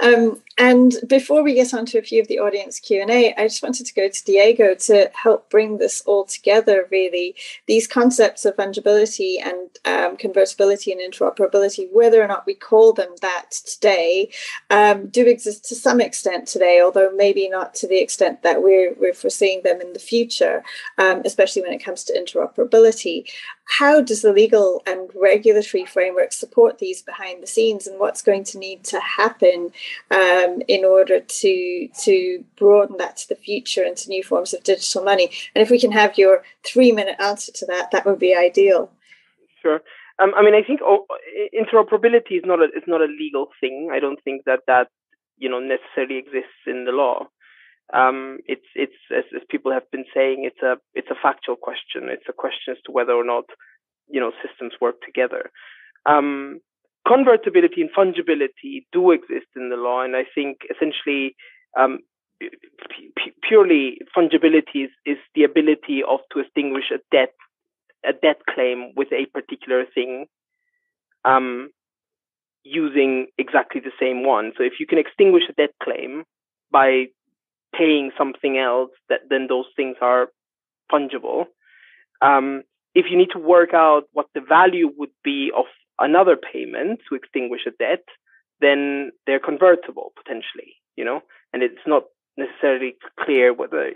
um, 0.01 0.41
and 0.59 0.95
before 1.07 1.43
we 1.43 1.55
get 1.55 1.73
on 1.73 1.87
to 1.87 1.99
a 1.99 2.03
few 2.03 2.21
of 2.21 2.29
the 2.29 2.39
audience 2.39 2.79
q&a 2.81 3.35
i 3.35 3.43
just 3.45 3.63
wanted 3.63 3.87
to 3.87 3.95
go 3.95 4.09
to 4.09 4.25
diego 4.25 4.75
to 4.75 5.11
help 5.15 5.49
bring 5.51 5.79
this 5.79 6.03
all 6.03 6.25
together 6.25 6.87
really 6.91 7.35
these 7.67 7.87
concepts 7.87 8.45
of 8.45 8.57
fungibility 8.57 9.37
and 9.41 9.71
um, 9.85 10.17
convertibility 10.17 10.93
and 10.93 11.01
interoperability 11.01 11.89
whether 11.93 12.23
or 12.23 12.27
not 12.27 12.47
we 12.47 12.55
call 12.55 12.93
them 12.93 13.11
that 13.21 13.51
today 13.51 14.31
um, 14.71 15.07
do 15.09 15.27
exist 15.27 15.65
to 15.65 15.75
some 15.75 16.01
extent 16.01 16.47
today 16.47 16.81
although 16.83 17.11
maybe 17.15 17.49
not 17.49 17.75
to 17.75 17.87
the 17.87 18.01
extent 18.01 18.43
that 18.43 18.63
we're, 18.63 18.95
we're 18.95 19.15
foreseeing 19.15 19.63
them 19.63 19.81
in 19.81 19.93
the 19.93 19.99
future 19.99 20.63
um, 20.99 21.23
especially 21.25 21.63
when 21.63 21.73
it 21.73 21.83
comes 21.83 22.05
to 22.05 22.13
interoperability 22.13 23.25
how 23.69 24.01
does 24.01 24.23
the 24.23 24.33
legal 24.33 24.83
and 24.87 25.11
regulatory 25.15 25.85
framework 25.85 26.33
support 26.33 26.79
these 26.79 27.03
behind 27.03 27.43
the 27.43 27.47
scenes 27.47 27.87
and 27.87 28.01
what's 28.01 28.23
going 28.23 28.43
to 28.45 28.59
need 28.59 28.83
to 28.85 28.99
happen 28.99 29.71
um, 30.11 30.63
in 30.69 30.85
order 30.87 31.21
to 31.21 31.89
to 32.01 32.45
broaden 32.57 32.97
that 32.97 33.19
to 33.19 33.29
the 33.29 33.37
future 33.37 33.83
and 33.83 33.97
to 33.99 34.09
new 34.09 34.23
forms 34.23 34.55
of 34.55 34.65
digital 34.65 35.05
money? 35.05 35.31
And 35.55 35.63
if 35.63 35.71
we 35.71 35.79
can 35.79 35.93
have 35.93 36.17
your 36.17 36.43
three 36.65 36.93
minute 36.93 37.17
answer 37.21 37.53
to 37.53 37.67
that 37.67 37.91
that 37.91 38.07
would 38.07 38.19
be 38.19 38.35
ideal. 38.35 38.91
Sure. 39.61 39.81
Um, 40.19 40.33
I 40.35 40.43
mean, 40.43 40.55
I 40.55 40.63
think 40.63 40.81
oh, 40.83 41.05
interoperability 41.55 42.39
is 42.39 42.45
not 42.45 42.61
a 42.61 42.69
is 42.75 42.85
not 42.87 43.03
a 43.03 43.05
legal 43.05 43.49
thing. 43.61 43.91
I 43.93 44.01
don't 44.01 44.23
think 44.25 44.45
that 44.47 44.61
that 44.67 44.89
you 45.37 45.51
know 45.51 45.61
necessarily 45.61 46.17
exists 46.17 46.67
in 46.67 46.87
the 46.87 46.93
law 46.93 47.29
um, 47.95 48.39
it's 48.47 48.67
it's 48.75 48.97
as, 49.11 49.25
as, 49.35 49.43
people 49.49 49.73
have 49.73 49.91
been 49.91 50.05
saying, 50.15 50.45
it's 50.45 50.63
a 50.63 50.77
it's 50.95 51.11
a 51.11 51.21
factual 51.21 51.57
question. 51.57 52.09
It's 52.09 52.29
a 52.29 52.33
question 52.33 52.73
as 52.73 52.83
to 52.85 52.93
whether 52.93 53.13
or 53.13 53.25
not 53.25 53.45
you 54.09 54.21
know 54.21 54.33
systems 54.47 54.75
work 54.81 54.97
together. 55.05 55.51
Um, 56.05 56.61
convertibility 57.07 57.81
and 57.81 57.91
fungibility 57.97 58.85
do 58.93 59.11
exist 59.13 59.49
in 59.57 59.71
the 59.71 59.77
law, 59.77 60.03
and 60.03 60.15
I 60.15 60.25
think 60.35 60.59
essentially 60.71 61.35
um, 61.79 62.01
purely 63.43 63.99
fungibility 64.17 64.85
is, 64.85 64.91
is 65.07 65.19
the 65.35 65.45
ability 65.45 66.03
of 66.07 66.21
to 66.33 66.41
extinguish 66.41 66.91
a 66.93 66.99
debt 67.11 67.33
a 68.05 68.13
debt 68.13 68.41
claim 68.55 68.93
with 68.97 69.09
a 69.13 69.27
particular 69.33 69.85
thing 69.93 70.27
um, 71.25 71.71
using 72.63 73.27
exactly 73.39 73.81
the 73.81 73.91
same 74.01 74.25
one. 74.25 74.53
So 74.57 74.63
if 74.63 74.75
you 74.79 74.87
can 74.87 74.99
extinguish 74.99 75.45
a 75.49 75.53
debt 75.53 75.75
claim 75.83 76.25
by 76.71 77.07
paying 77.75 78.11
something 78.17 78.59
else, 78.59 78.91
that 79.09 79.21
then 79.29 79.47
those 79.49 79.67
things 79.77 79.97
are 80.01 80.29
fungible. 80.93 81.47
Um, 82.21 82.63
if 82.95 83.07
you 83.11 83.17
need 83.17 83.31
to 83.33 83.39
work 83.39 83.75
out 83.75 84.05
what 84.13 84.27
the 84.35 84.41
value 84.41 84.91
would 84.97 85.13
be 85.23 85.51
of 85.57 85.67
another 85.99 86.37
payment 86.37 87.01
to 87.09 87.15
extinguish 87.15 87.63
a 87.67 87.71
debt, 87.71 88.05
then 88.61 89.13
they're 89.27 89.39
convertible 89.41 90.13
potentially, 90.17 90.75
you 90.97 91.05
know, 91.05 91.21
and 91.53 91.63
it's 91.63 91.87
not 91.87 92.05
necessarily 92.37 92.97
clear 93.21 93.53
whether 93.53 93.93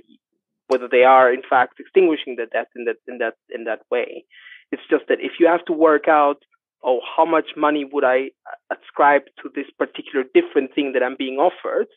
whether 0.68 0.88
they 0.88 1.04
are 1.04 1.32
in 1.32 1.42
fact 1.48 1.80
extinguishing 1.80 2.36
the 2.36 2.46
debt 2.46 2.68
in 2.76 2.84
that 2.84 2.96
in 3.06 3.18
that 3.18 3.34
in 3.50 3.64
that 3.64 3.80
way. 3.90 4.24
It's 4.70 4.82
just 4.88 5.04
that 5.08 5.20
if 5.20 5.32
you 5.38 5.46
have 5.46 5.64
to 5.66 5.72
work 5.72 6.08
out, 6.08 6.42
oh, 6.82 7.00
how 7.16 7.24
much 7.24 7.50
money 7.56 7.84
would 7.84 8.04
I 8.04 8.30
ascribe 8.70 9.22
to 9.42 9.50
this 9.54 9.66
particular 9.78 10.24
different 10.32 10.74
thing 10.74 10.92
that 10.92 11.02
I'm 11.02 11.16
being 11.16 11.36
offered, 11.36 11.88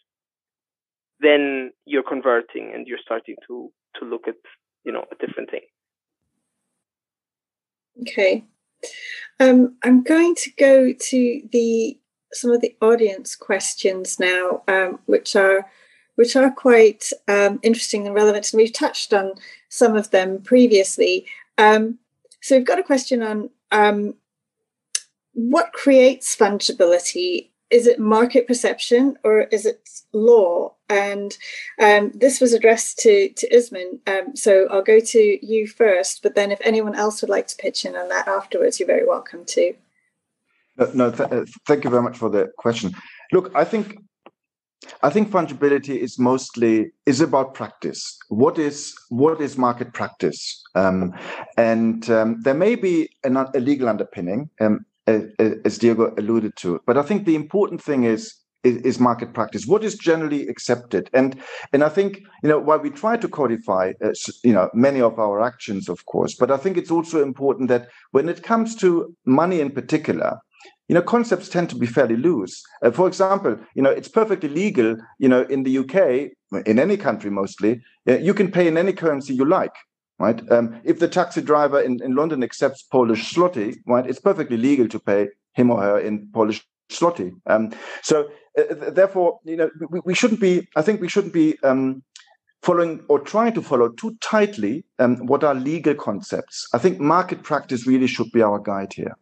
then 1.25 1.71
you're 1.85 2.03
converting 2.03 2.71
and 2.73 2.87
you're 2.87 2.99
starting 3.03 3.35
to 3.47 3.71
to 3.99 4.05
look 4.05 4.27
at 4.27 4.35
you 4.83 4.91
know 4.91 5.05
a 5.11 5.25
different 5.25 5.49
thing. 5.49 5.61
Okay. 8.01 8.43
Um, 9.39 9.77
i'm 9.83 10.03
going 10.03 10.35
to 10.35 10.51
go 10.59 10.93
to 10.93 11.41
the 11.51 11.97
some 12.33 12.51
of 12.51 12.61
the 12.61 12.75
audience 12.81 13.35
questions 13.35 14.19
now 14.19 14.61
um, 14.67 14.99
which 15.05 15.35
are 15.35 15.65
which 16.15 16.35
are 16.35 16.51
quite 16.51 17.09
um, 17.27 17.59
interesting 17.61 18.05
and 18.05 18.15
relevant 18.15 18.51
and 18.51 18.57
we've 18.57 18.73
touched 18.73 19.13
on 19.13 19.33
some 19.69 19.95
of 19.95 20.11
them 20.11 20.41
previously. 20.41 21.25
Um, 21.57 21.99
so 22.41 22.55
we've 22.57 22.65
got 22.65 22.79
a 22.79 22.83
question 22.83 23.21
on 23.21 23.49
um, 23.71 24.15
what 25.33 25.73
creates 25.73 26.35
fungibility 26.35 27.49
is 27.69 27.87
it 27.87 27.99
market 27.99 28.47
perception 28.47 29.17
or 29.23 29.41
is 29.41 29.65
it 29.65 29.89
law? 30.13 30.73
And 30.89 31.35
um, 31.81 32.11
this 32.13 32.39
was 32.39 32.53
addressed 32.53 32.99
to 32.99 33.29
to 33.29 33.49
Ousmène. 33.49 33.99
Um, 34.07 34.35
so 34.35 34.67
I'll 34.69 34.83
go 34.83 34.99
to 34.99 35.45
you 35.45 35.67
first, 35.67 36.21
but 36.21 36.35
then 36.35 36.51
if 36.51 36.59
anyone 36.63 36.95
else 36.95 37.21
would 37.21 37.29
like 37.29 37.47
to 37.47 37.55
pitch 37.55 37.85
in 37.85 37.95
on 37.95 38.09
that 38.09 38.27
afterwards, 38.27 38.79
you're 38.79 38.87
very 38.87 39.05
welcome 39.05 39.45
to. 39.45 39.73
No, 40.77 40.91
no 40.93 41.11
th- 41.11 41.31
uh, 41.31 41.45
thank 41.67 41.83
you 41.83 41.89
very 41.89 42.03
much 42.03 42.17
for 42.17 42.29
the 42.29 42.51
question. 42.57 42.93
Look, 43.31 43.51
I 43.55 43.63
think 43.63 43.97
I 45.01 45.09
think 45.09 45.31
fungibility 45.31 45.97
is 45.97 46.19
mostly 46.19 46.91
is 47.05 47.21
about 47.21 47.53
practice. 47.53 48.17
What 48.29 48.59
is 48.59 48.93
what 49.09 49.41
is 49.41 49.57
market 49.57 49.93
practice? 49.93 50.61
Um, 50.75 51.13
and 51.57 52.07
um, 52.09 52.41
there 52.41 52.53
may 52.53 52.75
be 52.75 53.09
an, 53.23 53.37
a 53.37 53.59
legal 53.59 53.89
underpinning. 53.89 54.49
Um, 54.59 54.85
as 55.07 55.77
Diego 55.77 56.13
alluded 56.17 56.55
to. 56.57 56.79
But 56.85 56.97
I 56.97 57.03
think 57.03 57.25
the 57.25 57.35
important 57.35 57.81
thing 57.81 58.03
is, 58.03 58.35
is, 58.63 58.99
market 58.99 59.33
practice. 59.33 59.67
What 59.67 59.83
is 59.83 59.95
generally 59.95 60.47
accepted, 60.47 61.07
and 61.13 61.39
and 61.71 61.83
I 61.83 61.89
think 61.89 62.21
you 62.41 62.49
know 62.49 62.59
while 62.59 62.79
we 62.79 62.89
try 62.89 63.15
to 63.15 63.27
codify 63.27 63.93
uh, 64.03 64.13
you 64.43 64.53
know 64.53 64.69
many 64.73 65.01
of 65.01 65.19
our 65.19 65.39
actions, 65.41 65.87
of 65.87 66.03
course, 66.07 66.35
but 66.35 66.49
I 66.49 66.57
think 66.57 66.75
it's 66.75 66.89
also 66.89 67.21
important 67.21 67.69
that 67.69 67.89
when 68.11 68.27
it 68.27 68.41
comes 68.41 68.75
to 68.77 69.15
money 69.25 69.59
in 69.59 69.69
particular, 69.69 70.39
you 70.87 70.95
know 70.95 71.01
concepts 71.01 71.49
tend 71.49 71.69
to 71.69 71.75
be 71.75 71.85
fairly 71.85 72.15
loose 72.15 72.63
uh, 72.83 72.91
for 72.91 73.07
example 73.07 73.57
you 73.75 73.81
know 73.81 73.89
it's 73.89 74.07
perfectly 74.07 74.49
legal 74.49 74.95
you 75.19 75.27
know 75.27 75.41
in 75.43 75.63
the 75.63 75.79
uk 75.79 75.95
in 76.67 76.79
any 76.79 76.97
country 76.97 77.31
mostly 77.31 77.81
uh, 78.07 78.17
you 78.17 78.33
can 78.33 78.51
pay 78.51 78.67
in 78.67 78.77
any 78.77 78.93
currency 78.93 79.33
you 79.33 79.45
like 79.45 79.75
right? 80.19 80.41
Um, 80.51 80.79
if 80.83 80.99
the 80.99 81.07
taxi 81.07 81.41
driver 81.41 81.81
in, 81.81 82.01
in 82.03 82.15
London 82.15 82.43
accepts 82.43 82.83
Polish 82.83 83.33
zloty, 83.33 83.77
right, 83.85 84.07
it's 84.07 84.19
perfectly 84.19 84.57
legal 84.57 84.87
to 84.89 84.99
pay 84.99 85.29
him 85.53 85.71
or 85.71 85.81
her 85.81 85.99
in 85.99 86.27
Polish 86.33 86.65
zloty. 86.89 87.31
Um, 87.47 87.73
so 88.01 88.29
uh, 88.57 88.89
therefore, 88.91 89.39
you 89.43 89.57
know, 89.57 89.69
we, 89.89 90.01
we, 90.05 90.13
shouldn't 90.13 90.39
be. 90.39 90.67
I 90.75 90.81
think 90.81 91.01
we 91.01 91.09
shouldn't 91.09 91.33
be 91.33 91.57
um, 91.63 92.03
following 92.61 93.03
or 93.09 93.19
trying 93.19 93.53
to 93.53 93.61
follow 93.61 93.89
too 93.89 94.15
tightly 94.21 94.85
um, 94.99 95.25
what 95.25 95.43
are 95.43 95.55
legal 95.55 95.95
concepts. 95.95 96.67
I 96.73 96.77
think 96.77 96.99
market 96.99 97.43
practice 97.43 97.85
really 97.85 98.07
should 98.07 98.31
be 98.31 98.41
our 98.41 98.59
guide 98.59 98.93
here. 98.93 99.15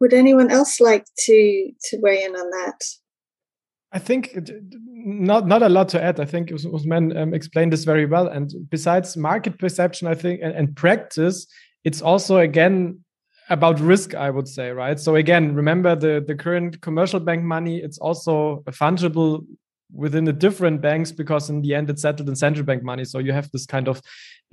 would 0.00 0.14
anyone 0.14 0.50
else 0.50 0.80
like 0.80 1.04
to 1.26 1.70
to 1.82 1.98
weigh 1.98 2.24
in 2.24 2.34
on 2.34 2.50
that? 2.50 2.82
I 3.92 3.98
think 3.98 4.38
not 4.92 5.46
not 5.46 5.62
a 5.62 5.68
lot 5.68 5.88
to 5.90 6.02
add. 6.02 6.20
I 6.20 6.24
think 6.24 6.50
Ousmène 6.50 7.20
um, 7.20 7.34
explained 7.34 7.72
this 7.72 7.84
very 7.84 8.06
well. 8.06 8.28
And 8.28 8.52
besides 8.70 9.16
market 9.16 9.58
perception, 9.58 10.06
I 10.06 10.14
think 10.14 10.40
and, 10.42 10.54
and 10.54 10.76
practice, 10.76 11.46
it's 11.84 12.02
also 12.02 12.38
again 12.38 13.00
about 13.50 13.80
risk 13.80 14.14
i 14.14 14.30
would 14.30 14.48
say 14.48 14.70
right 14.70 14.98
so 14.98 15.16
again 15.16 15.54
remember 15.54 15.94
the 15.96 16.24
the 16.26 16.34
current 16.34 16.80
commercial 16.80 17.20
bank 17.20 17.42
money 17.42 17.78
it's 17.78 17.98
also 17.98 18.62
fungible 18.70 19.44
within 19.92 20.24
the 20.24 20.32
different 20.32 20.80
banks 20.80 21.10
because 21.10 21.50
in 21.50 21.60
the 21.62 21.74
end 21.74 21.90
it's 21.90 22.02
settled 22.02 22.28
in 22.28 22.36
central 22.36 22.64
bank 22.64 22.82
money 22.82 23.04
so 23.04 23.18
you 23.18 23.32
have 23.32 23.50
this 23.50 23.66
kind 23.66 23.88
of 23.88 24.00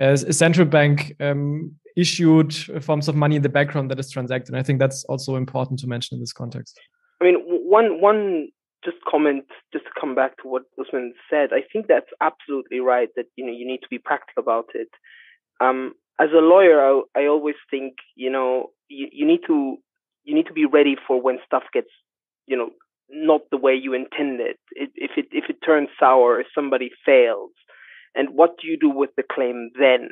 uh, 0.02 0.16
central 0.16 0.66
bank 0.66 1.16
um, 1.20 1.72
issued 1.96 2.54
forms 2.84 3.08
of 3.08 3.16
money 3.16 3.36
in 3.36 3.44
the 3.44 3.50
background 3.50 3.92
that 3.92 4.00
is 4.00 4.10
transacted 4.10 4.50
and 4.50 4.60
i 4.60 4.64
think 4.64 4.80
that's 4.80 5.04
also 5.06 5.36
important 5.36 5.80
to 5.80 5.88
mention 5.88 6.16
in 6.16 6.20
this 6.20 6.34
context 6.34 6.80
i 7.22 7.24
mean 7.24 7.36
one 7.46 8.02
one 8.02 8.48
just 8.84 8.98
comment 9.10 9.46
just 9.74 9.86
to 9.86 9.92
come 10.00 10.16
back 10.16 10.38
to 10.38 10.48
what 10.48 10.64
Ousmène 10.80 11.12
said 11.30 11.50
i 11.52 11.62
think 11.72 11.88
that's 11.88 12.12
absolutely 12.22 12.80
right 12.80 13.10
that 13.16 13.26
you 13.36 13.46
know 13.46 13.52
you 13.52 13.68
need 13.68 13.82
to 13.82 13.90
be 13.90 13.98
practical 14.00 14.42
about 14.42 14.68
it 14.74 14.90
um, 15.60 15.94
as 16.20 16.30
a 16.34 16.42
lawyer 16.42 16.80
I, 16.80 17.22
I 17.22 17.28
always 17.28 17.56
think 17.72 17.96
you 18.16 18.30
know 18.30 18.72
you, 18.90 19.08
you 19.12 19.26
need 19.26 19.42
to 19.48 19.78
you 20.24 20.36
need 20.36 20.48
to 20.48 20.54
be 20.54 20.66
ready 20.66 20.96
for 21.08 21.22
when 21.22 21.40
stuff 21.46 21.64
gets 21.74 21.90
you 22.46 22.58
know 22.58 22.70
not 23.10 23.42
the 23.52 23.58
way 23.58 23.74
you 23.74 23.94
intended. 23.94 24.58
It, 24.72 24.92
if 24.96 25.12
it 25.18 25.28
if 25.32 25.46
it 25.50 25.58
turns 25.66 25.90
sour, 26.00 26.40
if 26.40 26.48
somebody 26.54 26.90
fails, 27.06 27.52
and 28.16 28.30
what 28.32 28.58
do 28.62 28.68
you 28.68 28.78
do 28.78 28.90
with 28.90 29.12
the 29.16 29.24
claim 29.24 29.72
then? 29.80 30.10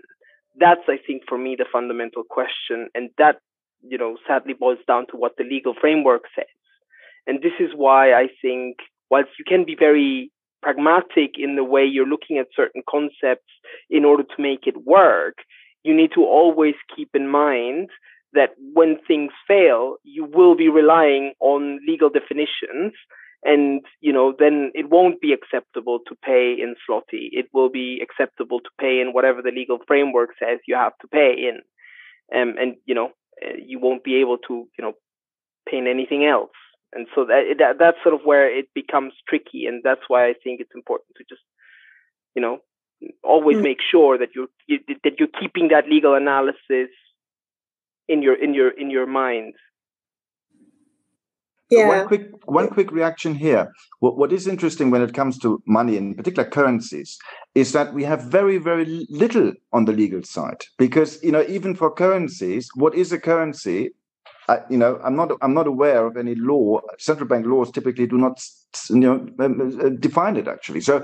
That's 0.57 0.81
I 0.87 0.97
think 1.05 1.23
for 1.27 1.37
me 1.37 1.55
the 1.57 1.65
fundamental 1.71 2.23
question, 2.29 2.87
and 2.95 3.09
that 3.17 3.37
you 3.81 3.97
know 3.97 4.17
sadly 4.27 4.53
boils 4.53 4.79
down 4.87 5.07
to 5.11 5.17
what 5.17 5.33
the 5.37 5.43
legal 5.43 5.73
framework 5.79 6.23
says. 6.35 6.45
And 7.27 7.41
this 7.41 7.53
is 7.59 7.71
why 7.75 8.13
I 8.13 8.27
think 8.41 8.77
whilst 9.09 9.29
you 9.39 9.45
can 9.47 9.65
be 9.65 9.75
very 9.77 10.31
pragmatic 10.61 11.31
in 11.37 11.55
the 11.55 11.63
way 11.63 11.83
you're 11.85 12.07
looking 12.07 12.37
at 12.37 12.47
certain 12.55 12.81
concepts 12.89 13.51
in 13.89 14.03
order 14.03 14.23
to 14.23 14.41
make 14.41 14.65
it 14.65 14.85
work, 14.85 15.35
you 15.83 15.95
need 15.95 16.11
to 16.15 16.23
always 16.23 16.75
keep 16.95 17.09
in 17.13 17.27
mind 17.27 17.89
that 18.33 18.49
when 18.73 18.97
things 19.07 19.31
fail, 19.47 19.97
you 20.03 20.25
will 20.25 20.55
be 20.55 20.69
relying 20.69 21.33
on 21.39 21.79
legal 21.87 22.09
definitions. 22.09 22.93
And, 23.43 23.81
you 24.01 24.11
know, 24.11 24.33
then 24.37 24.71
it 24.73 24.89
won't 24.89 25.21
be 25.21 25.31
acceptable 25.31 25.99
to 26.07 26.15
pay 26.23 26.55
in 26.59 26.75
zloty. 26.89 27.29
It 27.31 27.45
will 27.53 27.69
be 27.69 28.01
acceptable 28.01 28.59
to 28.59 28.69
pay 28.81 28.99
in 28.99 29.13
whatever 29.13 29.41
the 29.43 29.51
legal 29.51 29.77
framework 29.87 30.31
says 30.39 30.59
you 30.67 30.75
have 30.75 30.97
to 31.01 31.07
pay 31.07 31.35
in. 31.37 31.61
Um, 32.35 32.55
and, 32.59 32.75
you 32.85 32.95
know, 32.95 33.11
uh, 33.45 33.53
you 33.63 33.79
won't 33.79 34.03
be 34.03 34.15
able 34.15 34.39
to, 34.47 34.67
you 34.77 34.81
know, 34.83 34.93
pay 35.69 35.77
in 35.77 35.85
anything 35.85 36.25
else. 36.25 36.49
And 36.95 37.07
so 37.13 37.25
that, 37.25 37.55
that 37.59 37.75
that's 37.77 37.97
sort 38.01 38.15
of 38.15 38.21
where 38.23 38.47
it 38.47 38.67
becomes 38.73 39.13
tricky. 39.27 39.65
And 39.65 39.83
that's 39.83 40.01
why 40.07 40.27
I 40.27 40.33
think 40.43 40.61
it's 40.61 40.73
important 40.73 41.09
to 41.17 41.23
just, 41.27 41.41
you 42.35 42.41
know, 42.41 42.59
always 43.23 43.57
mm. 43.57 43.63
make 43.63 43.79
sure 43.81 44.17
that 44.17 44.29
you're 44.33 44.47
you, 44.67 44.79
that 45.03 45.19
you're 45.19 45.35
keeping 45.39 45.67
that 45.69 45.87
legal 45.89 46.15
analysis 46.15 46.89
in 48.07 48.23
your 48.23 48.41
in 48.41 48.53
your 48.53 48.69
in 48.69 48.89
your 48.89 49.05
mind 49.05 49.53
yeah. 51.69 51.87
One 51.87 52.07
quick 52.07 52.29
one 52.45 52.69
quick 52.69 52.91
reaction 52.91 53.33
here. 53.33 53.71
What, 53.99 54.17
what 54.17 54.31
is 54.31 54.47
interesting 54.47 54.91
when 54.91 55.01
it 55.01 55.13
comes 55.13 55.39
to 55.39 55.61
money, 55.65 55.97
in 55.97 56.13
particular 56.13 56.47
currencies, 56.47 57.17
is 57.55 57.71
that 57.71 57.93
we 57.93 58.03
have 58.03 58.23
very 58.23 58.57
very 58.57 59.07
little 59.09 59.53
on 59.73 59.85
the 59.85 59.91
legal 59.91 60.23
side. 60.23 60.61
Because 60.77 61.21
you 61.23 61.31
know, 61.31 61.43
even 61.47 61.75
for 61.75 61.91
currencies, 61.91 62.69
what 62.75 62.93
is 62.93 63.11
a 63.11 63.19
currency? 63.19 63.91
I, 64.47 64.59
you 64.69 64.77
know, 64.77 64.99
I'm 65.03 65.15
not 65.15 65.31
I'm 65.41 65.53
not 65.53 65.67
aware 65.67 66.05
of 66.05 66.17
any 66.17 66.35
law. 66.35 66.81
Central 66.97 67.27
bank 67.27 67.45
laws 67.45 67.71
typically 67.71 68.07
do 68.07 68.17
not 68.17 68.43
you 68.89 68.97
know 68.97 69.27
um, 69.39 69.79
uh, 69.83 69.89
define 69.89 70.37
it 70.37 70.47
actually. 70.47 70.81
So, 70.81 71.03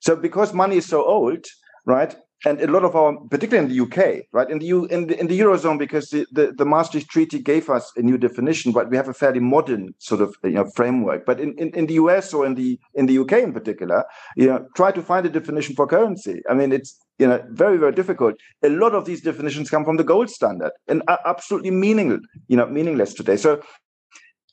so 0.00 0.16
because 0.16 0.52
money 0.52 0.76
is 0.76 0.86
so 0.86 1.04
old, 1.04 1.44
right? 1.84 2.16
And 2.44 2.60
a 2.60 2.66
lot 2.66 2.84
of 2.84 2.94
our, 2.94 3.16
particularly 3.30 3.64
in 3.66 3.76
the 3.76 3.82
UK, 3.84 4.26
right, 4.32 4.50
in 4.50 4.58
the 4.58 4.68
in 4.90 5.06
the, 5.06 5.18
in 5.18 5.26
the 5.26 5.40
eurozone, 5.40 5.78
because 5.78 6.10
the, 6.10 6.26
the, 6.32 6.52
the 6.52 6.66
Maastricht 6.66 7.08
Treaty 7.08 7.38
gave 7.38 7.70
us 7.70 7.90
a 7.96 8.02
new 8.02 8.18
definition, 8.18 8.72
but 8.72 8.90
we 8.90 8.96
have 8.96 9.08
a 9.08 9.14
fairly 9.14 9.40
modern 9.40 9.94
sort 9.98 10.20
of 10.20 10.36
you 10.44 10.50
know, 10.50 10.66
framework. 10.74 11.24
But 11.24 11.40
in, 11.40 11.54
in, 11.54 11.70
in 11.70 11.86
the 11.86 11.94
US 11.94 12.34
or 12.34 12.44
in 12.44 12.54
the 12.54 12.78
in 12.94 13.06
the 13.06 13.18
UK 13.18 13.32
in 13.32 13.52
particular, 13.54 14.04
you 14.36 14.46
know, 14.46 14.66
try 14.76 14.92
to 14.92 15.02
find 15.02 15.24
a 15.24 15.30
definition 15.30 15.74
for 15.74 15.86
currency. 15.86 16.42
I 16.48 16.54
mean, 16.54 16.72
it's 16.72 16.98
you 17.18 17.26
know 17.26 17.42
very 17.50 17.78
very 17.78 17.92
difficult. 17.92 18.34
A 18.62 18.68
lot 18.68 18.94
of 18.94 19.06
these 19.06 19.22
definitions 19.22 19.70
come 19.70 19.84
from 19.84 19.96
the 19.96 20.04
gold 20.04 20.28
standard 20.28 20.72
and 20.88 21.02
are 21.08 21.20
absolutely 21.24 21.70
meaningless, 21.70 22.20
you 22.48 22.56
know, 22.58 22.66
meaningless 22.66 23.14
today. 23.14 23.38
So 23.38 23.62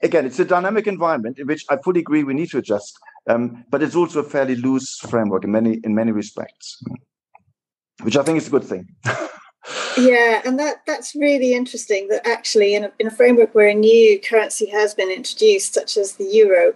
again, 0.01 0.25
it's 0.25 0.39
a 0.39 0.45
dynamic 0.45 0.87
environment 0.87 1.37
in 1.37 1.47
which 1.47 1.65
I 1.69 1.77
fully 1.83 1.99
agree 1.99 2.23
we 2.23 2.33
need 2.33 2.49
to 2.51 2.59
adjust, 2.59 2.97
um, 3.27 3.65
but 3.69 3.83
it's 3.83 3.95
also 3.95 4.21
a 4.21 4.23
fairly 4.23 4.55
loose 4.55 4.99
framework 4.99 5.43
in 5.43 5.51
many 5.51 5.81
in 5.83 5.93
many 5.93 6.13
respects 6.13 6.81
which 8.03 8.17
I 8.17 8.23
think 8.23 8.37
is 8.37 8.47
a 8.47 8.51
good 8.51 8.63
thing. 8.63 8.87
yeah, 9.97 10.41
and 10.45 10.59
that 10.59 10.81
that's 10.85 11.15
really 11.15 11.53
interesting. 11.53 12.07
That 12.09 12.27
actually, 12.27 12.75
in 12.75 12.85
a, 12.85 12.91
in 12.99 13.07
a 13.07 13.11
framework 13.11 13.55
where 13.55 13.69
a 13.69 13.73
new 13.73 14.19
currency 14.19 14.67
has 14.67 14.93
been 14.93 15.09
introduced, 15.09 15.73
such 15.73 15.97
as 15.97 16.13
the 16.13 16.25
euro, 16.25 16.73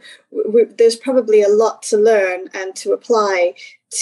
there's 0.78 0.96
probably 0.96 1.42
a 1.42 1.50
lot 1.50 1.84
to 1.84 1.98
learn 1.98 2.48
and 2.54 2.76
to 2.78 2.94
apply 2.94 3.56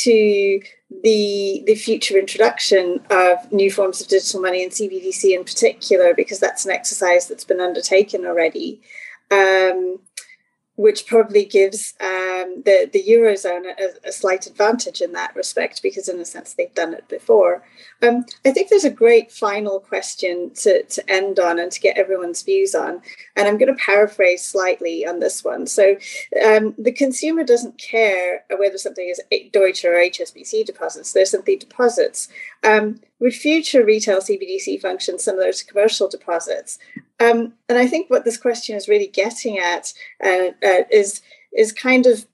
to 0.03 0.61
the 1.03 1.63
the 1.65 1.76
future 1.76 2.17
introduction 2.17 2.99
of 3.09 3.51
new 3.51 3.71
forms 3.71 4.01
of 4.01 4.07
digital 4.07 4.41
money 4.41 4.63
and 4.63 4.71
CBDC 4.71 5.36
in 5.36 5.43
particular, 5.43 6.13
because 6.13 6.39
that's 6.39 6.65
an 6.65 6.71
exercise 6.71 7.28
that's 7.28 7.45
been 7.45 7.61
undertaken 7.61 8.26
already. 8.26 8.82
Um, 9.32 9.99
which 10.76 11.07
probably 11.07 11.45
gives 11.45 11.93
um, 12.01 12.61
the 12.65 12.89
the 12.91 13.03
eurozone 13.07 13.65
a, 13.65 14.07
a, 14.09 14.11
slight 14.11 14.45
advantage 14.45 15.01
in 15.01 15.13
that 15.13 15.36
respect 15.36 15.82
because 15.82 16.09
in 16.09 16.19
a 16.19 16.26
sense 16.26 16.53
they've 16.53 16.73
done 16.73 16.93
it 16.93 17.07
before. 17.07 17.63
Um, 18.03 18.26
I 18.45 18.51
think 18.51 18.69
there's 18.69 18.84
a 18.84 18.89
great 18.89 19.32
final 19.32 19.80
question 19.80 20.51
to, 20.55 20.84
to 20.84 21.09
end 21.09 21.39
on 21.39 21.59
and 21.59 21.71
to 21.71 21.80
get 21.80 21.97
everyone's 21.97 22.43
views 22.43 22.76
on, 22.76 23.01
and 23.36 23.47
I'm 23.47 23.57
going 23.57 23.73
to 23.73 23.82
paraphrase 23.82 24.43
slightly 24.43 25.05
on 25.05 25.19
this 25.19 25.43
one. 25.43 25.65
So 25.67 25.95
um, 26.45 26.76
the 26.78 26.91
consumer 26.91 27.43
doesn't 27.43 27.78
care 27.78 28.43
whether 28.57 28.78
something 28.78 29.07
is 29.07 29.21
Deutsche 29.51 29.86
or 29.86 29.93
HSBC 29.93 30.65
deposits; 30.65 31.13
they're 31.13 31.26
simply 31.26 31.55
deposits. 31.55 32.28
Would 33.20 33.34
future 33.34 33.86
retail 33.86 34.20
CBDC 34.20 34.82
function 34.82 35.18
similar 35.20 35.51
to 35.51 35.66
commercial 35.66 36.09
deposits? 36.09 36.78
Um, 37.20 37.53
and 37.70 37.78
I 37.78 37.88
think 37.88 38.09
what 38.09 38.26
this 38.26 38.38
question 38.38 38.76
is 38.76 38.89
really 38.89 39.07
getting 39.07 39.57
at 39.57 39.93
uh, 40.24 40.49
uh, 40.63 40.84
is 40.91 41.22
is 41.53 41.72
kind 41.72 42.05
of 42.05 42.26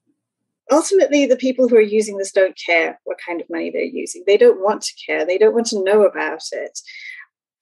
ultimately 0.72 1.26
the 1.26 1.36
people 1.36 1.68
who 1.68 1.76
are 1.76 1.82
using 1.82 2.18
this 2.18 2.32
don't 2.32 2.58
care 2.58 3.00
what 3.04 3.18
kind 3.26 3.42
of 3.42 3.50
money 3.50 3.70
they're 3.70 3.84
using. 3.84 4.24
They 4.26 4.38
don't 4.38 4.62
want 4.62 4.82
to 4.84 4.94
care. 5.06 5.26
They 5.26 5.38
don't 5.38 5.54
want 5.54 5.68
to 5.68 5.84
know 5.84 6.04
about 6.04 6.44
it. 6.52 6.80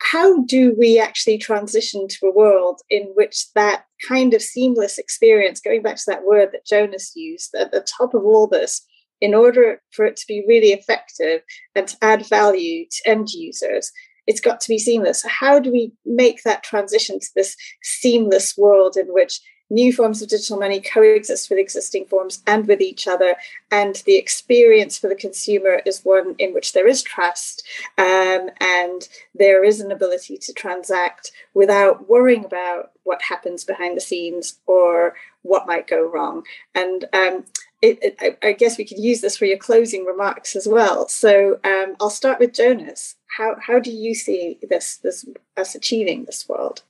How 0.02 0.44
do 0.44 0.74
we 0.78 0.98
actually 0.98 1.38
transition 1.38 2.08
to 2.08 2.28
a 2.28 2.34
world 2.34 2.82
in 2.90 3.12
which 3.16 3.52
that 3.54 3.84
kind 4.08 4.34
of 4.34 4.42
seamless 4.42 4.98
experience, 4.98 5.60
going 5.60 5.82
back 5.82 5.98
to 5.98 6.04
that 6.08 6.24
word 6.24 6.50
that 6.54 6.66
Jonas 6.66 7.12
used 7.16 7.54
at 7.54 7.72
the 7.72 7.82
top 7.82 8.14
of 8.14 8.24
all 8.24 8.48
this, 8.48 8.82
in 9.22 9.34
order 9.34 9.82
for 9.92 10.06
it 10.06 10.18
to 10.18 10.28
be 10.28 10.46
really 10.48 10.70
effective 10.70 11.42
and 11.76 11.88
to 11.88 11.98
add 12.02 12.26
value 12.28 12.86
to 12.90 13.10
end 13.10 13.30
users, 13.30 13.92
it's 14.28 14.42
got 14.42 14.62
to 14.62 14.70
be 14.70 14.78
seamless. 14.78 15.24
So 15.24 15.30
how 15.30 15.60
do 15.60 15.72
we 15.72 15.92
make 16.06 16.44
that 16.44 16.64
transition 16.64 17.20
to 17.20 17.28
this 17.36 17.56
seamless 17.82 18.58
world 18.58 18.96
in 18.96 19.08
which 19.08 19.42
new 19.70 19.94
forms 19.94 20.22
of 20.22 20.30
digital 20.30 20.58
money 20.58 20.82
coexist 20.82 21.50
with 21.50 21.60
existing 21.60 22.06
forms 22.06 22.42
and 22.48 22.68
with 22.68 22.82
each 22.82 23.08
other. 23.08 23.36
And 23.72 23.96
the 24.06 24.16
experience 24.16 24.98
for 24.98 25.08
the 25.08 25.16
consumer 25.16 25.82
is 25.86 26.02
one 26.04 26.36
in 26.40 26.54
which 26.54 26.74
there 26.74 26.88
is 26.88 27.04
trust 27.04 27.68
um, 27.98 28.50
and 28.60 29.08
there 29.36 29.64
is 29.64 29.80
an 29.80 29.92
ability 29.92 30.38
to 30.38 30.54
transact 30.54 31.32
without 31.54 32.10
worrying 32.10 32.46
about 32.46 32.92
what 33.04 33.22
happens 33.22 33.64
behind 33.64 33.96
the 33.96 34.02
scenes 34.02 34.60
or 34.66 35.16
what 35.44 35.68
might 35.68 35.88
go 35.88 36.02
wrong. 36.04 36.44
And 36.76 37.06
um, 37.14 37.46
it, 37.82 38.00
it, 38.02 38.40
I, 38.44 38.52
guess 38.52 38.78
we 38.78 38.86
could 38.86 38.98
use 39.00 39.22
this 39.22 39.38
for 39.38 39.46
your 39.46 39.58
closing 39.58 40.06
remarks 40.06 40.56
as 40.56 40.68
well. 40.68 41.08
So 41.08 41.60
um, 41.64 41.96
I'll 42.00 42.10
start 42.10 42.40
with 42.40 42.54
Jonas. 42.54 43.16
How 43.38 43.56
how 43.66 43.80
do 43.80 43.92
you 43.92 44.14
see 44.16 44.60
this 44.68 44.98
this 44.98 45.26
us 45.56 45.76
achieving 45.76 46.26
this 46.26 46.50
world? 46.50 46.84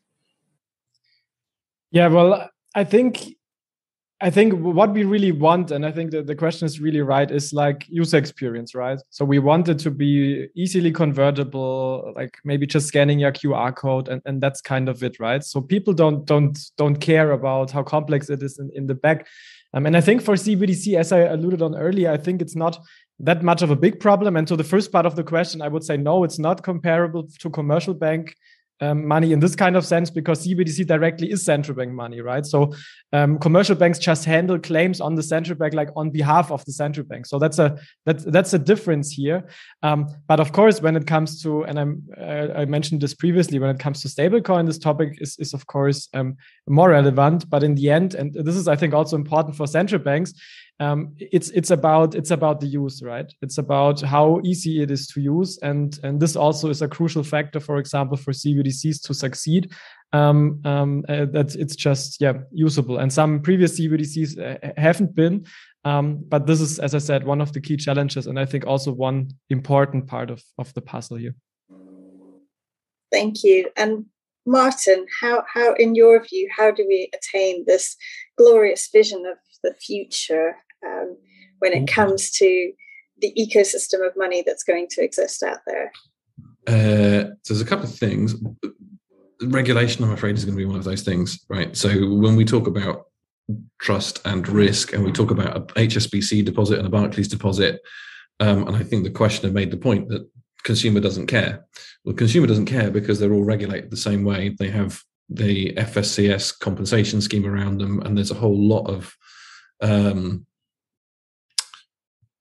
Yeah, 1.91 2.07
well, 2.07 2.49
I 2.75 2.83
think 2.83 3.35
I 4.21 4.29
think 4.29 4.53
what 4.53 4.91
we 4.91 5.05
really 5.05 5.31
want, 5.31 5.71
and 5.71 5.85
I 5.85 5.91
think 5.91 6.11
that 6.11 6.27
the 6.27 6.35
question 6.35 6.65
is 6.65 6.81
really 6.81 6.99
right, 6.99 7.31
is 7.31 7.53
like 7.53 7.85
user 7.87 8.17
experience, 8.17 8.75
right? 8.75 8.99
So 9.11 9.23
we 9.23 9.39
want 9.39 9.69
it 9.69 9.79
to 9.79 9.91
be 9.91 10.47
easily 10.55 10.91
convertible, 10.91 12.11
like 12.17 12.37
maybe 12.43 12.67
just 12.67 12.87
scanning 12.87 13.19
your 13.19 13.31
QR 13.31 13.73
code, 13.73 14.09
and, 14.09 14.21
and 14.25 14.41
that's 14.41 14.59
kind 14.59 14.89
of 14.89 15.01
it, 15.03 15.21
right? 15.21 15.41
So 15.41 15.61
people 15.61 15.93
don't 15.93 16.25
don't 16.25 16.59
don't 16.77 16.97
care 16.97 17.31
about 17.31 17.71
how 17.71 17.81
complex 17.81 18.29
it 18.29 18.43
is 18.43 18.59
in, 18.59 18.69
in 18.75 18.87
the 18.87 18.95
back. 18.95 19.25
Um, 19.73 19.85
and 19.85 19.95
I 19.95 20.01
think 20.01 20.21
for 20.21 20.33
CBDC, 20.33 20.95
as 20.97 21.13
I 21.13 21.19
alluded 21.19 21.61
on 21.61 21.75
earlier, 21.75 22.11
I 22.11 22.17
think 22.17 22.41
it's 22.41 22.55
not 22.55 22.77
that 23.19 23.41
much 23.41 23.61
of 23.61 23.69
a 23.71 23.75
big 23.75 24.01
problem. 24.01 24.35
And 24.35 24.47
to 24.47 24.57
the 24.57 24.63
first 24.63 24.91
part 24.91 25.05
of 25.05 25.15
the 25.15 25.23
question, 25.23 25.61
I 25.61 25.67
would 25.69 25.83
say 25.83 25.95
no, 25.95 26.25
it's 26.25 26.39
not 26.39 26.63
comparable 26.63 27.27
to 27.39 27.49
commercial 27.49 27.93
bank 27.93 28.35
um, 28.81 29.05
money 29.05 29.31
in 29.31 29.39
this 29.39 29.55
kind 29.55 29.75
of 29.75 29.85
sense 29.85 30.09
because 30.09 30.45
CBDC 30.45 30.87
directly 30.87 31.31
is 31.31 31.43
central 31.43 31.75
bank 31.75 31.91
money, 31.91 32.21
right? 32.21 32.45
So 32.45 32.73
um, 33.13 33.37
commercial 33.39 33.75
banks 33.75 33.99
just 33.99 34.25
handle 34.25 34.59
claims 34.59 35.01
on 35.01 35.15
the 35.15 35.23
central 35.23 35.57
bank, 35.57 35.73
like 35.73 35.89
on 35.95 36.09
behalf 36.09 36.51
of 36.51 36.63
the 36.65 36.71
central 36.71 37.05
bank. 37.05 37.25
So 37.25 37.39
that's 37.39 37.59
a 37.59 37.77
that's 38.05 38.23
that's 38.25 38.53
a 38.53 38.59
difference 38.59 39.11
here. 39.11 39.47
Um, 39.83 40.07
but 40.27 40.39
of 40.39 40.51
course, 40.51 40.81
when 40.81 40.95
it 40.95 41.07
comes 41.07 41.41
to 41.43 41.63
and 41.63 41.79
I'm 41.79 42.03
uh, 42.19 42.47
I 42.55 42.65
mentioned 42.65 43.01
this 43.01 43.13
previously, 43.13 43.59
when 43.59 43.69
it 43.69 43.79
comes 43.79 44.01
to 44.01 44.07
stablecoin, 44.07 44.65
this 44.65 44.79
topic 44.79 45.17
is 45.19 45.35
is 45.39 45.53
of 45.53 45.67
course 45.67 46.07
um, 46.13 46.37
more 46.67 46.89
relevant. 46.89 47.49
But 47.49 47.63
in 47.63 47.75
the 47.75 47.89
end, 47.89 48.15
and 48.15 48.33
this 48.33 48.55
is 48.55 48.67
I 48.67 48.75
think 48.75 48.93
also 48.93 49.15
important 49.15 49.55
for 49.55 49.67
central 49.67 50.01
banks, 50.01 50.33
um, 50.79 51.13
it's 51.17 51.49
it's 51.49 51.71
about 51.71 52.15
it's 52.15 52.31
about 52.31 52.61
the 52.61 52.67
use 52.67 53.01
right? 53.03 53.31
It's 53.41 53.57
about 53.57 53.99
how 53.99 54.39
easy 54.45 54.81
it 54.81 54.89
is 54.89 55.07
to 55.07 55.21
use 55.21 55.59
and 55.61 55.99
and 56.03 56.19
this 56.19 56.35
also 56.35 56.69
is 56.69 56.81
a 56.81 56.87
crucial 56.87 57.23
factor 57.23 57.59
for 57.59 57.77
example 57.77 58.15
for 58.15 58.31
cbdc's 58.31 59.01
to 59.01 59.13
succeed. 59.13 59.71
Um, 60.11 60.59
um, 60.65 61.05
uh, 61.07 61.25
that 61.33 61.55
it's 61.55 61.75
just 61.75 62.21
yeah 62.21 62.33
usable. 62.51 62.97
And 62.97 63.11
some 63.11 63.41
previous 63.41 63.79
cbdc's 63.79 64.37
uh, 64.39 64.71
haven't 64.77 65.13
been 65.15 65.45
um, 65.83 66.23
but 66.27 66.47
this 66.47 66.61
is 66.61 66.79
as 66.79 66.95
i 66.95 66.97
said 66.97 67.25
one 67.25 67.41
of 67.41 67.53
the 67.53 67.61
key 67.61 67.77
challenges 67.77 68.27
and 68.27 68.39
i 68.39 68.45
think 68.45 68.65
also 68.65 68.91
one 68.91 69.29
important 69.49 70.07
part 70.07 70.29
of 70.29 70.41
of 70.57 70.73
the 70.73 70.81
puzzle 70.81 71.17
here. 71.17 71.35
Thank 73.11 73.43
you. 73.43 73.69
And 73.75 74.05
martin 74.45 75.05
how 75.19 75.43
how 75.53 75.73
in 75.73 75.93
your 75.93 76.23
view 76.23 76.49
how 76.57 76.71
do 76.71 76.85
we 76.87 77.11
attain 77.13 77.65
this 77.67 77.97
glorious 78.37 78.89
vision 78.91 79.25
of 79.25 79.37
the 79.63 79.73
future 79.75 80.55
um, 80.85 81.17
when 81.59 81.73
it 81.73 81.87
comes 81.87 82.31
to 82.31 82.71
the 83.21 83.33
ecosystem 83.37 84.05
of 84.05 84.13
money 84.15 84.43
that's 84.45 84.63
going 84.63 84.87
to 84.91 85.03
exist 85.03 85.43
out 85.43 85.59
there? 85.67 85.91
Uh, 86.67 87.31
there's 87.47 87.61
a 87.61 87.65
couple 87.65 87.85
of 87.85 87.95
things. 87.95 88.35
Regulation, 89.41 90.03
I'm 90.03 90.11
afraid, 90.11 90.37
is 90.37 90.45
going 90.45 90.57
to 90.57 90.61
be 90.61 90.65
one 90.65 90.77
of 90.77 90.83
those 90.83 91.03
things, 91.03 91.39
right? 91.49 91.75
So 91.75 91.89
when 92.13 92.35
we 92.35 92.45
talk 92.45 92.67
about 92.67 93.05
trust 93.79 94.19
and 94.25 94.47
risk, 94.47 94.93
and 94.93 95.03
we 95.03 95.11
talk 95.11 95.31
about 95.31 95.55
a 95.55 95.61
HSBC 95.61 96.45
deposit 96.45 96.77
and 96.77 96.87
a 96.87 96.91
Barclays 96.91 97.27
deposit, 97.27 97.81
um, 98.39 98.67
and 98.67 98.75
I 98.75 98.83
think 98.83 99.03
the 99.03 99.09
questioner 99.09 99.51
made 99.51 99.71
the 99.71 99.77
point 99.77 100.09
that 100.09 100.29
consumer 100.63 100.99
doesn't 100.99 101.27
care. 101.27 101.65
Well, 102.03 102.15
consumer 102.15 102.47
doesn't 102.47 102.65
care 102.65 102.91
because 102.91 103.19
they're 103.19 103.33
all 103.33 103.43
regulated 103.43 103.91
the 103.91 103.97
same 103.97 104.23
way. 104.23 104.55
They 104.57 104.69
have 104.69 105.01
the 105.29 105.73
FSCS 105.73 106.57
compensation 106.59 107.21
scheme 107.21 107.45
around 107.45 107.79
them, 107.79 108.01
and 108.01 108.17
there's 108.17 108.31
a 108.31 108.35
whole 108.35 108.57
lot 108.57 108.87
of 108.89 109.15
um, 109.81 110.45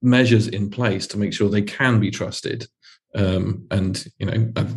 measures 0.03 0.49
in 0.49 0.71
place 0.71 1.07
to 1.09 1.19
make 1.19 1.33
sure 1.33 1.49
they 1.49 1.63
can 1.63 2.01
be 2.01 2.11
trusted. 2.11 2.67
Um, 3.15 3.67
and 3.71 4.05
you 4.19 4.27
know, 4.27 4.53
I've, 4.57 4.75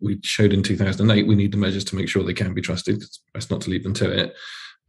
we 0.00 0.18
showed 0.22 0.52
in 0.52 0.62
2008 0.62 1.26
we 1.26 1.34
need 1.34 1.52
the 1.52 1.58
measures 1.58 1.84
to 1.84 1.96
make 1.96 2.08
sure 2.08 2.22
they 2.22 2.34
can 2.34 2.54
be 2.54 2.60
trusted. 2.60 2.96
It's 2.96 3.20
best 3.32 3.50
not 3.50 3.60
to 3.62 3.70
leave 3.70 3.82
them 3.82 3.94
to 3.94 4.10
it. 4.10 4.34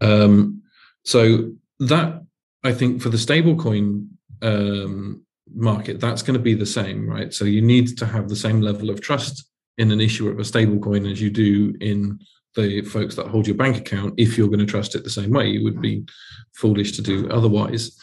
Um, 0.01 0.61
so 1.03 1.51
that 1.79 2.21
I 2.63 2.73
think 2.73 3.01
for 3.01 3.09
the 3.09 3.17
stablecoin 3.17 4.07
um, 4.41 5.23
market, 5.53 5.99
that's 5.99 6.21
going 6.21 6.37
to 6.37 6.43
be 6.43 6.53
the 6.53 6.65
same, 6.65 7.09
right? 7.09 7.33
So 7.33 7.45
you 7.45 7.61
need 7.61 7.97
to 7.97 8.05
have 8.05 8.29
the 8.29 8.35
same 8.35 8.61
level 8.61 8.89
of 8.89 9.01
trust 9.01 9.45
in 9.77 9.91
an 9.91 10.01
issuer 10.01 10.31
of 10.31 10.39
a 10.39 10.43
stablecoin 10.43 11.11
as 11.11 11.21
you 11.21 11.29
do 11.29 11.73
in 11.81 12.19
the 12.55 12.81
folks 12.81 13.15
that 13.15 13.27
hold 13.27 13.47
your 13.47 13.55
bank 13.55 13.77
account. 13.77 14.13
If 14.17 14.37
you're 14.37 14.47
going 14.47 14.59
to 14.59 14.65
trust 14.65 14.95
it 14.95 15.03
the 15.03 15.09
same 15.09 15.31
way, 15.31 15.47
you 15.47 15.63
would 15.63 15.81
be 15.81 16.05
foolish 16.53 16.91
to 16.93 17.01
do 17.01 17.29
otherwise. 17.29 17.97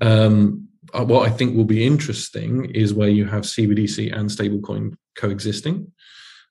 Um, 0.00 0.68
what 1.02 1.28
I 1.28 1.30
think 1.30 1.56
will 1.56 1.64
be 1.64 1.86
interesting 1.86 2.66
is 2.66 2.94
where 2.94 3.08
you 3.08 3.24
have 3.26 3.42
CBDC 3.42 4.16
and 4.16 4.30
stablecoin 4.30 4.94
coexisting, 5.16 5.90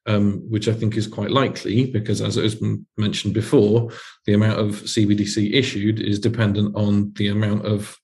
um, 0.06 0.44
which 0.50 0.68
I 0.68 0.74
think 0.74 0.98
is 0.98 1.08
quite 1.08 1.32
likely 1.32 1.86
because, 1.86 2.22
as 2.22 2.36
has 2.36 2.56
been 2.56 2.86
mentioned 2.98 3.34
before, 3.34 3.90
the 4.26 4.34
amount 4.34 4.60
of 4.60 4.82
CBDC 4.82 5.54
issued 5.54 6.00
is 6.00 6.20
dependent 6.20 6.76
on 6.76 7.14
the 7.16 7.30
amount 7.30 7.66
of 7.66 7.98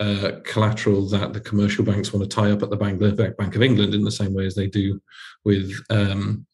uh, 0.00 0.32
collateral 0.44 1.06
that 1.08 1.32
the 1.32 1.40
commercial 1.40 1.84
banks 1.84 2.12
want 2.12 2.28
to 2.28 2.34
tie 2.34 2.50
up 2.50 2.62
at 2.62 2.70
the 2.70 2.76
Bank, 2.76 2.98
Bank 3.36 3.54
of 3.54 3.62
England 3.62 3.94
in 3.94 4.02
the 4.02 4.10
same 4.10 4.34
way 4.34 4.46
as 4.46 4.54
they 4.54 4.66
do 4.66 5.00
with 5.44 5.72
um, 5.90 6.46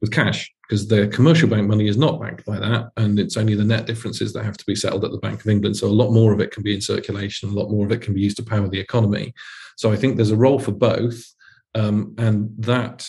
with 0.00 0.12
cash 0.12 0.52
because 0.68 0.86
their 0.86 1.06
commercial 1.06 1.48
bank 1.48 1.66
money 1.66 1.88
is 1.88 1.96
not 1.96 2.20
backed 2.20 2.44
by 2.44 2.58
that, 2.58 2.90
and 2.98 3.18
it's 3.18 3.38
only 3.38 3.54
the 3.54 3.64
net 3.64 3.86
differences 3.86 4.34
that 4.34 4.44
have 4.44 4.58
to 4.58 4.66
be 4.66 4.74
settled 4.74 5.04
at 5.04 5.12
the 5.12 5.18
Bank 5.18 5.40
of 5.40 5.48
England. 5.48 5.76
So 5.76 5.86
a 5.86 5.88
lot 5.88 6.10
more 6.10 6.32
of 6.32 6.40
it 6.40 6.50
can 6.50 6.62
be 6.62 6.74
in 6.74 6.82
circulation, 6.82 7.48
a 7.48 7.52
lot 7.52 7.70
more 7.70 7.86
of 7.86 7.92
it 7.92 8.02
can 8.02 8.12
be 8.12 8.20
used 8.20 8.36
to 8.36 8.42
power 8.42 8.68
the 8.68 8.78
economy. 8.78 9.32
So 9.76 9.90
I 9.90 9.96
think 9.96 10.16
there's 10.16 10.30
a 10.30 10.36
role 10.36 10.58
for 10.58 10.72
both, 10.72 11.24
um, 11.74 12.14
and 12.18 12.50
that 12.58 13.08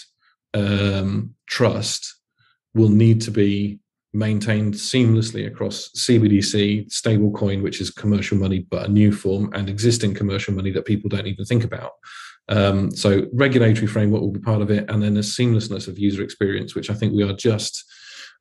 um, 0.54 1.36
trust 1.48 2.16
will 2.74 2.90
need 2.90 3.20
to 3.22 3.32
be 3.32 3.80
maintained 4.14 4.74
seamlessly 4.74 5.46
across 5.46 5.90
CBDC, 5.98 6.88
stablecoin, 6.88 7.62
which 7.62 7.82
is 7.82 7.92
commercial 7.92 8.38
money 8.38 8.66
but 8.72 8.88
a 8.88 8.92
new 8.92 9.12
form, 9.12 9.52
and 9.54 9.70
existing 9.70 10.14
commercial 10.14 10.54
money 10.54 10.72
that 10.72 10.86
people 10.86 11.10
don't 11.10 11.28
even 11.28 11.44
think 11.44 11.66
about. 11.66 11.92
Um, 12.50 12.92
so 12.92 13.28
regulatory 13.32 13.88
framework 13.88 14.22
will 14.22 14.32
be 14.32 14.40
part 14.40 14.62
of 14.62 14.72
it, 14.72 14.90
and 14.90 15.02
then 15.02 15.14
the 15.14 15.22
seamlessness 15.22 15.88
of 15.88 16.00
user 16.00 16.24
experience, 16.24 16.76
which 16.76 16.90
I 16.90 16.96
think 16.96 17.14
we 17.14 17.24
are 17.24 17.34
just 17.34 17.86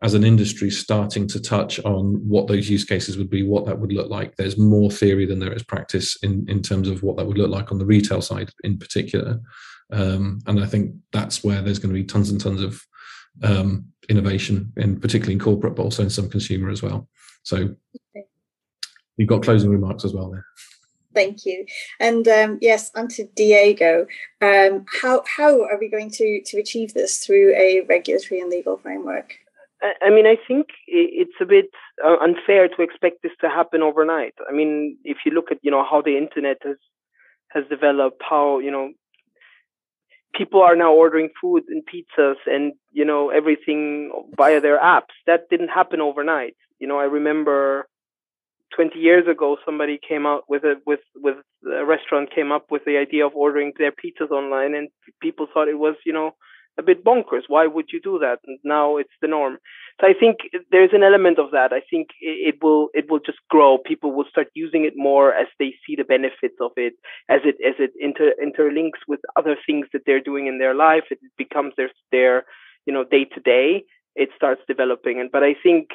as 0.03 0.15
an 0.15 0.25
industry 0.25 0.71
starting 0.71 1.27
to 1.27 1.41
touch 1.41 1.81
on 1.81 2.15
what 2.27 2.47
those 2.47 2.71
use 2.71 2.85
cases 2.85 3.19
would 3.19 3.29
be, 3.29 3.43
what 3.43 3.67
that 3.67 3.79
would 3.79 3.93
look 3.93 4.09
like. 4.09 4.37
There's 4.37 4.57
more 4.57 4.91
theory 4.91 5.27
than 5.27 5.41
there 5.41 5.53
is 5.53 5.63
practice 5.63 6.17
in 6.23 6.47
in 6.49 6.63
terms 6.63 6.89
of 6.89 7.03
what 7.03 7.17
that 7.17 7.27
would 7.27 7.39
look 7.39 7.51
like 7.51 7.71
on 7.71 7.79
the 7.79 7.87
retail 7.87 8.23
side 8.23 8.51
in 8.65 8.79
particular. 8.79 9.41
Um, 9.93 10.41
and 10.47 10.61
I 10.61 10.67
think 10.67 10.95
that's 11.13 11.43
where 11.43 11.63
there's 11.63 11.79
going 11.79 11.95
to 11.95 12.01
be 12.01 12.05
tons 12.05 12.31
and 12.31 12.41
tons 12.41 12.63
of 12.63 12.83
um, 13.43 13.87
innovation, 14.09 14.73
and 14.77 15.01
particularly 15.01 15.35
in 15.35 15.41
corporate, 15.41 15.77
but 15.77 15.83
also 15.83 16.03
in 16.03 16.11
some 16.11 16.29
consumer 16.29 16.71
as 16.71 16.83
well. 16.83 17.09
So 17.43 17.75
you've 19.17 19.29
got 19.29 19.43
closing 19.43 19.71
remarks 19.71 20.05
as 20.05 20.15
well 20.15 20.31
there. 20.31 20.47
Thank 21.15 21.47
you. 21.47 21.65
And 21.99 22.29
um, 22.29 22.59
yes, 22.61 22.91
onto 22.95 23.29
Diego. 23.35 24.07
Um, 24.41 24.85
how 25.01 25.23
how 25.37 25.63
are 25.63 25.79
we 25.79 25.89
going 25.89 26.11
to 26.13 26.43
to 26.45 26.59
achieve 26.59 26.95
this 26.95 27.25
through 27.25 27.55
a 27.55 27.83
regulatory 27.89 28.41
and 28.41 28.51
legal 28.51 28.77
framework? 28.77 29.35
I 29.81 30.11
mean, 30.11 30.27
I 30.27 30.37
think 30.49 30.67
it's 30.89 31.41
a 31.41 31.47
bit 31.47 31.67
uh, 32.05 32.17
unfair 32.21 32.67
to 32.69 32.83
expect 32.83 33.23
this 33.23 33.33
to 33.41 33.49
happen 33.49 33.81
overnight. 33.81 34.35
I 34.49 34.53
mean, 34.53 34.99
if 35.05 35.19
you 35.25 35.33
look 35.33 35.53
at 35.53 35.59
you 35.63 35.71
know 35.71 35.85
how 35.89 36.03
the 36.03 36.17
internet 36.17 36.59
has 36.65 36.77
has 37.51 37.65
developed, 37.71 38.21
how 38.29 38.59
you 38.59 38.71
know 38.71 38.91
people 40.35 40.61
are 40.63 40.77
now 40.77 40.93
ordering 40.93 41.31
food 41.41 41.63
and 41.69 41.83
pizzas 41.87 42.37
and 42.47 42.73
you 42.93 43.05
know 43.05 43.31
everything 43.31 44.11
via 44.37 44.61
their 44.61 44.81
apps. 44.81 45.15
That 45.27 45.49
didn't 45.49 45.69
happen 45.69 46.01
overnight. 46.01 46.57
You 46.81 46.89
know, 46.89 46.99
I 46.99 47.05
remember 47.05 47.89
20 48.75 48.99
years 48.99 49.27
ago 49.27 49.57
somebody 49.65 49.99
came 50.07 50.27
out 50.27 50.45
with 50.49 50.65
a 50.65 50.75
with 50.87 51.01
with 51.17 51.37
a 51.67 51.85
restaurant 51.85 52.35
came 52.35 52.53
up 52.53 52.67
with 52.71 52.83
the 52.85 52.97
idea 52.97 53.27
of 53.27 53.35
ordering 53.35 53.73
their 53.79 53.93
pizzas 53.93 54.31
online 54.31 54.75
and 54.75 54.89
people 55.21 55.47
thought 55.53 55.69
it 55.69 55.79
was 55.79 55.97
you 56.05 56.13
know 56.13 56.33
a 56.79 56.83
bit 56.83 57.05
bonkers. 57.05 57.43
Why 57.49 57.67
would 57.67 57.87
you 57.93 58.01
do 58.01 58.19
that? 58.21 58.39
And 58.47 58.59
now 58.65 58.97
it's 58.97 59.17
the 59.21 59.29
norm. 59.29 59.59
So 60.01 60.07
i 60.07 60.15
think 60.19 60.37
there's 60.71 60.93
an 60.93 61.03
element 61.03 61.39
of 61.39 61.51
that. 61.51 61.73
I 61.73 61.81
think 61.91 62.09
it 62.21 62.57
will 62.63 62.89
it 62.95 63.11
will 63.11 63.19
just 63.19 63.39
grow. 63.51 63.79
People 63.79 64.13
will 64.13 64.27
start 64.31 64.49
using 64.55 64.85
it 64.85 64.95
more 64.97 65.35
as 65.35 65.49
they 65.59 65.75
see 65.85 65.97
the 65.97 66.05
benefits 66.05 66.55
of 66.61 66.71
it 66.77 66.95
as 67.29 67.41
it 67.45 67.57
as 67.69 67.75
it 67.79 67.91
inter, 67.99 68.33
interlinks 68.43 69.01
with 69.09 69.21
other 69.37 69.57
things 69.67 69.87
that 69.93 70.03
they're 70.07 70.21
doing 70.31 70.47
in 70.47 70.59
their 70.59 70.75
life. 70.75 71.05
It 71.11 71.19
becomes 71.37 71.75
their 71.77 71.91
their 72.13 72.45
you 72.87 72.93
know 72.93 73.05
day 73.05 73.25
to 73.25 73.41
day. 73.41 73.85
It 74.15 74.31
starts 74.37 74.63
developing. 74.69 75.19
And 75.21 75.31
but 75.33 75.43
i 75.43 75.55
think 75.63 75.89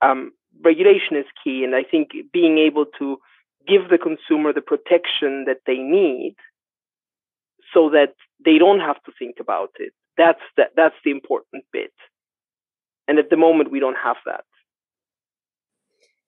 um, 0.00 0.32
regulation 0.64 1.16
is 1.16 1.26
key. 1.42 1.64
And 1.64 1.74
I 1.74 1.82
think 1.82 2.10
being 2.32 2.58
able 2.58 2.86
to 2.98 3.18
give 3.66 3.88
the 3.90 3.98
consumer 3.98 4.52
the 4.52 4.60
protection 4.60 5.44
that 5.46 5.60
they 5.66 5.78
need 5.78 6.36
so 7.74 7.90
that 7.90 8.14
they 8.44 8.58
don't 8.58 8.80
have 8.80 9.02
to 9.04 9.12
think 9.18 9.36
about 9.40 9.70
it. 9.78 9.92
That's 10.16 10.40
the, 10.56 10.64
that's 10.74 10.94
the 11.04 11.10
important 11.10 11.64
bit. 11.72 11.92
And 13.06 13.18
at 13.18 13.30
the 13.30 13.36
moment, 13.36 13.70
we 13.70 13.80
don't 13.80 13.96
have 14.02 14.16
that. 14.26 14.44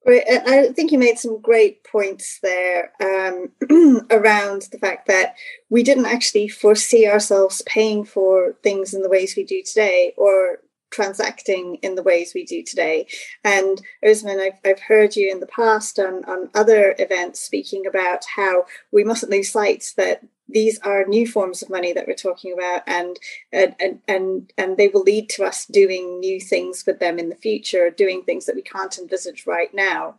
Great. 0.06 0.24
I 0.28 0.72
think 0.72 0.92
you 0.92 0.98
made 0.98 1.18
some 1.18 1.40
great 1.42 1.84
points 1.84 2.38
there 2.42 2.92
um, 3.02 3.50
around 4.10 4.68
the 4.72 4.78
fact 4.78 5.06
that 5.08 5.34
we 5.68 5.82
didn't 5.82 6.06
actually 6.06 6.48
foresee 6.48 7.06
ourselves 7.06 7.62
paying 7.66 8.04
for 8.04 8.54
things 8.62 8.94
in 8.94 9.02
the 9.02 9.10
ways 9.10 9.34
we 9.36 9.44
do 9.44 9.62
today, 9.62 10.14
or 10.16 10.60
transacting 10.91 11.76
in 11.76 11.95
the 11.95 12.03
ways 12.03 12.32
we 12.34 12.45
do 12.45 12.62
today. 12.62 13.07
And 13.45 13.80
Osman, 14.07 14.41
I've, 14.41 14.59
I've 14.64 14.80
heard 14.80 15.16
you 15.16 15.30
in 15.30 15.41
the 15.41 15.47
past 15.47 15.99
on, 15.99 16.24
on 16.24 16.51
other 16.55 16.95
events 16.99 17.41
speaking 17.41 17.86
about 17.86 18.24
how 18.36 18.66
we 18.93 19.05
mustn't 19.05 19.32
lose 19.32 19.51
sight 19.51 19.93
that 19.97 20.22
these 20.53 20.78
are 20.80 21.05
new 21.07 21.26
forms 21.26 21.62
of 21.62 21.70
money 21.70 21.93
that 21.93 22.07
we're 22.09 22.14
talking 22.14 22.53
about 22.53 22.82
and 22.86 23.18
and 23.53 24.01
and 24.09 24.53
and 24.59 24.76
they 24.76 24.88
will 24.88 25.03
lead 25.03 25.28
to 25.28 25.45
us 25.45 25.64
doing 25.66 26.18
new 26.18 26.41
things 26.41 26.84
with 26.86 26.99
them 26.99 27.20
in 27.20 27.28
the 27.28 27.36
future 27.36 27.88
doing 27.88 28.22
things 28.22 28.47
that 28.47 28.57
we 28.57 28.62
can't 28.62 28.99
envisage 28.99 29.47
right 29.47 29.72
now 29.72 30.16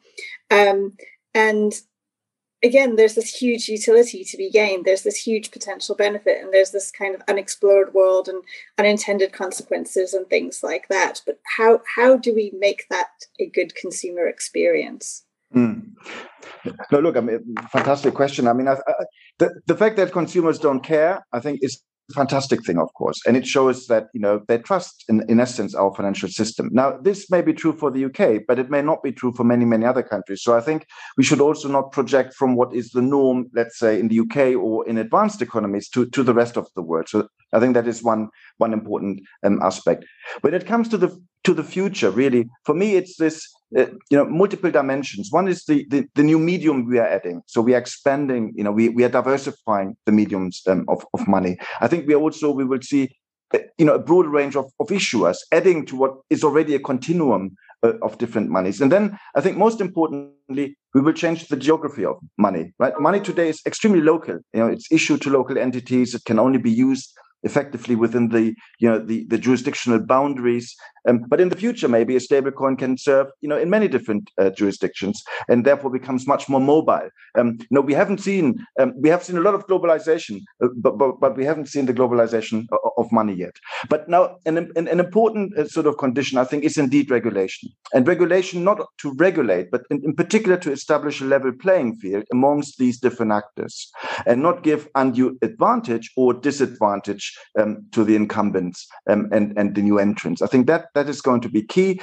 um, 0.49 0.93
and 1.33 1.81
again, 2.63 2.95
there's 2.95 3.15
this 3.15 3.33
huge 3.33 3.67
utility 3.67 4.23
to 4.23 4.37
be 4.37 4.49
gained. 4.49 4.85
There's 4.85 5.03
this 5.03 5.15
huge 5.15 5.51
potential 5.51 5.95
benefit, 5.95 6.41
and 6.41 6.53
there's 6.53 6.71
this 6.71 6.91
kind 6.91 7.15
of 7.15 7.21
unexplored 7.27 7.93
world 7.93 8.27
and 8.27 8.43
unintended 8.77 9.33
consequences 9.33 10.13
and 10.13 10.27
things 10.27 10.61
like 10.63 10.87
that. 10.89 11.21
But 11.25 11.39
how 11.57 11.81
how 11.95 12.17
do 12.17 12.33
we 12.33 12.51
make 12.57 12.85
that 12.89 13.09
a 13.39 13.47
good 13.47 13.75
consumer 13.75 14.27
experience? 14.27 15.25
Mm. 15.55 15.93
No, 16.91 16.99
look, 16.99 17.17
I 17.17 17.21
mean, 17.21 17.55
fantastic 17.71 18.13
question. 18.13 18.47
I 18.47 18.53
mean, 18.53 18.67
I, 18.67 18.73
I, 18.73 18.93
the 19.39 19.61
the 19.67 19.75
fact 19.75 19.97
that 19.97 20.11
consumers 20.11 20.59
don't 20.59 20.81
care, 20.81 21.25
I 21.33 21.39
think, 21.39 21.59
is 21.61 21.81
fantastic 22.11 22.65
thing, 22.65 22.77
of 22.77 22.93
course, 22.93 23.19
and 23.25 23.35
it 23.35 23.45
shows 23.45 23.87
that 23.87 24.07
you 24.13 24.19
know 24.19 24.41
they 24.47 24.57
trust, 24.57 25.05
in, 25.09 25.23
in 25.29 25.39
essence, 25.39 25.75
our 25.75 25.93
financial 25.93 26.29
system. 26.29 26.69
Now, 26.71 26.97
this 27.01 27.29
may 27.29 27.41
be 27.41 27.53
true 27.53 27.73
for 27.73 27.91
the 27.91 28.05
UK, 28.05 28.43
but 28.47 28.59
it 28.59 28.69
may 28.69 28.81
not 28.81 29.03
be 29.03 29.11
true 29.11 29.33
for 29.33 29.43
many, 29.43 29.65
many 29.65 29.85
other 29.85 30.03
countries. 30.03 30.43
So 30.43 30.55
I 30.55 30.61
think 30.61 30.85
we 31.17 31.23
should 31.23 31.41
also 31.41 31.67
not 31.67 31.91
project 31.91 32.33
from 32.33 32.55
what 32.55 32.73
is 32.73 32.91
the 32.91 33.01
norm, 33.01 33.47
let's 33.53 33.77
say, 33.77 33.99
in 33.99 34.07
the 34.07 34.19
UK 34.19 34.55
or 34.55 34.87
in 34.87 34.97
advanced 34.97 35.41
economies 35.41 35.89
to 35.89 36.05
to 36.07 36.23
the 36.23 36.33
rest 36.33 36.57
of 36.57 36.67
the 36.75 36.81
world. 36.81 37.09
So 37.09 37.27
I 37.53 37.59
think 37.59 37.73
that 37.73 37.87
is 37.87 38.03
one 38.03 38.29
one 38.57 38.73
important 38.73 39.21
um, 39.43 39.61
aspect. 39.61 40.05
When 40.41 40.53
it 40.53 40.65
comes 40.65 40.87
to 40.89 40.97
the 40.97 41.09
to 41.43 41.53
the 41.53 41.63
future, 41.63 42.11
really, 42.11 42.49
for 42.65 42.75
me, 42.75 42.95
it's 42.95 43.17
this 43.17 43.47
uh, 43.77 43.85
you 44.09 44.17
know 44.17 44.25
multiple 44.25 44.69
dimensions. 44.69 45.31
One 45.31 45.47
is 45.47 45.63
the, 45.65 45.85
the, 45.89 46.07
the 46.15 46.23
new 46.23 46.37
medium 46.37 46.85
we 46.85 46.99
are 46.99 47.07
adding. 47.07 47.41
So 47.45 47.61
we 47.61 47.73
are 47.73 47.77
expanding 47.77 48.53
you 48.55 48.63
know 48.63 48.71
we, 48.71 48.89
we 48.89 49.03
are 49.03 49.09
diversifying 49.09 49.95
the 50.05 50.11
mediums 50.11 50.61
um, 50.67 50.85
of, 50.89 51.05
of 51.13 51.27
money. 51.27 51.57
I 51.79 51.87
think 51.87 52.07
we 52.07 52.15
also 52.15 52.51
we 52.51 52.65
will 52.65 52.81
see 52.81 53.15
uh, 53.53 53.59
you 53.77 53.85
know 53.85 53.95
a 53.95 53.99
broad 53.99 54.27
range 54.27 54.55
of, 54.55 54.65
of 54.79 54.87
issuers 54.87 55.37
adding 55.51 55.85
to 55.87 55.95
what 55.95 56.15
is 56.29 56.43
already 56.43 56.75
a 56.75 56.79
continuum 56.79 57.55
uh, 57.83 57.93
of 58.01 58.17
different 58.17 58.49
monies. 58.49 58.81
And 58.81 58.91
then 58.91 59.17
i 59.35 59.41
think 59.41 59.57
most 59.57 59.79
importantly 59.81 60.75
we 60.93 61.01
will 61.01 61.13
change 61.13 61.47
the 61.47 61.55
geography 61.55 62.03
of 62.05 62.17
money 62.37 62.73
right? 62.77 62.93
Money 62.99 63.21
today 63.21 63.47
is 63.49 63.61
extremely 63.65 64.01
local. 64.01 64.39
You 64.53 64.59
know 64.59 64.67
it's 64.67 64.91
issued 64.91 65.21
to 65.21 65.29
local 65.29 65.57
entities. 65.57 66.13
It 66.13 66.25
can 66.25 66.39
only 66.39 66.59
be 66.59 66.71
used 66.71 67.17
effectively 67.43 67.95
within 67.95 68.29
the 68.29 68.55
you 68.79 68.89
know 68.89 68.99
the, 68.99 69.25
the 69.29 69.37
jurisdictional 69.37 69.99
boundaries. 69.99 70.75
Um, 71.07 71.25
but 71.27 71.41
in 71.41 71.49
the 71.49 71.55
future 71.55 71.87
maybe 71.87 72.15
a 72.15 72.19
stablecoin 72.19 72.77
can 72.77 72.97
serve 72.97 73.27
you 73.41 73.49
know 73.49 73.57
in 73.57 73.69
many 73.69 73.87
different 73.87 74.29
uh, 74.39 74.51
jurisdictions 74.51 75.23
and 75.49 75.65
therefore 75.65 75.91
becomes 75.91 76.27
much 76.27 76.47
more 76.47 76.59
mobile. 76.59 77.09
Um, 77.37 77.57
you 77.59 77.67
know 77.71 77.81
we 77.81 77.93
haven't 77.93 78.19
seen 78.19 78.63
um, 78.79 78.93
we 78.95 79.09
have 79.09 79.23
seen 79.23 79.37
a 79.37 79.41
lot 79.41 79.55
of 79.55 79.65
globalization 79.67 80.41
uh, 80.63 80.67
but, 80.75 80.97
but 80.97 81.19
but 81.19 81.37
we 81.37 81.45
haven't 81.45 81.67
seen 81.67 81.85
the 81.85 81.93
globalization 81.93 82.65
of, 82.71 82.91
of 82.97 83.11
money 83.11 83.33
yet. 83.33 83.55
But 83.89 84.07
now 84.07 84.37
an, 84.45 84.57
an, 84.57 84.87
an 84.87 84.99
important 84.99 85.57
uh, 85.57 85.67
sort 85.67 85.87
of 85.87 85.97
condition 85.97 86.37
i 86.37 86.43
think 86.43 86.63
is 86.63 86.77
indeed 86.77 87.09
regulation. 87.09 87.69
And 87.93 88.07
regulation 88.07 88.63
not 88.63 88.87
to 88.99 89.13
regulate 89.13 89.71
but 89.71 89.83
in, 89.89 90.01
in 90.03 90.13
particular 90.15 90.57
to 90.57 90.71
establish 90.71 91.21
a 91.21 91.25
level 91.25 91.51
playing 91.51 91.95
field 91.95 92.23
amongst 92.31 92.77
these 92.77 92.99
different 92.99 93.31
actors 93.31 93.91
and 94.25 94.41
not 94.41 94.63
give 94.63 94.87
undue 94.95 95.37
advantage 95.41 96.11
or 96.15 96.33
disadvantage 96.33 97.30
um, 97.59 97.85
to 97.91 98.03
the 98.03 98.15
incumbents 98.15 98.87
um, 99.09 99.29
and 99.31 99.57
and 99.57 99.75
the 99.75 99.81
new 99.81 99.99
entrants. 99.99 100.41
I 100.41 100.47
think 100.47 100.67
that 100.67 100.87
that 100.95 101.09
is 101.09 101.21
going 101.21 101.41
to 101.41 101.49
be 101.49 101.63
key. 101.63 101.99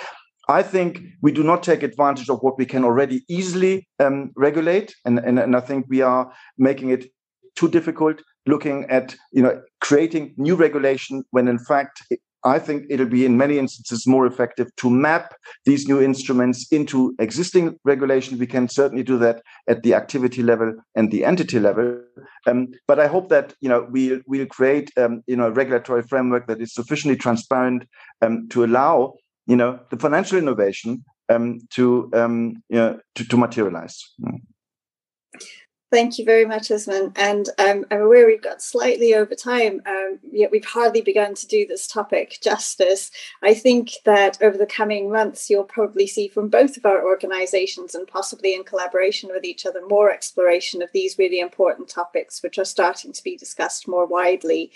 I 0.51 0.63
think 0.63 1.03
we 1.21 1.31
do 1.31 1.43
not 1.43 1.63
take 1.63 1.83
advantage 1.83 2.31
of 2.31 2.39
what 2.41 2.57
we 2.57 2.65
can 2.65 2.83
already 2.85 3.23
easily 3.29 3.87
um, 4.01 4.31
regulate, 4.37 4.95
and, 5.05 5.19
and 5.19 5.39
and 5.39 5.55
I 5.55 5.61
think 5.61 5.87
we 5.89 6.01
are 6.01 6.33
making 6.57 6.91
it 6.91 7.07
too 7.55 7.69
difficult 7.69 8.23
looking 8.47 8.87
at 8.89 9.17
you 9.33 9.43
know 9.43 9.61
creating 9.81 10.35
new 10.37 10.55
regulation 10.55 11.25
when 11.31 11.49
in 11.49 11.59
fact 11.59 12.03
I 12.45 12.59
think 12.59 12.85
it'll 12.89 13.07
be 13.07 13.25
in 13.25 13.37
many 13.37 13.59
instances 13.59 14.07
more 14.07 14.27
effective 14.27 14.75
to 14.77 14.91
map 14.91 15.35
these 15.65 15.89
new 15.89 16.01
instruments 16.01 16.67
into 16.71 17.15
existing 17.19 17.79
regulation. 17.85 18.39
We 18.39 18.47
can 18.47 18.69
certainly 18.69 19.03
do 19.03 19.19
that 19.19 19.43
at 19.69 19.83
the 19.83 19.95
activity 19.95 20.43
level 20.43 20.75
and 20.95 21.11
the 21.11 21.25
entity 21.25 21.59
level. 21.59 22.01
Um, 22.47 22.69
but 22.87 23.01
I 23.01 23.07
hope 23.07 23.29
that 23.31 23.55
you 23.61 23.69
know 23.69 23.87
we 23.91 24.11
will 24.11 24.21
we'll 24.27 24.47
create 24.47 24.91
um, 24.97 25.23
you 25.27 25.37
know 25.37 25.49
a 25.49 25.53
regulatory 25.53 26.03
framework 26.03 26.47
that 26.47 26.61
is 26.61 26.75
sufficiently 26.75 27.17
transparent 27.17 27.89
um, 28.23 28.49
to 28.51 28.65
allow 28.65 29.15
you 29.47 29.57
know 29.57 29.81
the 29.91 29.97
financial 29.97 30.39
innovation 30.39 31.05
um, 31.29 31.61
to 31.71 32.11
um, 32.15 32.63
you 32.69 32.77
know 32.77 33.01
to, 33.17 33.25
to 33.27 33.37
materialize. 33.37 34.15
Thank 35.91 36.19
you 36.19 36.27
very 36.27 36.45
much, 36.45 36.71
Usman. 36.71 37.15
And 37.17 37.49
um, 37.59 37.87
I'm 37.91 38.03
aware 38.03 38.27
we've 38.27 38.43
got 38.43 38.61
slightly 38.61 39.15
over 39.15 39.35
time, 39.35 39.81
um, 39.87 40.19
yet 40.31 40.51
we've 40.51 40.65
hardly 40.65 41.01
begun 41.01 41.35
to 41.35 41.47
do 41.47 41.67
this 41.67 41.87
topic 41.87 42.39
justice. 42.43 43.11
I 43.43 43.55
think 43.55 43.93
that 44.05 44.37
over 44.43 44.59
the 44.59 44.67
coming 44.67 45.11
months, 45.11 45.49
you'll 45.49 45.65
probably 45.65 46.07
see 46.07 46.29
from 46.29 46.51
both 46.51 46.77
of 46.77 46.85
our 46.85 47.03
organizations 47.03 47.95
and 47.95 48.07
possibly 48.07 48.55
in 48.55 48.65
collaboration 48.65 49.31
with 49.33 49.45
each 49.45 49.65
other 49.65 49.81
more 49.89 50.11
exploration 50.13 50.83
of 50.83 50.93
these 50.93 51.17
really 51.17 51.41
important 51.41 51.89
topics, 51.89 52.43
which 52.43 52.59
are 52.59 52.67
starting 52.67 53.11
to 53.15 53.25
be 53.25 53.39
discussed 53.39 53.89
more 53.89 54.05
widely. 54.05 54.71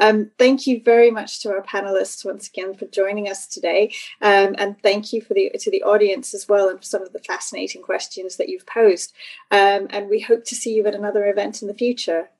Um, 0.00 0.30
thank 0.38 0.66
you 0.66 0.82
very 0.84 1.10
much 1.10 1.40
to 1.40 1.50
our 1.50 1.62
panelists 1.62 2.26
once 2.26 2.46
again 2.46 2.74
for 2.74 2.84
joining 2.88 3.30
us 3.30 3.46
today. 3.46 3.94
Um, 4.20 4.54
and 4.58 4.78
thank 4.82 5.14
you 5.14 5.22
for 5.22 5.32
the, 5.32 5.50
to 5.60 5.70
the 5.70 5.82
audience 5.82 6.34
as 6.34 6.46
well 6.46 6.68
and 6.68 6.78
for 6.78 6.84
some 6.84 7.00
of 7.00 7.14
the 7.14 7.20
fascinating 7.20 7.80
questions 7.80 8.36
that 8.36 8.50
you've 8.50 8.66
posed. 8.66 9.14
Um, 9.50 9.86
and 9.88 10.10
we 10.10 10.20
hope 10.20 10.44
to 10.44 10.57
see 10.58 10.74
you 10.74 10.86
at 10.86 10.94
another 10.94 11.26
event 11.26 11.62
in 11.62 11.68
the 11.68 11.74
future. 11.74 12.30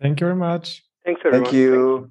Thank 0.00 0.20
you 0.20 0.26
very 0.26 0.36
much. 0.36 0.84
Thanks, 1.04 1.22
everyone. 1.24 1.44
Thank 1.44 1.54
you. 1.54 2.10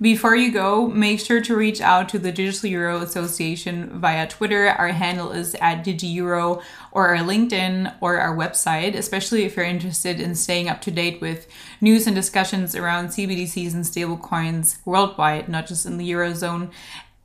Before 0.00 0.36
you 0.36 0.52
go, 0.52 0.86
make 0.86 1.18
sure 1.18 1.40
to 1.40 1.56
reach 1.56 1.80
out 1.80 2.08
to 2.10 2.20
the 2.20 2.30
Digital 2.30 2.70
Euro 2.70 3.00
Association 3.00 3.98
via 3.98 4.28
Twitter. 4.28 4.68
Our 4.68 4.88
handle 4.88 5.32
is 5.32 5.56
at 5.56 5.84
DigiEuro 5.84 6.62
or 6.92 7.08
our 7.08 7.24
LinkedIn 7.24 7.96
or 8.00 8.20
our 8.20 8.36
website, 8.36 8.94
especially 8.94 9.42
if 9.42 9.56
you're 9.56 9.64
interested 9.64 10.20
in 10.20 10.36
staying 10.36 10.68
up 10.68 10.80
to 10.82 10.92
date 10.92 11.20
with 11.20 11.48
news 11.80 12.06
and 12.06 12.14
discussions 12.14 12.76
around 12.76 13.08
CBDCs 13.08 13.74
and 13.74 13.84
stablecoins 13.84 14.78
worldwide, 14.84 15.48
not 15.48 15.66
just 15.66 15.84
in 15.84 15.96
the 15.96 16.08
Eurozone 16.08 16.70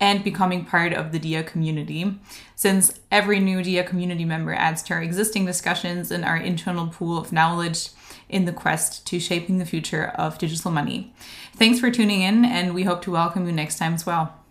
and 0.04 0.22
becoming 0.22 0.66
part 0.66 0.92
of 0.92 1.14
the 1.14 1.18
DEA 1.18 1.44
community, 1.44 2.20
since 2.56 3.00
every 3.10 3.40
new 3.40 3.64
DEA 3.64 3.84
community 3.84 4.26
member 4.26 4.54
adds 4.54 4.84
to 4.84 4.94
our 4.94 5.02
existing 5.02 5.46
discussions 5.46 6.12
and 6.12 6.26
our 6.26 6.36
internal 6.36 6.88
pool 6.88 7.18
of 7.18 7.32
knowledge 7.32 7.88
in 8.28 8.44
the 8.44 8.52
quest 8.52 9.08
to 9.08 9.18
shaping 9.18 9.60
the 9.60 9.66
future 9.66 10.08
of 10.16 10.38
digital 10.38 10.72
money. 10.72 11.14
Thanks 11.56 11.80
for 11.80 11.90
tuning 11.90 12.22
in, 12.22 12.44
and 12.44 12.74
we 12.74 12.84
hope 12.84 13.02
to 13.04 13.12
welcome 13.12 13.46
you 13.46 13.54
next 13.54 13.78
time 13.78 13.94
as 13.94 14.06
well. 14.06 14.43